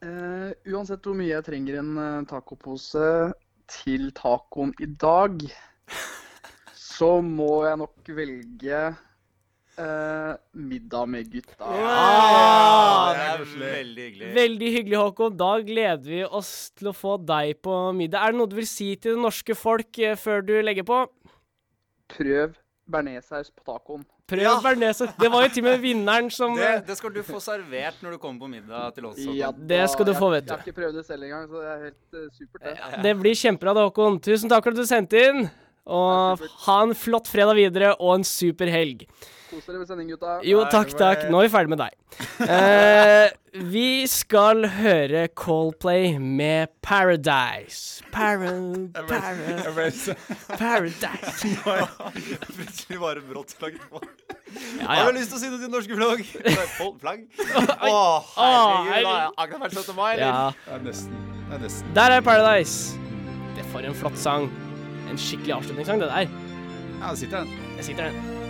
eh, 0.00 0.54
uansett 0.72 1.04
hvor 1.04 1.18
mye 1.18 1.34
jeg 1.34 1.44
trenger 1.44 1.82
en 1.82 1.90
eh, 2.00 2.22
tacopose 2.30 3.10
til 3.68 4.08
tacoen 4.16 4.72
i 4.80 4.88
dag, 4.88 5.36
så 6.94 7.18
må 7.20 7.66
jeg 7.66 7.82
nok 7.82 8.10
velge 8.16 8.80
uh, 8.88 10.32
middag 10.56 11.12
med 11.12 11.28
gutta. 11.36 11.60
Ah, 11.60 13.12
det 13.12 13.28
er 13.28 13.46
veldig 13.66 14.08
hyggelig. 14.08 14.32
Veldig 14.40 14.74
hyggelig, 14.78 14.98
Håkon. 15.02 15.38
Da 15.44 15.52
gleder 15.68 16.08
vi 16.08 16.24
oss 16.24 16.56
til 16.72 16.88
å 16.88 16.96
få 16.96 17.18
deg 17.20 17.60
på 17.60 17.78
middag. 18.00 18.24
Er 18.24 18.32
det 18.32 18.40
noe 18.40 18.52
du 18.52 18.56
vil 18.62 18.72
si 18.72 18.94
til 18.96 19.18
det 19.18 19.28
norske 19.28 19.60
folk 19.60 20.04
før 20.24 20.44
du 20.44 20.56
legger 20.64 20.88
på? 20.88 21.04
Prøv 22.16 22.63
bearnéssaus 22.90 23.50
på 23.50 23.64
tacoen. 23.64 24.04
Prøv 24.28 24.42
Ja. 24.42 24.54
bearnéssaus. 24.60 25.12
Det 25.18 25.30
var 25.30 25.42
jo 25.42 25.48
til 25.48 25.64
og 25.64 25.70
med 25.70 25.80
vinneren 25.80 26.30
som 26.32 26.54
Det, 26.56 26.62
eh, 26.64 26.80
det 26.80 26.96
skal 26.96 27.10
du 27.12 27.22
få 27.22 27.40
servert 27.40 28.00
når 28.02 28.12
du 28.12 28.18
kommer 28.18 28.40
på 28.40 28.48
middag 28.50 28.94
til 28.94 29.06
oss. 29.06 29.18
Ja, 29.18 29.50
Det 29.52 29.90
skal 29.90 30.04
du 30.06 30.12
få, 30.14 30.30
vet 30.30 30.46
du. 30.46 30.52
jeg 30.52 30.58
har 30.58 30.64
ikke 30.64 30.80
prøvd 30.80 30.94
det 30.94 31.06
selv 31.06 31.22
engang, 31.22 31.48
så 31.48 31.60
det 31.60 31.68
er 31.68 31.84
helt 31.84 32.14
uh, 32.14 32.30
supert. 32.32 32.62
Det. 32.94 33.02
Det 33.02 33.16
blir 33.20 33.34
kjempebra, 33.34 33.74
det, 33.74 33.84
Håkon. 33.92 34.20
Tusen 34.20 34.48
takk 34.48 34.64
for 34.64 34.70
at 34.70 34.76
du 34.76 34.86
sendte 34.86 35.12
inn. 35.28 35.50
Og 35.86 36.40
ha 36.40 36.82
en 36.82 36.94
flott 36.94 37.28
fredag 37.28 37.54
videre 37.56 37.94
og 38.00 38.14
en 38.14 38.24
super 38.24 38.66
helg. 38.72 39.06
Kos 39.50 39.66
dere 39.66 39.78
med 39.78 39.86
sending, 39.86 40.08
gutta. 40.08 40.40
Jo, 40.42 40.64
takk, 40.72 40.96
takk. 40.96 41.28
Nå 41.28 41.42
er 41.42 41.48
vi 41.48 41.52
ferdig 41.52 41.68
med 41.68 41.78
deg. 41.78 41.92
Eh, 42.42 43.30
vi 43.54 44.06
skal 44.10 44.66
høre 44.68 45.28
Coldplay 45.38 46.18
med 46.18 46.66
Paradise. 46.82 48.02
Para, 48.12 48.50
para, 49.08 49.34
paradise. 50.58 51.48
Plutselig 52.56 52.98
bare 53.00 53.22
brått 53.28 53.54
flagg 53.58 53.78
på. 53.90 54.02
Ja, 54.80 54.86
Har 54.86 55.12
du 55.12 55.18
lyst 55.18 55.30
til 55.30 55.38
å 55.38 55.42
si 55.44 55.50
noe 55.52 55.62
til 55.62 55.70
norske 55.70 55.98
flagg? 55.98 56.24
Flagg? 57.04 57.24
Å, 57.90 57.96
herregud. 58.34 58.36
Da 58.36 59.08
har 59.08 59.20
jeg 59.22 59.32
akkurat 59.46 59.66
vært 59.66 59.78
17. 59.78 59.96
mai, 59.98 60.10
eller? 60.12 60.26
ja. 60.26 60.52
Det 60.66 60.76
er 60.78 60.86
nesten. 60.90 61.18
Det 61.48 61.58
er 61.58 61.66
nesten. 61.68 61.96
Der 61.98 62.16
er 62.18 62.24
Paradise. 62.26 63.02
Det 63.54 63.62
er 63.62 63.68
for 63.74 63.86
en 63.86 63.98
flott 63.98 64.18
sang. 64.18 64.48
En 65.10 65.20
skikkelig 65.20 65.60
avslutningssang, 65.60 66.02
det 66.02 66.10
der. 66.10 66.40
Ja, 66.98 67.10
det 67.12 67.18
sitter 67.22 67.44
en. 67.44 67.54
Det 67.78 67.86
sitter 67.86 68.10
der. 68.10 68.43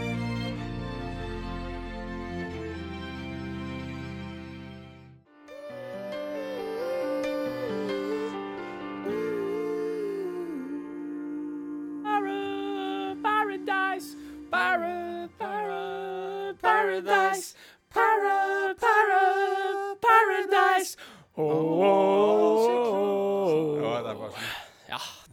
Paradise. 21.36 21.42
Oh, 21.42 22.13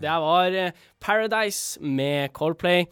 det 0.01 0.21
var 0.25 0.57
eh, 0.57 0.71
Paradise 1.01 1.81
med 1.81 2.31
Coldplay. 2.37 2.87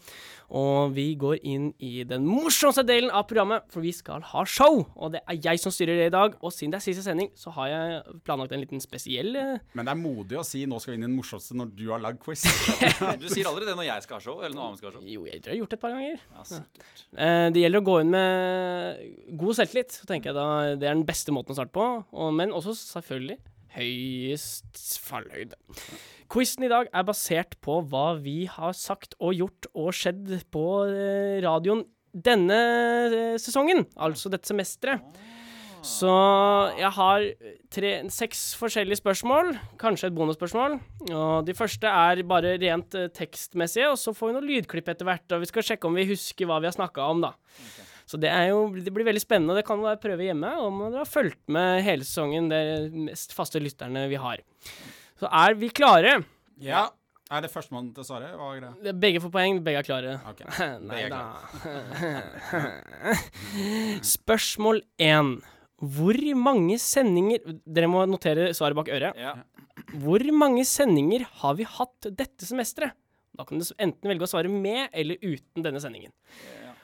Og 0.50 0.90
vi 0.96 1.12
går 1.14 1.44
inn 1.46 1.68
i 1.78 2.02
den 2.08 2.24
morsomste 2.26 2.82
delen 2.82 3.12
av 3.14 3.28
programmet, 3.30 3.68
for 3.70 3.84
vi 3.84 3.92
skal 3.94 4.24
ha 4.32 4.42
show. 4.50 4.80
Og 4.98 5.12
det 5.14 5.20
er 5.30 5.38
jeg 5.44 5.60
som 5.62 5.70
styrer 5.70 6.00
det 6.00 6.08
i 6.10 6.14
dag. 6.14 6.34
Og 6.42 6.50
siden 6.50 6.72
det 6.74 6.80
er 6.80 6.86
siste 6.88 7.04
sending, 7.06 7.30
så 7.38 7.52
har 7.54 7.68
jeg 7.70 8.16
planlagt 8.26 8.56
en 8.56 8.62
liten 8.64 8.82
spesiell 8.82 9.38
eh, 9.38 9.52
Men 9.78 9.86
det 9.86 9.94
er 9.94 10.00
modig 10.00 10.40
å 10.40 10.44
si 10.46 10.64
'nå 10.66 10.80
skal 10.82 10.96
vi 10.96 10.98
inn 10.98 11.06
i 11.06 11.08
den 11.08 11.14
morsomste' 11.18 11.54
når 11.54 11.70
du 11.78 11.84
har 11.92 12.02
lagd 12.02 12.18
quiz. 12.24 12.42
Du 13.20 13.28
sier 13.30 13.46
aldri 13.46 13.68
det 13.68 13.76
når 13.78 13.86
jeg 13.86 14.06
skal 14.06 14.18
ha 14.18 14.24
show, 14.24 14.40
eller 14.40 14.56
når 14.56 14.66
Amund 14.66 14.80
skal 14.80 14.90
ha 14.90 14.96
show. 14.98 15.06
Jo, 15.06 15.22
jeg 15.28 15.38
tror 15.38 15.52
jeg 15.52 15.56
har 15.56 15.62
gjort 15.62 15.70
det 15.70 15.78
et 15.78 15.84
par 15.84 15.94
ganger. 15.94 16.26
Ja, 16.34 16.48
sikkert. 16.50 17.06
Eh, 17.14 17.46
det 17.54 17.62
gjelder 17.64 17.84
å 17.84 17.88
gå 17.90 17.96
inn 18.02 18.12
med 18.16 19.38
god 19.44 19.60
selvtillit. 19.60 19.94
Så 20.02 20.10
tenker 20.10 20.32
jeg 20.32 20.38
da 20.40 20.48
Det 20.74 20.88
er 20.88 20.98
den 20.98 21.06
beste 21.06 21.34
måten 21.34 21.54
å 21.54 21.60
starte 21.60 21.74
på. 21.76 21.86
Men 22.34 22.50
også 22.56 22.74
selvfølgelig 22.74 23.38
høyest 23.76 24.80
fallhøyde. 25.04 25.58
Quizen 26.30 26.66
i 26.66 26.70
dag 26.72 26.90
er 26.94 27.06
basert 27.06 27.56
på 27.64 27.80
hva 27.90 28.14
vi 28.22 28.44
har 28.50 28.76
sagt 28.76 29.16
og 29.18 29.34
gjort 29.38 29.70
og 29.74 29.90
skjedd 29.96 30.36
på 30.52 30.66
eh, 30.86 31.40
radioen 31.44 31.84
denne 32.10 32.60
eh, 33.10 33.36
sesongen, 33.40 33.84
altså 33.98 34.32
dette 34.32 34.50
semesteret. 34.50 35.20
Så 35.86 36.10
jeg 36.76 36.90
har 36.92 37.22
tre, 37.72 37.90
seks 38.12 38.50
forskjellige 38.60 39.00
spørsmål, 39.00 39.54
kanskje 39.80 40.10
et 40.10 40.16
bonusspørsmål. 40.16 40.76
Og 41.08 41.46
de 41.46 41.54
første 41.56 41.88
er 41.88 42.20
bare 42.28 42.58
rent 42.60 42.96
eh, 42.98 43.08
tekstmessige, 43.16 43.88
og 43.88 43.96
så 44.00 44.12
får 44.16 44.28
vi 44.28 44.36
noen 44.36 44.50
lydklipp 44.50 44.90
etter 44.92 45.08
hvert. 45.08 45.24
Og 45.32 45.40
vi 45.40 45.48
skal 45.48 45.64
sjekke 45.70 45.88
om 45.88 45.96
vi 45.96 46.08
husker 46.10 46.50
hva 46.50 46.60
vi 46.60 46.68
har 46.68 46.76
snakka 46.76 47.08
om, 47.14 47.24
da. 47.24 47.32
Så 48.10 48.18
det, 48.18 48.30
jo, 48.50 48.64
det 48.74 48.90
blir 48.90 49.06
veldig 49.06 49.22
spennende, 49.22 49.54
og 49.54 49.60
det 49.60 49.66
kan 49.68 49.78
være 49.84 50.00
prøve 50.02 50.24
hjemme 50.26 50.48
om 50.64 50.80
dere 50.88 51.04
har 51.04 51.10
fulgt 51.10 51.38
med 51.54 51.84
hele 51.86 52.02
sesongen, 52.06 52.48
de 52.50 53.04
mest 53.06 53.36
faste 53.36 53.62
lytterne 53.62 54.08
vi 54.10 54.18
har. 54.18 54.42
Så 55.20 55.30
er 55.30 55.54
vi 55.60 55.70
klare? 55.70 56.20
ja. 56.58 56.88
Er 57.30 57.44
det 57.44 57.52
førstemann 57.52 57.92
til 57.94 58.02
å 58.02 58.06
svare? 58.08 58.32
Hva 58.34 58.46
er 58.50 58.56
greia? 58.58 58.92
Begge 58.98 59.20
får 59.22 59.30
poeng, 59.30 59.60
begge 59.62 59.78
er 59.78 59.86
klare. 59.86 60.14
Ok. 60.26 60.40
Nei 60.88 61.04
da. 61.12 61.20
Spørsmål 64.16 64.80
én. 64.98 65.36
Hvor 65.80 66.18
mange 66.36 66.74
sendinger 66.82 67.54
Dere 67.64 67.88
må 67.88 68.02
notere 68.10 68.50
svaret 68.58 68.74
bak 68.80 68.90
øret. 68.92 69.14
Ja. 69.14 69.36
Hvor 70.02 70.24
mange 70.34 70.66
sendinger 70.66 71.22
har 71.44 71.54
vi 71.60 71.68
hatt 71.70 72.10
dette 72.18 72.48
semesteret? 72.48 72.98
Da 73.38 73.46
kan 73.46 73.62
du 73.62 73.64
enten 73.78 74.10
velge 74.10 74.26
å 74.26 74.32
svare 74.34 74.50
med 74.50 74.90
eller 74.90 75.22
uten 75.22 75.62
denne 75.64 75.80
sendingen. 75.80 76.10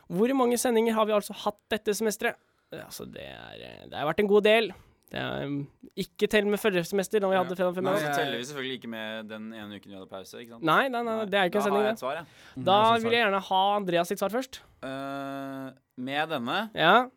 Hvor 0.08 0.32
mange 0.38 0.58
sendinger 0.60 0.94
har 0.94 1.06
vi 1.08 1.12
altså 1.16 1.34
hatt 1.34 1.58
dette 1.72 1.94
semesteret? 1.94 2.36
Altså, 2.72 3.06
det, 3.10 3.22
er, 3.22 3.62
eh, 3.62 3.86
det 3.90 3.94
har 3.96 4.06
vært 4.08 4.20
en 4.20 4.28
god 4.30 4.42
del. 4.46 4.72
Det 5.06 5.20
er 5.22 5.44
um, 5.46 5.60
ikke 6.02 6.26
tell 6.28 6.48
med 6.50 6.58
forrige 6.58 6.82
semester, 6.84 7.20
da 7.22 7.28
vi 7.30 7.36
Ja. 7.36 7.42
hadde 7.44 7.54
fredag 7.54 7.74
fem 7.76 7.84
Nei, 7.86 7.92
Så 8.02 8.08
teller 8.16 8.38
vi 8.40 8.44
selvfølgelig 8.48 8.78
ikke 8.80 8.88
med 8.90 9.28
den 9.30 9.44
ene 9.54 9.76
uken 9.78 9.90
vi 9.92 9.94
hadde 9.94 10.08
pause, 10.10 10.34
ikke 10.42 10.50
sant? 10.56 10.64
Nei, 10.66 10.88
nei, 10.90 11.02
nei, 11.06 11.14
det 11.30 11.38
er 11.38 11.44
ikke 11.46 11.60
en 11.60 11.62
da 11.62 11.68
sending, 11.68 11.82
har 11.82 11.86
jeg 11.86 11.94
et 11.94 12.02
svar, 12.02 12.16
ja. 12.18 12.24
Da 12.66 12.78
jeg 12.96 13.02
vil 13.04 13.12
jeg 13.14 13.22
gjerne 13.22 13.42
ha 13.46 13.60
Andreas 13.76 14.08
sitt 14.10 14.18
svar 14.18 14.34
først. 14.34 14.58
Uh, 14.82 15.70
med 15.96 16.28
denne 16.34 16.58
Ja. 16.74 17.08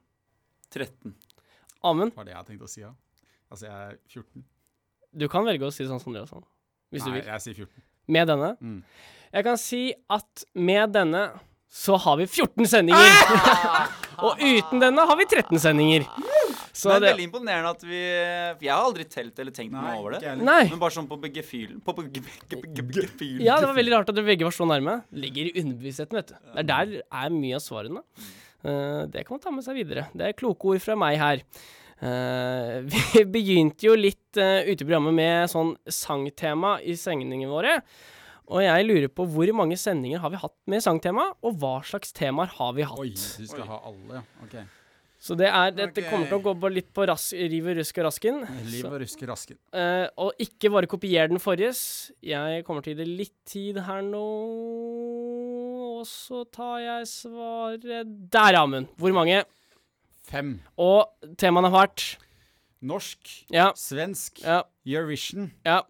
13. 0.70 1.16
Amund, 1.84 2.14
Var 2.16 2.26
det 2.30 2.34
jeg 2.36 2.46
tenkte 2.52 2.68
å 2.68 2.70
si, 2.70 2.82
ja. 2.82 2.94
Altså, 3.50 3.66
jeg 3.66 3.74
er 3.74 3.98
14. 4.08 4.44
du 5.18 5.28
kan 5.28 5.46
velge 5.46 5.66
å 5.66 5.74
si 5.74 5.84
det 5.84 5.90
sånn 5.90 6.00
som 6.04 6.14
Andreas 6.14 6.30
sa. 6.30 6.44
Hvis 6.94 7.04
du 7.06 7.10
Nei, 7.10 7.20
vil. 7.22 7.26
jeg 7.34 7.42
sier 7.42 7.54
14. 7.66 7.84
Med 8.08 8.28
denne. 8.28 8.52
Mm. 8.62 8.84
Jeg 9.34 9.44
kan 9.46 9.58
si 9.58 9.94
at 10.10 10.46
med 10.54 10.94
denne 10.94 11.40
så 11.70 11.98
har 12.02 12.18
vi 12.18 12.26
14 12.28 12.66
sendinger. 12.68 13.20
og 14.26 14.42
uten 14.42 14.82
denne 14.82 15.06
har 15.06 15.18
vi 15.20 15.28
13 15.30 15.62
sendinger. 15.62 16.08
Så 16.74 16.90
Men 16.90 17.04
det 17.04 17.12
veldig 17.12 17.26
imponerende 17.28 17.72
at 17.74 17.82
vi 17.84 18.00
For 18.56 18.64
jeg 18.64 18.72
har 18.72 18.86
aldri 18.88 19.06
telt 19.12 19.40
eller 19.42 19.54
tenkt 19.56 19.74
noe 19.76 19.96
over 20.00 20.16
det. 20.16 20.36
Nei. 20.40 20.62
Men 20.72 20.82
bare 20.82 20.96
sånn 20.96 21.10
på 21.10 21.18
gefühlen 21.34 21.82
På 21.84 21.96
gefühlen 21.98 23.42
Ja, 23.44 23.58
det 23.60 23.68
var 23.68 23.76
veldig 23.78 23.94
rart 23.98 24.12
at 24.12 24.18
dere 24.18 24.30
begge 24.30 24.48
var 24.48 24.56
så 24.56 24.68
nærme. 24.70 25.00
Ligger 25.12 25.50
i 25.50 25.56
underbevisstheten, 25.60 26.22
vet 26.22 26.32
du. 26.32 26.38
Det 26.54 26.64
er 26.64 26.70
der 26.70 26.94
er 27.02 27.34
mye 27.36 27.58
av 27.60 27.66
svarene. 27.66 28.06
Eh, 28.64 29.04
det 29.12 29.26
kan 29.26 29.38
man 29.38 29.44
ta 29.44 29.54
med 29.56 29.68
seg 29.68 29.78
videre. 29.80 30.08
Det 30.14 30.30
er 30.30 30.40
kloke 30.40 30.74
ord 30.74 30.82
fra 30.84 30.98
meg 31.00 31.20
her. 31.22 31.44
Uh, 32.00 32.80
vi 32.88 33.26
begynte 33.28 33.90
jo 33.90 33.96
litt 34.00 34.38
uh, 34.40 34.64
ute 34.64 34.78
i 34.78 34.86
programmet 34.86 35.18
med 35.18 35.52
sånn 35.52 35.74
sangtema 35.84 36.78
i 36.80 36.96
sendingene 36.96 37.52
våre. 37.52 37.74
Og 38.50 38.64
jeg 38.66 38.86
lurer 38.88 39.12
på 39.14 39.28
hvor 39.30 39.52
mange 39.54 39.78
sendinger 39.78 40.22
har 40.24 40.34
vi 40.34 40.42
hatt 40.42 40.56
med 40.72 40.82
sangtema, 40.82 41.30
og 41.46 41.62
hva 41.62 41.80
slags 41.86 42.14
temaer 42.18 42.50
har 42.58 42.76
vi 42.78 42.88
hatt? 42.88 43.02
Oi, 43.02 43.14
du 43.14 43.46
skal 43.50 43.68
ha 43.70 43.82
alle, 43.86 44.22
ja. 44.22 44.24
Ok. 44.46 44.56
Så 45.20 45.36
det 45.36 45.50
er, 45.52 45.74
dette 45.76 46.00
okay. 46.00 46.08
kommer 46.08 46.30
til 46.30 46.38
å 46.38 46.44
gå 46.46 46.54
på 46.62 46.70
litt 46.72 46.88
på 46.96 47.04
rask, 47.10 47.36
riv 47.36 47.66
og 47.68 47.76
rusk 47.82 47.98
og 48.00 48.06
rasken. 48.08 48.38
Liv 48.72 48.88
og 48.88 49.02
ruske 49.02 49.28
rasken. 49.28 49.58
Uh, 49.76 50.08
og 50.24 50.40
ikke 50.40 50.72
bare 50.72 50.88
kopier 50.90 51.28
den 51.28 51.42
forrige. 51.44 51.74
Jeg 52.24 52.64
kommer 52.68 52.86
til 52.86 52.94
å 52.94 52.96
gi 52.96 53.02
det 53.02 53.18
litt 53.20 53.36
tid 53.44 53.82
her 53.84 54.00
nå. 54.08 54.24
Og 56.00 56.08
så 56.08 56.46
tar 56.56 56.80
jeg 56.86 57.10
svaret 57.12 58.16
Der, 58.32 58.60
Amund. 58.62 58.88
Hvor 58.96 59.12
mange? 59.18 59.44
Fem. 60.30 60.56
Og 60.80 61.12
temaene 61.42 61.68
har 61.68 61.90
vært 61.90 62.08
Norsk, 62.80 63.28
Ja. 63.52 63.74
svensk, 63.76 64.40
Ja. 64.40 64.64
Eurovision. 64.88 65.52
Ja. 65.68 65.82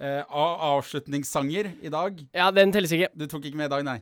Eh, 0.00 0.22
a- 0.26 0.74
avslutningssanger 0.74 1.68
i 1.86 1.88
dag. 1.92 2.18
ja 2.34 2.50
den 2.50 2.72
telles 2.74 2.90
ikke. 2.92 3.08
Du 3.14 3.26
tok 3.30 3.44
ikke 3.46 3.56
med 3.60 3.66
i 3.70 3.74
dag, 3.76 3.84
nei. 3.86 4.00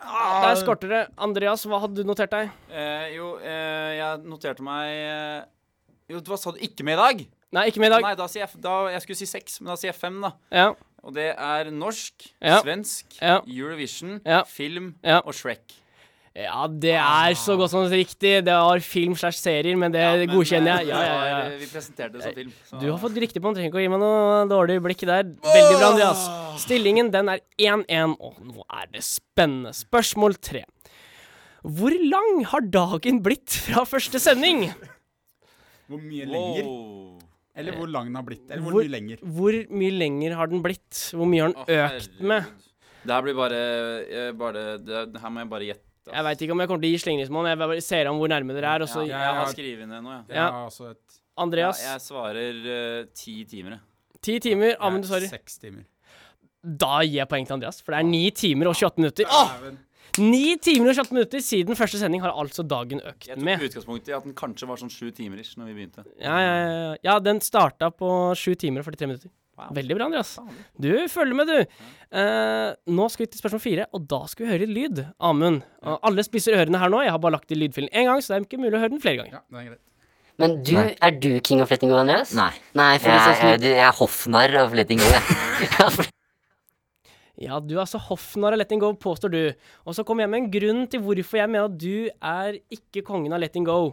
Der 0.00 0.54
skorter 0.56 0.88
det. 0.88 1.00
Andreas, 1.18 1.64
hva 1.68 1.80
hadde 1.82 1.98
du 2.00 2.06
notert 2.08 2.30
deg? 2.32 2.50
Uh, 2.70 3.06
jo, 3.12 3.32
uh, 3.42 3.90
jeg 3.98 4.20
noterte 4.24 4.62
meg 4.64 5.44
Jo, 6.08 6.20
hva 6.24 6.38
sa 6.40 6.52
du? 6.54 6.60
Ikke 6.64 6.86
med 6.86 6.94
i 6.96 7.00
dag? 7.02 7.24
Nei, 7.52 7.64
ikke 7.68 7.80
med 7.82 7.90
i 7.90 7.94
dag. 7.96 8.04
Nei, 8.06 8.14
da 8.16 8.26
sier 8.30 8.46
jeg 8.46 8.62
da, 8.64 8.76
Jeg 8.94 9.02
skulle 9.04 9.18
si 9.20 9.26
seks, 9.28 9.58
men 9.60 9.72
da 9.72 9.76
sier 9.76 9.90
jeg 9.92 9.98
fem, 10.00 10.16
da. 10.24 10.30
Ja. 10.54 10.70
Og 11.04 11.12
det 11.14 11.34
er 11.36 11.68
norsk, 11.74 12.30
Ja. 12.40 12.60
svensk, 12.62 13.18
Ja. 13.20 13.40
Eurovision, 13.46 14.20
Ja. 14.24 14.42
film 14.44 14.94
Ja. 15.04 15.18
og 15.20 15.34
Shrek. 15.34 15.74
Ja, 16.38 16.66
det 16.70 16.92
er 16.94 17.34
så 17.40 17.56
godt 17.58 17.72
som 17.72 17.84
riktig. 17.90 18.32
Det 18.46 18.54
var 18.54 18.78
film 18.84 19.14
slash 19.18 19.40
serier, 19.42 19.76
men 19.80 19.90
det 19.94 20.00
Ja, 20.04 20.12
men, 20.20 20.30
godkjenner 20.30 20.74
eh, 20.76 20.84
jeg. 20.84 20.88
Ja, 20.92 21.00
ja, 21.02 21.28
ja. 21.28 21.56
Vi 21.58 21.66
presenterte 21.72 22.12
det 22.14 22.22
som 22.22 22.34
film. 22.36 22.52
så- 22.68 22.80
Du 22.80 22.86
har 22.92 22.98
fått 23.02 23.16
riktig 23.18 23.42
på 23.42 23.48
den, 23.48 23.54
trenger 23.58 23.72
ikke 23.72 23.80
å 23.80 23.84
gi 23.84 23.88
meg 23.94 24.00
noe 24.00 24.46
dårlig 24.52 24.78
blikk 24.84 25.04
der. 25.08 25.24
Veldig 25.24 25.78
bra, 25.80 25.88
Andreas. 25.92 26.22
Stillingen 26.62 27.10
den 27.10 27.28
er 27.28 27.40
1-1, 27.58 28.16
og 28.20 28.38
nå 28.44 28.62
er 28.70 28.86
det 28.92 29.02
spennende. 29.02 29.74
Spørsmål 29.74 30.38
tre. 30.40 30.64
Hvor 31.64 31.90
lang 32.08 32.44
har 32.44 32.60
dagen 32.60 33.20
blitt 33.20 33.50
fra 33.66 33.84
første 33.84 34.20
sending? 34.22 34.68
Hvor 35.88 35.98
mye 36.00 36.26
lenger? 36.28 36.64
Wow. 36.64 37.18
Eller 37.58 37.72
hvor 37.74 37.90
lang 37.90 38.06
den 38.06 38.14
har 38.14 38.22
blitt. 38.22 38.46
Eller 38.50 38.62
hvor, 38.62 38.72
Hvor- 38.72 38.84
mye 38.84 38.94
lenger. 38.94 39.16
Hvor 39.24 39.58
mye 39.70 39.98
lenger 39.98 40.34
har 40.36 40.46
den 40.46 40.62
blitt? 40.62 41.10
Hvor 41.12 41.26
mye 41.26 41.42
har 41.42 41.52
den 41.54 41.66
økt 41.66 42.20
med? 42.20 42.44
Det 43.04 43.14
her 43.14 43.22
blir 43.22 43.34
bare, 43.34 43.58
eh, 44.06 44.32
bare 44.32 44.78
det, 44.78 45.12
det 45.12 45.20
Her 45.20 45.30
må 45.30 45.40
jeg 45.40 45.48
bare 45.50 45.66
gjette. 45.72 45.87
Ass. 46.08 46.16
Jeg 46.16 46.26
veit 46.28 46.44
ikke 46.44 46.56
om 46.56 46.62
jeg 46.62 46.70
kommer 46.70 46.84
til 46.84 46.90
å 46.90 46.94
gi 46.94 47.02
slingringsmonn. 47.04 47.50
Jeg 47.52 47.60
bare 47.62 47.84
ser 47.84 48.10
an 48.10 48.20
hvor 48.20 48.32
nærme 48.32 48.56
dere 48.56 48.74
er, 48.78 48.86
og 48.86 48.90
så 48.90 49.04
ja, 49.06 49.20
jeg 49.26 49.38
har 49.38 49.52
skrevet 49.54 49.90
ned 49.90 50.04
noe, 50.04 50.18
jeg. 50.18 50.36
Ja. 50.36 50.46
Ja, 50.48 50.64
altså 50.64 50.90
et 50.92 51.20
Andreas. 51.38 51.82
Ja, 51.84 51.94
jeg 51.96 52.04
svarer 52.06 52.64
uh, 52.64 53.02
ti 53.14 53.36
timer, 53.48 53.76
jeg. 53.78 54.18
Ti 54.28 54.38
timer. 54.48 54.74
Ja, 54.74 54.90
men 54.90 55.04
sorry. 55.06 55.28
Seks 55.30 55.60
timer. 55.62 55.86
Da 56.58 57.02
gir 57.04 57.20
jeg 57.20 57.30
poeng 57.30 57.46
til 57.46 57.58
Andreas, 57.58 57.78
for 57.84 57.94
det 57.94 58.00
er 58.02 58.08
ni 58.08 58.24
timer 58.34 58.72
og 58.72 58.80
28 58.80 59.04
minutter. 59.04 59.28
Åh! 59.30 59.52
Ni 60.18 60.56
timer 60.62 60.90
og 60.90 60.98
28 60.98 61.14
minutter 61.14 61.42
siden 61.44 61.78
første 61.78 62.00
sending 62.00 62.22
har 62.24 62.34
altså 62.34 62.64
dagen 62.66 63.02
økt 63.06 63.28
med. 63.36 63.54
Jeg 63.54 63.60
tok 63.60 63.68
utgangspunkt 63.68 64.08
i 64.10 64.14
at 64.16 64.24
den 64.26 64.34
kanskje 64.38 64.66
var 64.70 64.80
sånn 64.80 64.90
sju 64.90 65.12
timer 65.14 65.42
ish 65.42 65.58
når 65.60 65.70
vi 65.70 65.76
begynte. 65.76 66.04
Ja, 66.18 66.38
ja, 66.42 66.54
ja. 66.58 66.94
ja, 67.06 67.18
den 67.22 67.42
starta 67.44 67.92
på 67.94 68.08
sju 68.38 68.56
timer 68.58 68.82
og 68.82 68.90
43 68.90 69.10
minutter. 69.12 69.30
Wow. 69.58 69.72
Veldig 69.74 69.96
bra, 69.98 70.06
Andreas. 70.06 70.36
Du 70.78 70.92
følger 71.10 71.34
med, 71.34 71.50
du. 71.50 71.86
Eh, 72.14 72.68
nå 72.94 73.08
skal 73.10 73.24
vi 73.24 73.30
til 73.32 73.40
spørsmål 73.42 73.62
fire, 73.64 73.86
og 73.90 74.04
da 74.10 74.20
skal 74.30 74.46
vi 74.46 74.52
høre 74.52 74.68
lyd. 74.70 75.00
Amund. 75.18 75.64
Alle 75.82 76.22
spisser 76.26 76.54
ørene 76.60 76.78
her 76.78 76.92
nå. 76.92 77.00
Jeg 77.02 77.10
har 77.14 77.22
bare 77.24 77.34
lagt 77.34 77.50
i 77.50 77.58
lydfilen 77.58 77.90
én 77.90 78.06
gang, 78.06 78.22
så 78.22 78.32
det 78.32 78.38
er 78.38 78.46
ikke 78.46 78.60
mulig 78.62 78.78
å 78.78 78.82
høre 78.84 78.94
den 78.94 79.02
flere 79.02 79.24
ganger. 79.24 79.40
Ja, 79.40 79.42
det 79.50 79.62
er 79.64 79.70
greit. 79.72 79.84
Men 80.38 80.54
du, 80.62 80.76
er 80.78 81.16
du 81.18 81.32
king 81.42 81.64
of 81.64 81.72
letting 81.74 81.90
go, 81.90 81.98
Andreas? 81.98 82.30
Nei. 82.38 82.52
Nei, 82.78 82.92
for 83.02 83.10
Jeg, 83.10 83.18
jeg, 83.18 83.40
sånn 83.42 83.66
jeg 83.66 83.82
er 83.82 83.98
hoffnarr 83.98 84.54
av 84.62 84.78
letting 84.78 85.02
go, 85.02 85.10
jeg. 85.10 86.06
Ja, 87.38 87.60
du 87.62 87.76
er 87.76 87.84
altså 87.84 88.00
hoffnarr 88.02 88.56
av 88.56 88.58
Letting 88.58 88.80
Go, 88.82 88.88
påstår 88.98 89.30
du. 89.30 89.42
Og 89.86 89.94
så 89.94 90.02
kommer 90.06 90.24
jeg 90.24 90.32
med 90.32 90.40
en 90.40 90.48
grunn 90.50 90.80
til 90.90 91.04
hvorfor 91.04 91.38
jeg 91.38 91.50
mener 91.52 91.68
at 91.68 91.76
du 91.78 92.08
er 92.10 92.56
ikke 92.74 93.04
kongen 93.06 93.34
av 93.34 93.38
Letting 93.44 93.66
Go. 93.68 93.92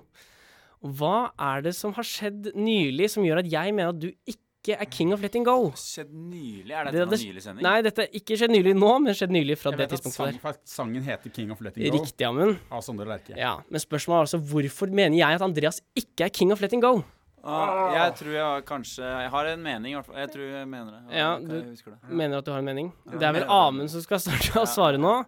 Hva 0.82 1.30
er 1.38 1.62
det 1.66 1.76
som 1.78 1.94
har 1.94 2.06
skjedd 2.06 2.52
nylig 2.58 3.12
som 3.14 3.26
gjør 3.26 3.44
at 3.44 3.52
jeg 3.52 3.74
mener 3.74 3.94
at 3.94 4.02
du 4.02 4.10
ikke 4.26 4.42
er 4.74 4.86
king 4.90 5.14
of 5.14 5.22
letting 5.22 5.44
go? 5.46 5.72
Skjedd 5.72 6.10
nylig? 6.12 6.72
Er 6.72 6.86
Det 6.86 6.94
dette 6.94 7.06
hadde- 7.06 7.14
en 7.22 7.34
nylig 7.36 7.42
sending? 7.44 7.64
Nei, 7.64 7.82
dette 7.82 8.00
er 8.00 8.08
ikke 8.20 8.36
skjedd 8.38 8.50
nylig 8.50 8.74
nå, 8.76 9.02
men 9.02 9.14
skjedd 9.14 9.30
nylig 9.30 9.58
fra 9.58 9.72
Jeg 9.72 9.78
det 9.78 9.84
vet 9.86 9.94
at 9.94 10.02
tidspunktet 10.02 10.16
sang, 10.16 10.32
der. 10.32 10.40
for 10.40 10.54
sangen 10.66 11.04
heter 11.04 11.30
King 11.34 11.52
of 11.52 11.62
Letting 11.62 11.92
Go 11.92 11.98
Riktig, 12.00 12.26
Amund. 12.28 12.58
av 12.72 12.82
Sondre 12.82 13.06
Lerche. 13.06 13.38
Ja, 13.38 13.58
men 13.70 13.80
spørsmålet 13.80 14.18
er 14.18 14.26
altså 14.26 14.40
hvorfor 14.42 14.90
mener 14.92 15.16
jeg 15.18 15.36
at 15.36 15.42
Andreas 15.42 15.82
ikke 15.96 16.26
er 16.26 16.30
king 16.30 16.52
of 16.52 16.60
letting 16.62 16.82
go? 16.82 17.04
Ah, 17.48 17.94
jeg 17.94 18.16
tror 18.16 18.32
jeg 18.34 18.42
har 18.42 18.62
kanskje 18.62 19.04
Jeg 19.06 19.30
har 19.30 19.46
en 19.46 19.62
mening, 19.62 19.92
i 19.94 19.96
hvert 20.02 20.06
fall. 20.08 20.16
Jeg 20.16 20.32
tror 20.32 20.42
jeg 20.50 20.68
mener 20.68 20.92
det. 20.92 21.16
Ja, 21.16 21.38
du- 21.38 21.62
det. 21.62 22.10
Mener 22.10 22.38
at 22.40 22.46
du 22.46 22.52
har 22.52 22.58
en 22.60 22.66
mening? 22.66 22.92
Ja, 23.06 23.12
Det 23.20 23.24
er 23.24 23.34
vel 23.34 23.44
Amund 23.48 23.90
som 23.90 24.02
skal 24.02 24.18
starte 24.18 24.50
å 24.58 24.66
svare 24.66 24.98
nå. 24.98 25.26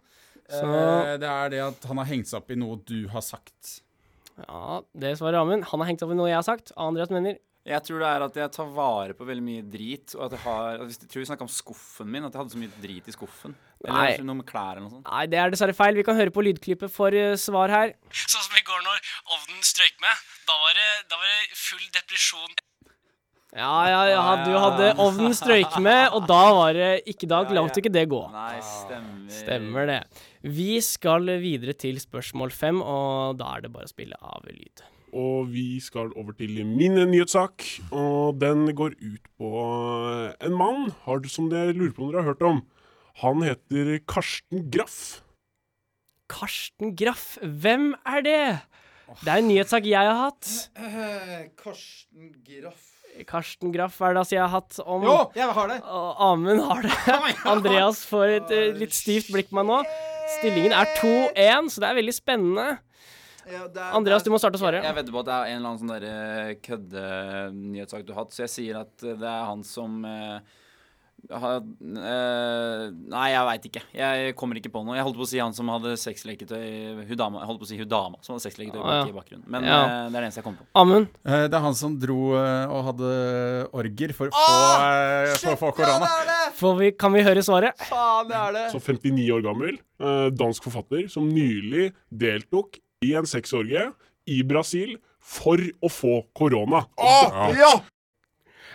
Så 0.49 0.63
Eh, 0.63 1.17
det 1.17 1.27
er 1.29 1.49
det 1.49 1.59
at 1.59 1.83
han 1.85 1.97
har 1.97 2.05
hengt 2.05 2.25
seg 2.25 2.37
opp 2.41 2.49
i 2.49 2.55
noe 2.55 2.77
du 2.77 3.07
har 3.09 3.21
sagt. 3.21 3.81
ja, 4.47 4.81
det 4.97 5.17
svarer 5.19 5.35
Amund. 5.41 5.63
Han 5.65 5.79
har 5.81 5.87
hengt 5.89 5.99
seg 5.99 6.07
opp 6.09 6.13
i 6.13 6.17
noe 6.17 6.27
jeg 6.29 6.35
har 6.37 6.43
sagt. 6.43 6.71
Andreas 6.77 7.09
mener 7.11 7.37
Jeg 7.67 7.83
tror 7.83 7.99
det 7.99 8.07
er 8.09 8.23
at 8.23 8.37
jeg 8.39 8.51
tar 8.55 8.67
vare 8.71 9.15
på 9.17 9.25
veldig 9.27 9.43
mye 9.43 9.63
drit. 9.67 10.13
Og 10.15 10.27
at 10.27 10.35
jeg 10.37 10.41
har 10.45 10.77
at 10.77 10.85
hvis- 10.87 11.01
Jeg 11.01 11.09
tror 11.11 11.19
vi 11.23 11.29
snakka 11.29 11.41
om 11.47 11.51
skuffen 11.51 12.07
min. 12.07 12.23
At 12.23 12.31
jeg 12.33 12.39
hadde 12.41 12.55
så 12.55 12.61
mye 12.61 12.81
drit 12.81 13.07
i 13.07 13.11
skuffen. 13.11 13.55
Nei. 13.83 14.13
Eller 14.13 14.23
noe 14.23 14.39
med 14.39 14.47
klær 14.47 14.71
eller 14.77 14.87
noe 14.87 14.95
sånt. 14.95 15.05
Nei, 15.11 15.25
det 15.27 15.37
er 15.37 15.51
dessverre 15.51 15.75
feil. 15.75 15.95
Vi 15.95 16.03
kan 16.03 16.15
høre 16.15 16.31
på 16.31 16.41
lydklippet 16.47 16.89
for 16.89 17.09
uh, 17.13 17.35
svar 17.35 17.69
her. 17.69 17.93
Sånn 18.09 18.41
som 18.47 18.55
i 18.55 18.63
går 18.63 18.81
når 18.87 19.03
ovnen 19.35 19.61
strøyk 19.61 19.99
med. 20.01 20.15
Da 20.47 20.55
var 20.63 20.73
det, 20.79 20.89
da 21.11 21.19
var 21.19 21.27
det 21.27 21.57
full 21.57 21.85
depresjon. 21.91 22.55
Ja, 23.55 23.87
ja, 23.87 24.01
ja. 24.11 24.23
Du 24.43 24.51
hadde 24.59 24.89
ovnen 24.99 25.33
strøyk 25.33 25.79
med, 25.81 26.09
og 26.13 26.27
da 26.27 26.41
var 26.53 26.73
det 26.73 27.05
ikke 27.07 27.27
dag. 27.27 27.49
La 27.51 27.63
ikke 27.67 27.91
det 27.91 28.07
gå. 28.11 28.19
Nei, 28.31 28.59
stemmer. 28.59 29.31
Stemmer 29.31 29.87
det. 29.87 30.01
Vi 30.43 30.79
skal 30.83 31.25
videre 31.41 31.73
til 31.73 31.95
spørsmål 31.95 32.51
fem, 32.51 32.81
og 32.81 33.37
da 33.39 33.55
er 33.55 33.61
det 33.61 33.71
bare 33.73 33.87
å 33.87 33.93
spille 33.93 34.19
av 34.21 34.43
lyd. 34.51 34.83
Og 35.15 35.47
vi 35.53 35.79
skal 35.83 36.11
over 36.19 36.35
til 36.37 36.59
min 36.67 36.97
nyhetssak. 37.11 37.63
Og 37.91 38.39
den 38.41 38.73
går 38.75 38.97
ut 38.99 39.29
på 39.39 39.51
en 40.43 40.57
mann 40.57 40.89
har, 41.05 41.23
som 41.31 41.51
dere 41.51 41.75
lurer 41.75 41.93
på 41.95 42.03
om 42.07 42.11
dere 42.11 42.23
har 42.25 42.33
hørt 42.33 42.43
om. 42.47 42.61
Han 43.23 43.41
heter 43.45 43.97
Karsten 44.07 44.67
Graff. 44.73 45.21
Karsten 46.29 46.91
Graff, 46.99 47.37
hvem 47.41 47.93
er 48.05 48.21
det? 48.25 48.41
Det 49.23 49.31
er 49.31 49.39
en 49.39 49.47
nyhetssak 49.47 49.87
jeg 49.87 50.11
har 50.11 50.19
hatt. 50.27 50.53
Karsten 51.63 52.35
Graff 52.43 52.93
Karsten 53.25 53.71
Graff 53.73 54.01
er 54.01 54.13
det 54.13 54.21
altså 54.21 54.35
jeg 54.35 54.43
har 54.43 54.51
hatt 54.51 54.77
om 54.83 55.05
Jo, 55.07 55.15
jeg 55.35 55.47
har 55.57 55.71
det! 55.71 55.77
Amund 56.21 56.61
har 56.67 56.83
det. 56.85 56.93
Andreas 57.53 58.03
får 58.05 58.33
et 58.35 58.53
eh, 58.53 58.75
litt 58.77 58.93
stivt 58.93 59.31
blikk 59.33 59.49
på 59.49 59.57
meg 59.57 59.69
nå. 59.71 59.79
Stillingen 60.37 60.75
er 60.75 60.91
2-1, 60.99 61.71
så 61.73 61.81
det 61.81 61.89
er 61.89 61.97
veldig 61.97 62.13
spennende. 62.13 62.67
Andreas, 63.93 64.23
du 64.23 64.29
må 64.33 64.39
starte 64.41 64.59
å 64.59 64.61
svare. 64.61 64.83
Jeg 64.83 64.95
vedder 64.99 65.15
på 65.15 65.23
at 65.23 65.29
det 65.29 65.33
er 65.39 65.49
en 65.51 65.57
eller 65.57 65.69
annen 65.71 65.81
sånn 65.81 65.95
derre 65.95 66.55
køddenyhetssak 66.67 68.05
du 68.07 68.13
har 68.13 68.23
hatt, 68.25 68.35
så 68.35 68.45
jeg 68.45 68.53
sier 68.53 68.79
at 68.83 69.03
eh, 69.07 69.17
det 69.19 69.27
er 69.27 69.43
han 69.49 69.63
som 69.67 69.99
eh, 70.07 70.39
har 71.33 71.55
eh, 71.57 72.83
Nei, 73.09 73.23
jeg 73.33 73.45
veit 73.49 73.65
ikke. 73.71 73.81
Jeg 73.97 74.35
kommer 74.37 74.59
ikke 74.59 74.69
på 74.71 74.83
noe. 74.85 74.95
Jeg 74.99 75.03
holdt 75.07 75.17
på 75.17 75.25
å 75.25 75.29
si 75.31 75.39
han 75.41 75.55
som 75.57 75.71
hadde 75.73 75.95
sexleketøy 75.99 76.61
Hun. 77.09 77.09
Jeg 77.09 77.47
holdt 77.49 77.61
på 77.63 77.65
å 77.65 77.69
si 77.71 77.79
Hudama, 77.79 78.19
som 78.23 78.35
hadde 78.35 78.45
sexleketøy 78.45 78.79
Ah, 78.83 78.99
ja. 78.99 79.07
i 79.09 79.15
bakgrunnen. 79.15 79.43
Men 79.49 79.65
Ja. 79.65 79.79
eh, 79.81 80.09
det 80.11 80.15
er 80.15 80.21
det 80.21 80.27
eneste 80.29 80.41
jeg 80.43 80.47
kommer 80.47 80.61
på. 80.61 80.67
Amund. 80.83 81.07
Eh, 81.25 81.47
Det 81.47 81.57
er 81.57 81.65
han 81.65 81.75
som 81.75 81.97
dro 81.99 82.19
eh, 82.37 82.65
og 82.69 82.85
hadde 82.91 83.11
orger 83.73 84.13
for 84.13 84.29
å 84.29 84.31
få, 84.37 84.57
eh, 84.93 85.55
få 85.57 85.71
korona. 85.75 86.07
Får 86.57 86.77
vi, 86.79 86.91
kan 86.91 87.13
vi 87.13 87.23
høre 87.25 87.41
svaret? 87.43 87.75
Faen, 87.89 88.27
det 88.29 88.37
er 88.37 88.51
det! 88.59 88.65
Så 88.75 88.79
59 88.79 89.31
år 89.39 89.41
gammel, 89.49 89.79
eh, 89.99 90.29
dansk 90.37 90.63
forfatter, 90.69 91.09
som 91.09 91.27
nylig 91.29 91.93
deltok 92.13 92.77
i 93.05 93.13
en 93.17 93.27
sexorgie 93.29 93.83
i 94.27 94.41
Brasil 94.47 94.95
for 95.27 95.61
å 95.83 95.89
få 95.91 96.17
korona. 96.37 96.85
Ja. 96.97 97.75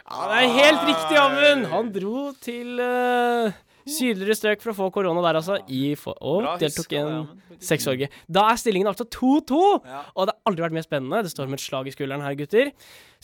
Ja, 0.03 0.22
det 0.28 0.38
er 0.42 0.55
helt 0.59 0.82
riktig, 0.88 1.16
Amund! 1.16 1.68
Han 1.72 1.90
dro 1.94 2.24
til 2.42 2.80
uh, 2.82 3.55
sydligere 3.88 4.34
strøk 4.36 4.64
for 4.64 4.72
å 4.72 4.76
få 4.76 4.88
korona 4.92 5.22
der, 5.24 5.38
altså. 5.40 5.57
I 5.72 5.94
for, 5.96 6.18
og 6.20 6.42
Bra 6.42 6.57
deltok 6.61 6.92
i 6.92 6.99
en 7.01 7.22
sexorgie. 7.62 8.11
Da 8.28 8.49
er 8.51 8.61
stillingen 8.61 8.90
altså 8.90 9.07
2-2! 9.07 9.62
Ja. 9.88 10.03
Og 10.12 10.28
det 10.28 10.34
har 10.34 10.51
aldri 10.51 10.66
vært 10.66 10.76
mer 10.76 10.84
spennende. 10.86 11.22
Det 11.24 11.32
står 11.32 11.49
med 11.49 11.61
et 11.61 11.64
slag 11.64 11.88
i 11.88 11.94
skulderen 11.94 12.26
her, 12.26 12.36
gutter. 12.36 12.72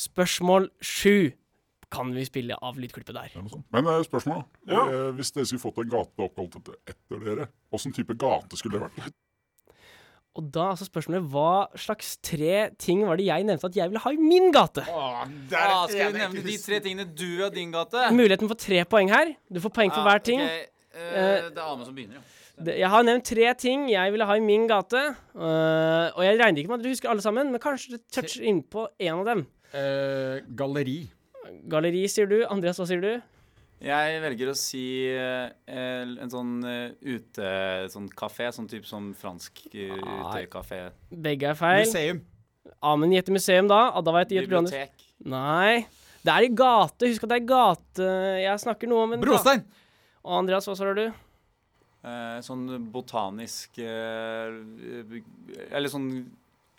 Spørsmål 0.00 0.70
sju. 0.80 1.34
kan 1.92 2.10
vi 2.12 2.24
spille 2.28 2.56
av 2.60 2.76
lydklippet 2.76 3.16
der. 3.16 3.36
Men 3.74 3.86
uh, 3.88 3.98
spørsmål, 4.04 4.42
da. 4.68 4.72
Ja. 4.72 4.82
Eh, 4.92 5.06
Hvis 5.16 5.32
dere 5.32 5.48
skulle 5.48 5.62
fått 5.62 5.78
en 5.82 5.92
gate 5.92 6.24
oppkalt 6.26 6.58
etter 6.88 7.22
dere, 7.24 7.46
åssen 7.72 7.94
type 7.96 8.16
gate 8.20 8.56
skulle 8.60 8.78
det 8.78 8.86
vært? 8.88 9.14
Og 10.38 10.46
da 10.54 10.68
altså 10.70 10.86
spørsmålet 10.86 11.24
hva 11.32 11.66
slags 11.74 12.12
tre 12.22 12.68
ting 12.78 13.02
var 13.08 13.18
det 13.18 13.26
jeg 13.26 13.46
nevnte 13.48 13.66
at 13.66 13.76
jeg 13.76 13.90
ville 13.90 14.02
ha 14.04 14.12
i 14.14 14.18
min 14.22 14.52
gate? 14.54 14.84
Åh, 14.86 15.24
Ah, 15.58 15.86
skal 15.90 16.12
du 16.14 16.18
nevne 16.20 16.44
de 16.46 16.56
tre 16.62 16.78
tingene 16.84 17.06
du 17.10 17.26
har 17.40 17.50
i 17.50 17.56
din 17.56 17.72
gate? 17.74 18.04
Muligheten 18.14 18.50
for 18.50 18.58
tre 18.58 18.84
poeng 18.86 19.10
her. 19.10 19.34
Du 19.50 19.58
får 19.64 19.74
poeng 19.74 19.90
for 19.90 20.04
ah, 20.04 20.06
hver 20.12 20.22
ting. 20.22 20.44
Okay. 20.44 20.68
Uh, 20.94 21.48
det 21.50 21.58
er 21.58 21.64
Ane 21.66 21.86
som 21.86 21.94
begynner, 21.96 22.20
ja. 22.20 22.74
Jeg 22.74 22.90
har 22.90 23.04
nevnt 23.06 23.26
tre 23.26 23.50
ting 23.54 23.84
jeg 23.90 24.10
ville 24.14 24.26
ha 24.26 24.34
i 24.38 24.42
min 24.42 24.66
gate. 24.70 25.02
Uh, 25.34 26.10
og 26.14 26.22
jeg 26.26 26.38
regner 26.40 26.62
ikke 26.62 26.72
med 26.72 26.80
at 26.80 26.86
du 26.86 26.90
husker 26.90 27.10
alle 27.10 27.22
sammen, 27.22 27.52
men 27.54 27.62
kanskje 27.62 27.96
du 27.96 28.02
toucher 28.14 28.46
innpå 28.50 28.86
en 28.98 29.20
av 29.20 29.28
dem. 29.28 29.44
Uh, 29.74 30.38
galleri. 30.58 31.00
Galleri, 31.70 32.06
sier 32.10 32.30
du. 32.30 32.40
Andreas, 32.50 32.78
hva 32.78 32.86
sier 32.90 33.02
du? 33.02 33.12
Jeg 33.78 34.22
velger 34.24 34.50
å 34.50 34.56
si 34.58 34.82
eh, 35.06 35.50
en 35.70 36.32
sånn 36.32 36.56
uh, 36.66 36.90
ute... 37.04 37.50
Sånn 37.92 38.08
kafé. 38.10 38.48
Sånn 38.54 38.66
type 38.70 38.88
som 38.88 39.12
fransk 39.14 39.62
uh, 39.70 39.94
utekafé. 40.26 40.80
Begge 41.12 41.52
er 41.52 41.58
feil. 41.58 41.84
Museum. 41.86 42.24
Amen, 42.84 43.14
gjett 43.14 43.30
museum 43.34 43.70
da. 43.70 43.84
Adda 43.92 44.08
Da 44.08 44.16
var 44.16 44.26
jeg 44.26 44.42
et 44.42 44.48
programmet. 44.48 44.74
Bibliotek. 44.74 45.06
Nei. 45.30 45.86
Det 46.26 46.34
er 46.34 46.48
i 46.48 46.50
gate. 46.52 47.12
Husk 47.12 47.24
at 47.28 47.32
det 47.32 47.38
er 47.38 47.48
gate. 47.48 48.10
Jeg 48.42 48.64
snakker 48.66 48.90
noe 48.90 49.06
om 49.06 49.16
en 49.16 49.22
Brostein! 49.22 49.64
Og 50.26 50.34
Andreas, 50.42 50.66
hva 50.68 50.74
svarer 50.76 50.98
du? 50.98 51.06
Eh, 52.06 52.38
sånn 52.46 52.66
botanisk 52.94 53.80
eh, 53.82 54.52
Eller 55.66 55.90
sånn 55.90 56.06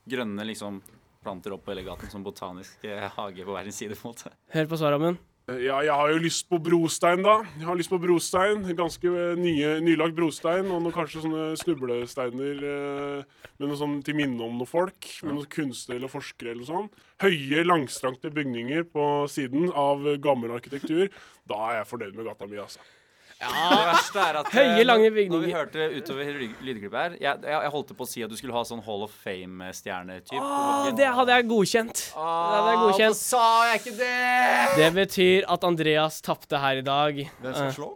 grønne 0.07 0.45
liksom 0.47 0.77
planter 1.19 1.55
opp 1.55 1.65
på 1.65 1.73
hele 1.73 1.83
gaten. 1.87 2.11
Sånn 2.11 2.23
botanisk 2.23 2.85
eh, 2.87 3.07
hage 3.17 3.43
på 3.43 3.55
hver 3.55 3.67
sin 3.67 3.75
side, 3.75 3.99
på 3.99 4.07
en 4.07 4.15
måte. 4.15 4.31
Hør 4.55 4.69
på 4.71 4.79
svaret, 4.79 5.01
Amund. 5.01 5.28
Eh, 5.49 5.65
Ja, 5.65 5.79
jeg 5.81 5.93
har 5.93 6.11
jo 6.11 6.19
lyst 6.21 6.47
på 6.49 6.59
brostein, 6.61 7.23
da. 7.25 7.39
Jeg 7.57 7.65
har 7.67 7.77
lyst 7.79 7.89
på 7.89 7.99
brostein. 8.01 8.63
Ganske 8.77 9.09
eh, 9.09 9.35
nye, 9.39 9.79
nylagt 9.81 10.15
brostein. 10.17 10.69
Og 10.69 10.83
noe, 10.83 10.93
kanskje 10.95 11.23
sånne 11.25 11.47
snublesteiner 11.59 12.63
eh, 12.73 13.23
med 13.57 13.67
noe 13.67 13.79
sånn 13.79 13.99
til 14.05 14.17
minne 14.19 14.43
om 14.45 14.59
noen 14.59 14.69
folk. 14.69 15.09
Med 15.23 15.35
noen 15.35 15.49
kunstnere 15.49 16.01
eller 16.01 16.11
forskere 16.11 16.53
eller 16.53 16.69
sånn. 16.69 16.89
Høye, 17.23 17.65
langstrakte 17.65 18.31
bygninger 18.35 18.85
på 18.93 19.09
siden 19.31 19.71
av 19.73 20.05
gammel 20.23 20.53
arkitektur. 20.55 21.09
Da 21.49 21.59
er 21.69 21.81
jeg 21.81 21.91
fornøyd 21.93 22.17
med 22.19 22.29
gata 22.29 22.47
mi, 22.49 22.61
altså. 22.61 22.83
Det 23.39 23.85
verste 23.87 24.19
er 24.19 24.37
at 24.41 24.49
eh, 24.51 24.57
Høye, 24.59 24.83
lange 24.83 25.11
bygninger. 25.15 25.37
Når 25.37 25.45
vi 25.45 25.53
hørte 25.55 25.85
utover 25.95 26.31
lyd- 26.41 26.63
lydklippet 26.67 26.97
her 26.99 27.13
jeg, 27.15 27.37
jeg, 27.45 27.53
jeg 27.63 27.71
holdt 27.75 27.93
på 27.95 28.03
å 28.03 28.09
si 28.09 28.23
at 28.25 28.33
du 28.33 28.35
skulle 28.39 28.55
ha 28.57 28.63
sånn 28.67 28.81
Hall 28.83 29.05
of 29.05 29.13
Fame-stjerne-type. 29.23 30.41
Åh, 30.43 30.89
det 30.97 31.07
hadde 31.15 31.37
jeg 31.37 31.47
godkjent. 31.47 32.01
Det 32.11 32.25
hadde 32.57 32.73
jeg 32.73 32.81
godkjent. 32.83 33.19
sa 33.21 33.45
jeg 33.69 33.79
ikke 33.79 33.95
det? 34.01 34.75
Det 34.81 34.89
betyr 34.97 35.47
at 35.55 35.63
Andreas 35.69 36.19
tapte 36.25 36.59
her 36.59 36.81
i 36.81 36.85
dag. 36.85 37.23
Hvem 37.39 37.53
skal 37.55 37.69
Eh, 37.69 37.75
slå? 37.77 37.89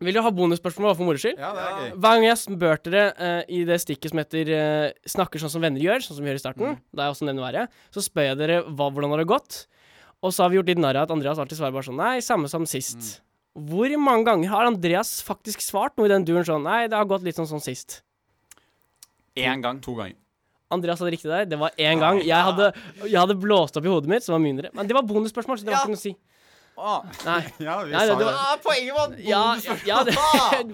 Vil 0.00 0.14
dere 0.16 0.24
ha 0.24 0.30
bonusspørsmål 0.32 0.94
for 0.96 1.04
moro 1.04 1.20
skyld? 1.20 1.36
Ja, 1.36 1.50
det 1.52 1.64
er 1.66 1.74
gøy. 1.76 1.88
Hver 2.00 2.14
gang 2.14 2.22
jeg 2.24 2.36
har 2.62 2.78
dere 2.86 3.02
uh, 3.20 3.42
i 3.52 3.64
det 3.68 3.76
stikket 3.82 4.14
som 4.14 4.22
heter 4.22 4.48
uh, 4.54 4.92
'Snakker 5.04 5.42
sånn 5.42 5.52
som 5.52 5.60
venner 5.60 5.82
gjør', 5.82 6.00
sånn 6.06 6.16
som 6.16 6.24
vi 6.24 6.30
gjør 6.30 6.38
i 6.40 6.44
starten, 6.46 6.78
da 6.94 7.04
jeg 7.04 7.12
også 7.18 7.26
nevner 7.28 7.44
været, 7.44 7.74
så 7.92 8.00
spør 8.00 8.30
jeg 8.30 8.38
dere 8.40 8.62
hva, 8.64 8.86
hvordan 8.88 9.12
har 9.12 9.20
det 9.20 9.28
gått. 9.28 9.66
Og 10.24 10.32
så 10.32 10.44
har 10.46 10.48
vi 10.54 10.56
gjort 10.56 10.70
litt 10.72 10.80
narr 10.80 10.96
av 10.96 11.04
at 11.04 11.12
Andreas 11.12 11.36
alltid 11.42 11.58
svarer 11.60 11.74
bare 11.76 11.84
sånn 11.90 12.00
'Nei, 12.00 12.20
samme 12.24 12.48
som 12.48 12.64
sist'. 12.64 13.20
Hvor 13.58 13.90
mange 13.98 14.24
ganger 14.24 14.48
har 14.48 14.66
Andreas 14.68 15.22
faktisk 15.26 15.60
svart 15.60 15.96
noe 15.98 16.06
i 16.06 16.08
den 16.12 16.24
duren 16.24 16.44
sånn 16.46 16.62
'Nei, 16.62 16.86
det 16.88 16.96
har 16.96 17.04
gått 17.04 17.22
litt 17.22 17.34
sånn 17.36 17.48
som 17.48 17.58
sist'? 17.58 18.02
Én 19.36 19.62
gang. 19.62 19.80
To 19.80 19.94
ganger. 19.94 20.16
Andreas 20.70 21.00
hadde 21.00 21.10
riktig 21.16 21.30
der. 21.30 21.44
Det 21.50 21.58
var 21.58 21.70
én 21.78 21.98
gang. 21.98 22.20
Jeg 22.22 22.30
hadde, 22.46 22.72
jeg 23.02 23.18
hadde 23.18 23.34
blåst 23.40 23.76
opp 23.76 23.84
i 23.84 23.88
hodet 23.90 24.06
mitt, 24.08 24.22
som 24.22 24.34
var 24.34 24.42
mindre. 24.44 24.70
Men 24.72 24.86
det 24.86 24.94
var 24.94 25.02
bonusspørsmål, 25.02 25.58
så 25.58 25.64
det 25.66 25.72
var 25.74 25.80
Ja. 25.80 25.82
ikke 25.82 25.94
noe 25.94 25.98
å 25.98 26.06
si. 26.06 26.16
Ah, 26.78 27.02
Nei. 27.26 27.40
Ja, 27.66 27.82
vi 27.84 27.90
Nei, 27.90 28.06
sa 28.06 28.14
det 28.14 28.24
var- 28.24 28.38
ah, 28.38 28.56
poenget 28.62 28.94
var 28.94 29.16
Ja, 29.18 29.42
bonusspørsmål. 29.54 29.86
ja 29.86 30.04
det, 30.04 30.14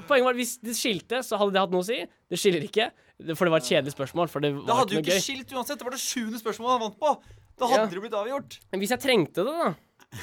poenget 0.08 0.24
var 0.24 0.30
at 0.30 0.36
hvis 0.36 0.58
det 0.60 0.76
skilte, 0.76 1.22
så 1.24 1.38
hadde 1.38 1.52
det 1.52 1.60
hatt 1.60 1.70
noe 1.70 1.80
å 1.80 1.84
si. 1.88 2.04
Det 2.28 2.38
skiller 2.38 2.62
ikke, 2.68 2.90
for 3.34 3.44
det 3.48 3.50
var 3.50 3.58
et 3.64 3.70
kjedelig 3.72 3.94
spørsmål. 3.96 4.28
For 4.28 4.40
det 4.40 4.52
Det 4.52 4.66
var 4.66 4.76
hadde 4.84 4.92
ikke 4.92 4.92
jo 4.92 5.00
noe 5.00 5.08
ikke 5.08 5.16
gøy. 5.16 5.24
skilt 5.24 5.52
uansett. 5.56 5.78
Det 5.78 5.84
var 5.88 5.90
det 5.96 6.04
sjuende 6.04 6.38
spørsmålet 6.44 6.70
han 6.76 6.80
vant 6.80 7.00
på. 7.00 7.22
Da 7.58 7.64
Ja. 7.66 7.72
hadde 7.78 7.88
det 7.90 7.96
jo 7.96 8.00
blitt 8.04 8.12
avgjort. 8.20 8.58
Men 8.70 8.80
hvis 8.80 8.90
jeg 8.92 9.00
trengte 9.00 9.40
det, 9.42 9.46
da 9.56 9.74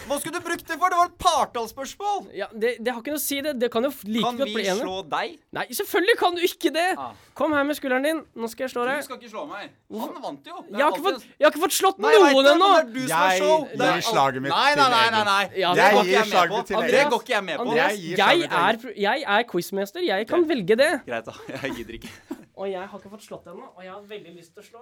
Hva 0.07 0.17
skulle 0.19 0.39
du 0.39 0.45
brukt 0.45 0.65
det 0.67 0.77
for? 0.79 0.89
Det 0.93 0.97
var 0.99 1.09
et 1.09 1.17
partallsspørsmål. 1.23 2.27
ja, 2.37 2.47
det, 2.53 2.71
det 2.83 2.93
har 2.93 2.99
ikke 3.01 3.13
noe 3.13 3.21
å 3.21 3.23
si, 3.23 3.39
det. 3.45 3.53
Det 3.61 3.69
kan 3.73 3.83
jo 3.87 3.91
like 4.07 4.23
Kan 4.25 4.37
godt 4.39 4.49
vi 4.49 4.55
bli 4.57 4.65
enig. 4.71 4.81
slå 4.83 4.95
deg? 5.11 5.35
Nei, 5.57 5.65
selvfølgelig 5.79 6.15
kan 6.19 6.35
du 6.37 6.41
ikke 6.47 6.71
det! 6.75 6.85
Ah. 6.97 7.13
Kom 7.37 7.53
her 7.57 7.63
med 7.65 7.77
skulderen 7.79 8.03
din. 8.07 8.19
Nå 8.37 8.49
skal 8.51 8.65
jeg 8.67 8.73
slå 8.75 8.85
deg. 8.89 8.99
Du 9.01 9.07
skal 9.07 9.19
ikke 9.21 9.31
slå 9.33 9.43
meg. 9.49 9.71
Han 9.93 10.17
vant 10.23 10.49
jo. 10.51 10.59
Jeg 10.69 10.83
har 10.85 10.97
fått, 11.07 11.25
jeg 11.37 11.45
har 11.47 11.53
ikke 11.53 11.63
fått 11.65 11.77
slått 11.77 12.01
Nei, 12.03 12.13
noen 12.17 12.51
ennå! 12.53 12.69
det 12.73 12.83
er 12.83 12.91
du 12.93 13.01
som 13.07 13.17
har 13.17 13.31
Jeg 13.33 13.41
show. 13.43 13.65
gir 13.73 14.05
slaget 14.09 14.45
mitt 14.45 14.53
nei, 14.53 14.61
nei, 14.63 14.73
til 14.73 14.93
nei, 14.93 15.03
Egil. 15.03 15.13
nei, 15.13 15.23
nei. 15.29 15.43
Ja, 15.63 15.73
det 15.73 15.83
jeg 15.83 15.97
går 15.97 16.03
gir 16.03 16.09
ikke 16.09 16.13
jeg 16.13 16.23
med 16.23 16.33
slaget 16.33 16.53
på. 16.53 16.61
til 16.69 16.77
André 16.81 16.99
Egil. 17.01 17.09
går 17.13 17.25
ikke 17.25 17.35
jeg 17.37 17.43
med 17.49 17.57
på. 17.57 17.67
Andreas, 17.67 17.97
Jeg 18.03 18.17
jeg 18.17 18.47
er, 18.63 18.93
jeg 19.07 19.25
er 19.37 19.47
quizmester. 19.53 20.05
Jeg 20.09 20.27
kan 20.29 20.47
velge 20.49 20.75
det. 20.83 20.91
Greit, 21.07 21.25
da. 21.31 21.33
Jeg 21.57 21.75
gidder 21.79 21.99
ikke. 22.01 22.13
Og 22.63 22.69
jeg 22.69 22.85
har 22.85 22.99
ikke 22.99 23.09
fått 23.09 23.23
slått 23.25 23.47
ennå, 23.49 23.65
og 23.73 23.81
jeg 23.81 23.89
har 23.89 24.01
veldig 24.05 24.33
lyst 24.37 24.53
til 24.53 24.61
å 24.61 24.65
slå. 24.67 24.81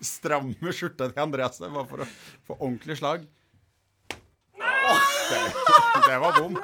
Stramme 0.00 0.72
skjorta 0.72 1.10
til 1.10 1.20
Andreas 1.22 1.58
bare 1.60 1.84
for 1.90 2.04
å 2.04 2.06
få 2.48 2.56
ordentlig 2.56 2.96
slag. 3.00 3.26
Det, 5.30 5.40
det 6.06 6.18
var 6.22 6.32
bom. 6.40 6.56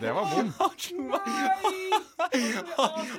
Det 0.00 0.10
var 0.14 0.24
bom. 0.34 0.48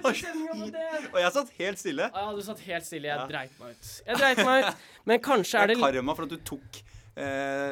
Og 0.06 1.20
jeg 1.22 1.32
satt 1.36 1.52
helt 1.60 1.82
stille. 1.82 2.08
Ja, 2.14 2.26
du 2.36 2.42
satt 2.46 2.62
helt 2.68 2.88
stille. 2.88 3.10
Jeg 3.12 3.30
dreit 3.32 3.60
meg 3.62 3.76
ut. 3.76 3.92
Jeg 4.08 4.20
dreit 4.22 4.42
meg 4.48 4.66
ut. 4.70 4.84
Men 5.10 5.22
kanskje 5.24 5.62
er 5.64 5.72
Det 5.74 5.78
karma 5.82 6.16
for 6.18 6.28
at 6.28 6.34
du 6.34 6.40
tok 6.52 6.82
eh, 7.16 7.72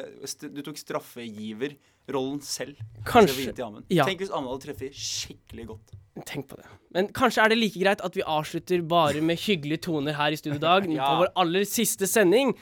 Du 0.54 0.60
tok 0.66 0.78
straffegiverrollen 0.80 2.40
selv. 2.44 2.80
Kanskje- 3.08 3.54
ja. 3.92 4.04
Tenk 4.08 4.24
hvis 4.24 4.32
Amund 4.32 4.54
hadde 4.54 4.66
treffet 4.68 4.96
skikkelig 4.96 5.66
godt. 5.74 5.94
Tenk 6.28 6.46
på 6.48 6.56
det. 6.60 6.66
Men 6.94 7.08
kanskje 7.10 7.42
er 7.44 7.48
det 7.50 7.58
like 7.58 7.80
greit 7.82 8.00
at 8.06 8.14
vi 8.16 8.22
avslutter 8.22 8.82
bare 8.86 9.20
med 9.20 9.36
hyggelige 9.42 9.82
toner 9.88 10.14
her 10.14 10.30
i 10.32 10.36
studio 10.38 10.56
i 10.60 10.62
dag, 10.62 10.86
Ja. 10.94 11.08
på 11.10 11.24
vår 11.24 11.32
aller 11.42 11.64
siste 11.66 12.06
sending. 12.06 12.54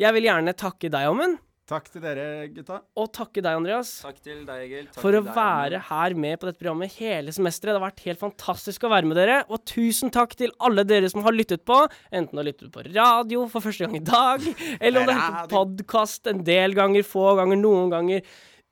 Jeg 0.00 0.12
vil 0.16 0.24
gjerne 0.28 0.52
takke 0.56 0.88
deg, 0.92 1.06
Amund, 1.08 1.38
Takk 1.66 1.88
til 1.90 2.02
dere, 2.04 2.46
gutta. 2.54 2.76
og 2.94 3.08
takke 3.10 3.42
deg, 3.42 3.56
Andreas. 3.58 3.88
Takk 4.04 4.20
til 4.22 4.44
deg, 4.46 4.60
Egil. 4.68 4.84
Takk 4.86 5.02
For 5.02 5.10
til 5.10 5.18
å 5.18 5.24
deg, 5.26 5.32
være 5.34 5.80
her 5.88 6.14
med 6.14 6.38
på 6.38 6.46
dette 6.46 6.60
programmet 6.60 6.94
hele 7.00 7.34
semesteret. 7.34 7.72
Det 7.74 7.80
har 7.80 7.86
vært 7.88 8.04
helt 8.04 8.20
fantastisk 8.22 8.86
å 8.86 8.90
være 8.92 9.10
med 9.10 9.18
dere. 9.18 9.40
Og 9.50 9.64
tusen 9.66 10.12
takk 10.14 10.36
til 10.38 10.54
alle 10.62 10.84
dere 10.86 11.10
som 11.10 11.24
har 11.26 11.34
lyttet 11.34 11.64
på. 11.66 11.80
Enten 12.14 12.38
har 12.38 12.46
lyttet 12.46 12.70
på 12.70 12.84
radio 12.86 13.48
for 13.50 13.66
første 13.66 13.88
gang 13.88 13.98
i 13.98 14.04
dag, 14.06 14.46
eller 14.78 15.00
om 15.02 15.10
du 15.10 15.14
har 15.16 15.24
hørt 15.24 15.50
på 15.50 15.64
podkast 15.64 16.30
en 16.30 16.44
del 16.46 16.78
ganger, 16.78 17.02
få 17.02 17.32
ganger, 17.40 17.58
noen 17.58 17.90
ganger. 17.90 18.22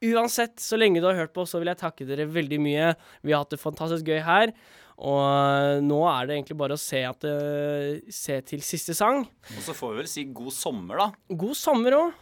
Uansett, 0.05 0.59
så 0.63 0.79
lenge 0.79 1.03
du 1.03 1.09
har 1.09 1.19
hørt 1.19 1.35
på, 1.35 1.43
så 1.49 1.59
vil 1.59 1.73
jeg 1.73 1.81
takke 1.83 2.07
dere 2.07 2.31
veldig 2.31 2.63
mye. 2.63 2.95
Vi 3.25 3.35
har 3.35 3.43
hatt 3.43 3.55
det 3.57 3.63
fantastisk 3.63 4.07
gøy 4.07 4.23
her. 4.23 4.55
Og 5.03 5.83
nå 5.83 5.99
er 6.07 6.29
det 6.29 6.37
egentlig 6.37 6.57
bare 6.59 6.77
å 6.77 6.81
se, 6.81 7.01
at, 7.03 7.25
eh, 7.27 7.99
se 8.15 8.39
til 8.47 8.63
siste 8.63 8.95
sang. 8.95 9.25
Og 9.27 9.63
så 9.67 9.75
får 9.75 9.91
vi 9.91 10.03
vel 10.03 10.11
si 10.11 10.25
god 10.31 10.55
sommer, 10.55 11.03
da. 11.03 11.09
God 11.35 11.57
sommer 11.59 11.99
òg. 11.99 12.13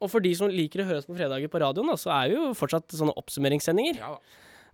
Og 0.00 0.10
for 0.10 0.20
de 0.24 0.32
som 0.34 0.48
liker 0.48 0.82
å 0.82 0.88
høres 0.88 1.04
på 1.08 1.16
fredager 1.18 1.52
på 1.52 1.60
radioen, 1.60 1.92
da, 1.92 1.98
så 2.00 2.10
er 2.16 2.32
jo 2.32 2.52
fortsatt 2.56 2.88
sånne 2.96 3.14
oppsummeringssendinger. 3.20 4.00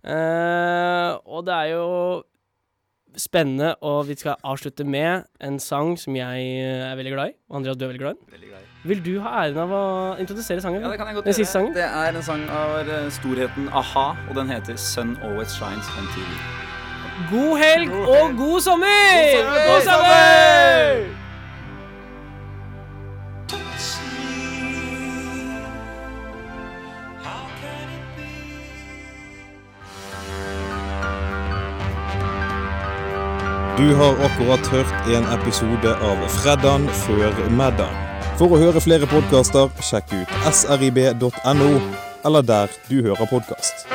Eh, 0.07 1.19
og 1.27 1.43
det 1.45 1.53
er 1.57 1.71
jo 1.75 2.23
spennende, 3.19 3.73
og 3.83 4.05
vi 4.07 4.15
skal 4.15 4.37
avslutte 4.45 4.85
med 4.85 5.25
en 5.41 5.59
sang 5.59 5.97
som 5.99 6.15
jeg 6.15 6.45
er 6.63 6.95
veldig 6.95 7.13
glad 7.15 7.33
i. 7.33 7.35
Og 7.49 7.59
Andreas, 7.59 7.75
du 7.75 7.83
er 7.85 7.91
veldig 7.91 8.03
glad 8.05 8.15
i. 8.15 8.31
Veldig 8.37 8.51
glad 8.53 8.63
i. 8.63 8.87
Vil 8.87 9.03
du 9.03 9.19
ha 9.25 9.43
æren 9.43 9.59
av 9.65 9.73
å 9.75 9.83
introdusere 10.21 10.63
sangen? 10.63 10.81
Ja, 10.85 10.93
det 10.93 11.01
kan 11.01 11.07
jeg 11.11 11.19
godt 11.19 11.25
Den 11.25 11.33
gjøre. 11.35 11.73
Det 11.75 11.89
er 11.89 12.15
en 12.15 12.23
sang 12.23 12.47
av 12.47 12.87
eh, 12.87 13.09
storheten 13.11 13.67
a-ha, 13.73 14.07
og 14.29 14.35
den 14.39 14.47
heter 14.53 14.79
Sun 14.79 15.17
Always 15.23 15.57
Shines 15.57 15.91
on 15.99 16.07
TV. 16.15 16.68
God 17.27 17.57
helg 17.57 17.91
og 17.91 18.35
god 18.37 18.61
sommer! 18.61 18.87
sommer! 19.35 19.65
God 19.67 19.81
sommer! 19.81 21.19
Du 33.79 33.95
har 33.95 34.11
akkurat 34.11 34.67
hørt 34.67 35.07
en 35.07 35.27
episode 35.39 35.95
av 35.95 36.23
Freddan 36.29 36.87
før 37.03 37.31
middag. 37.49 37.93
For 38.39 38.51
å 38.51 38.59
høre 38.59 38.83
flere 38.83 39.07
podkaster, 39.07 39.71
sjekk 39.83 40.11
ut 40.19 40.35
srib.no, 40.51 41.71
eller 42.27 42.43
der 42.43 42.75
du 42.89 42.99
hører 42.99 43.31
podkast. 43.31 43.87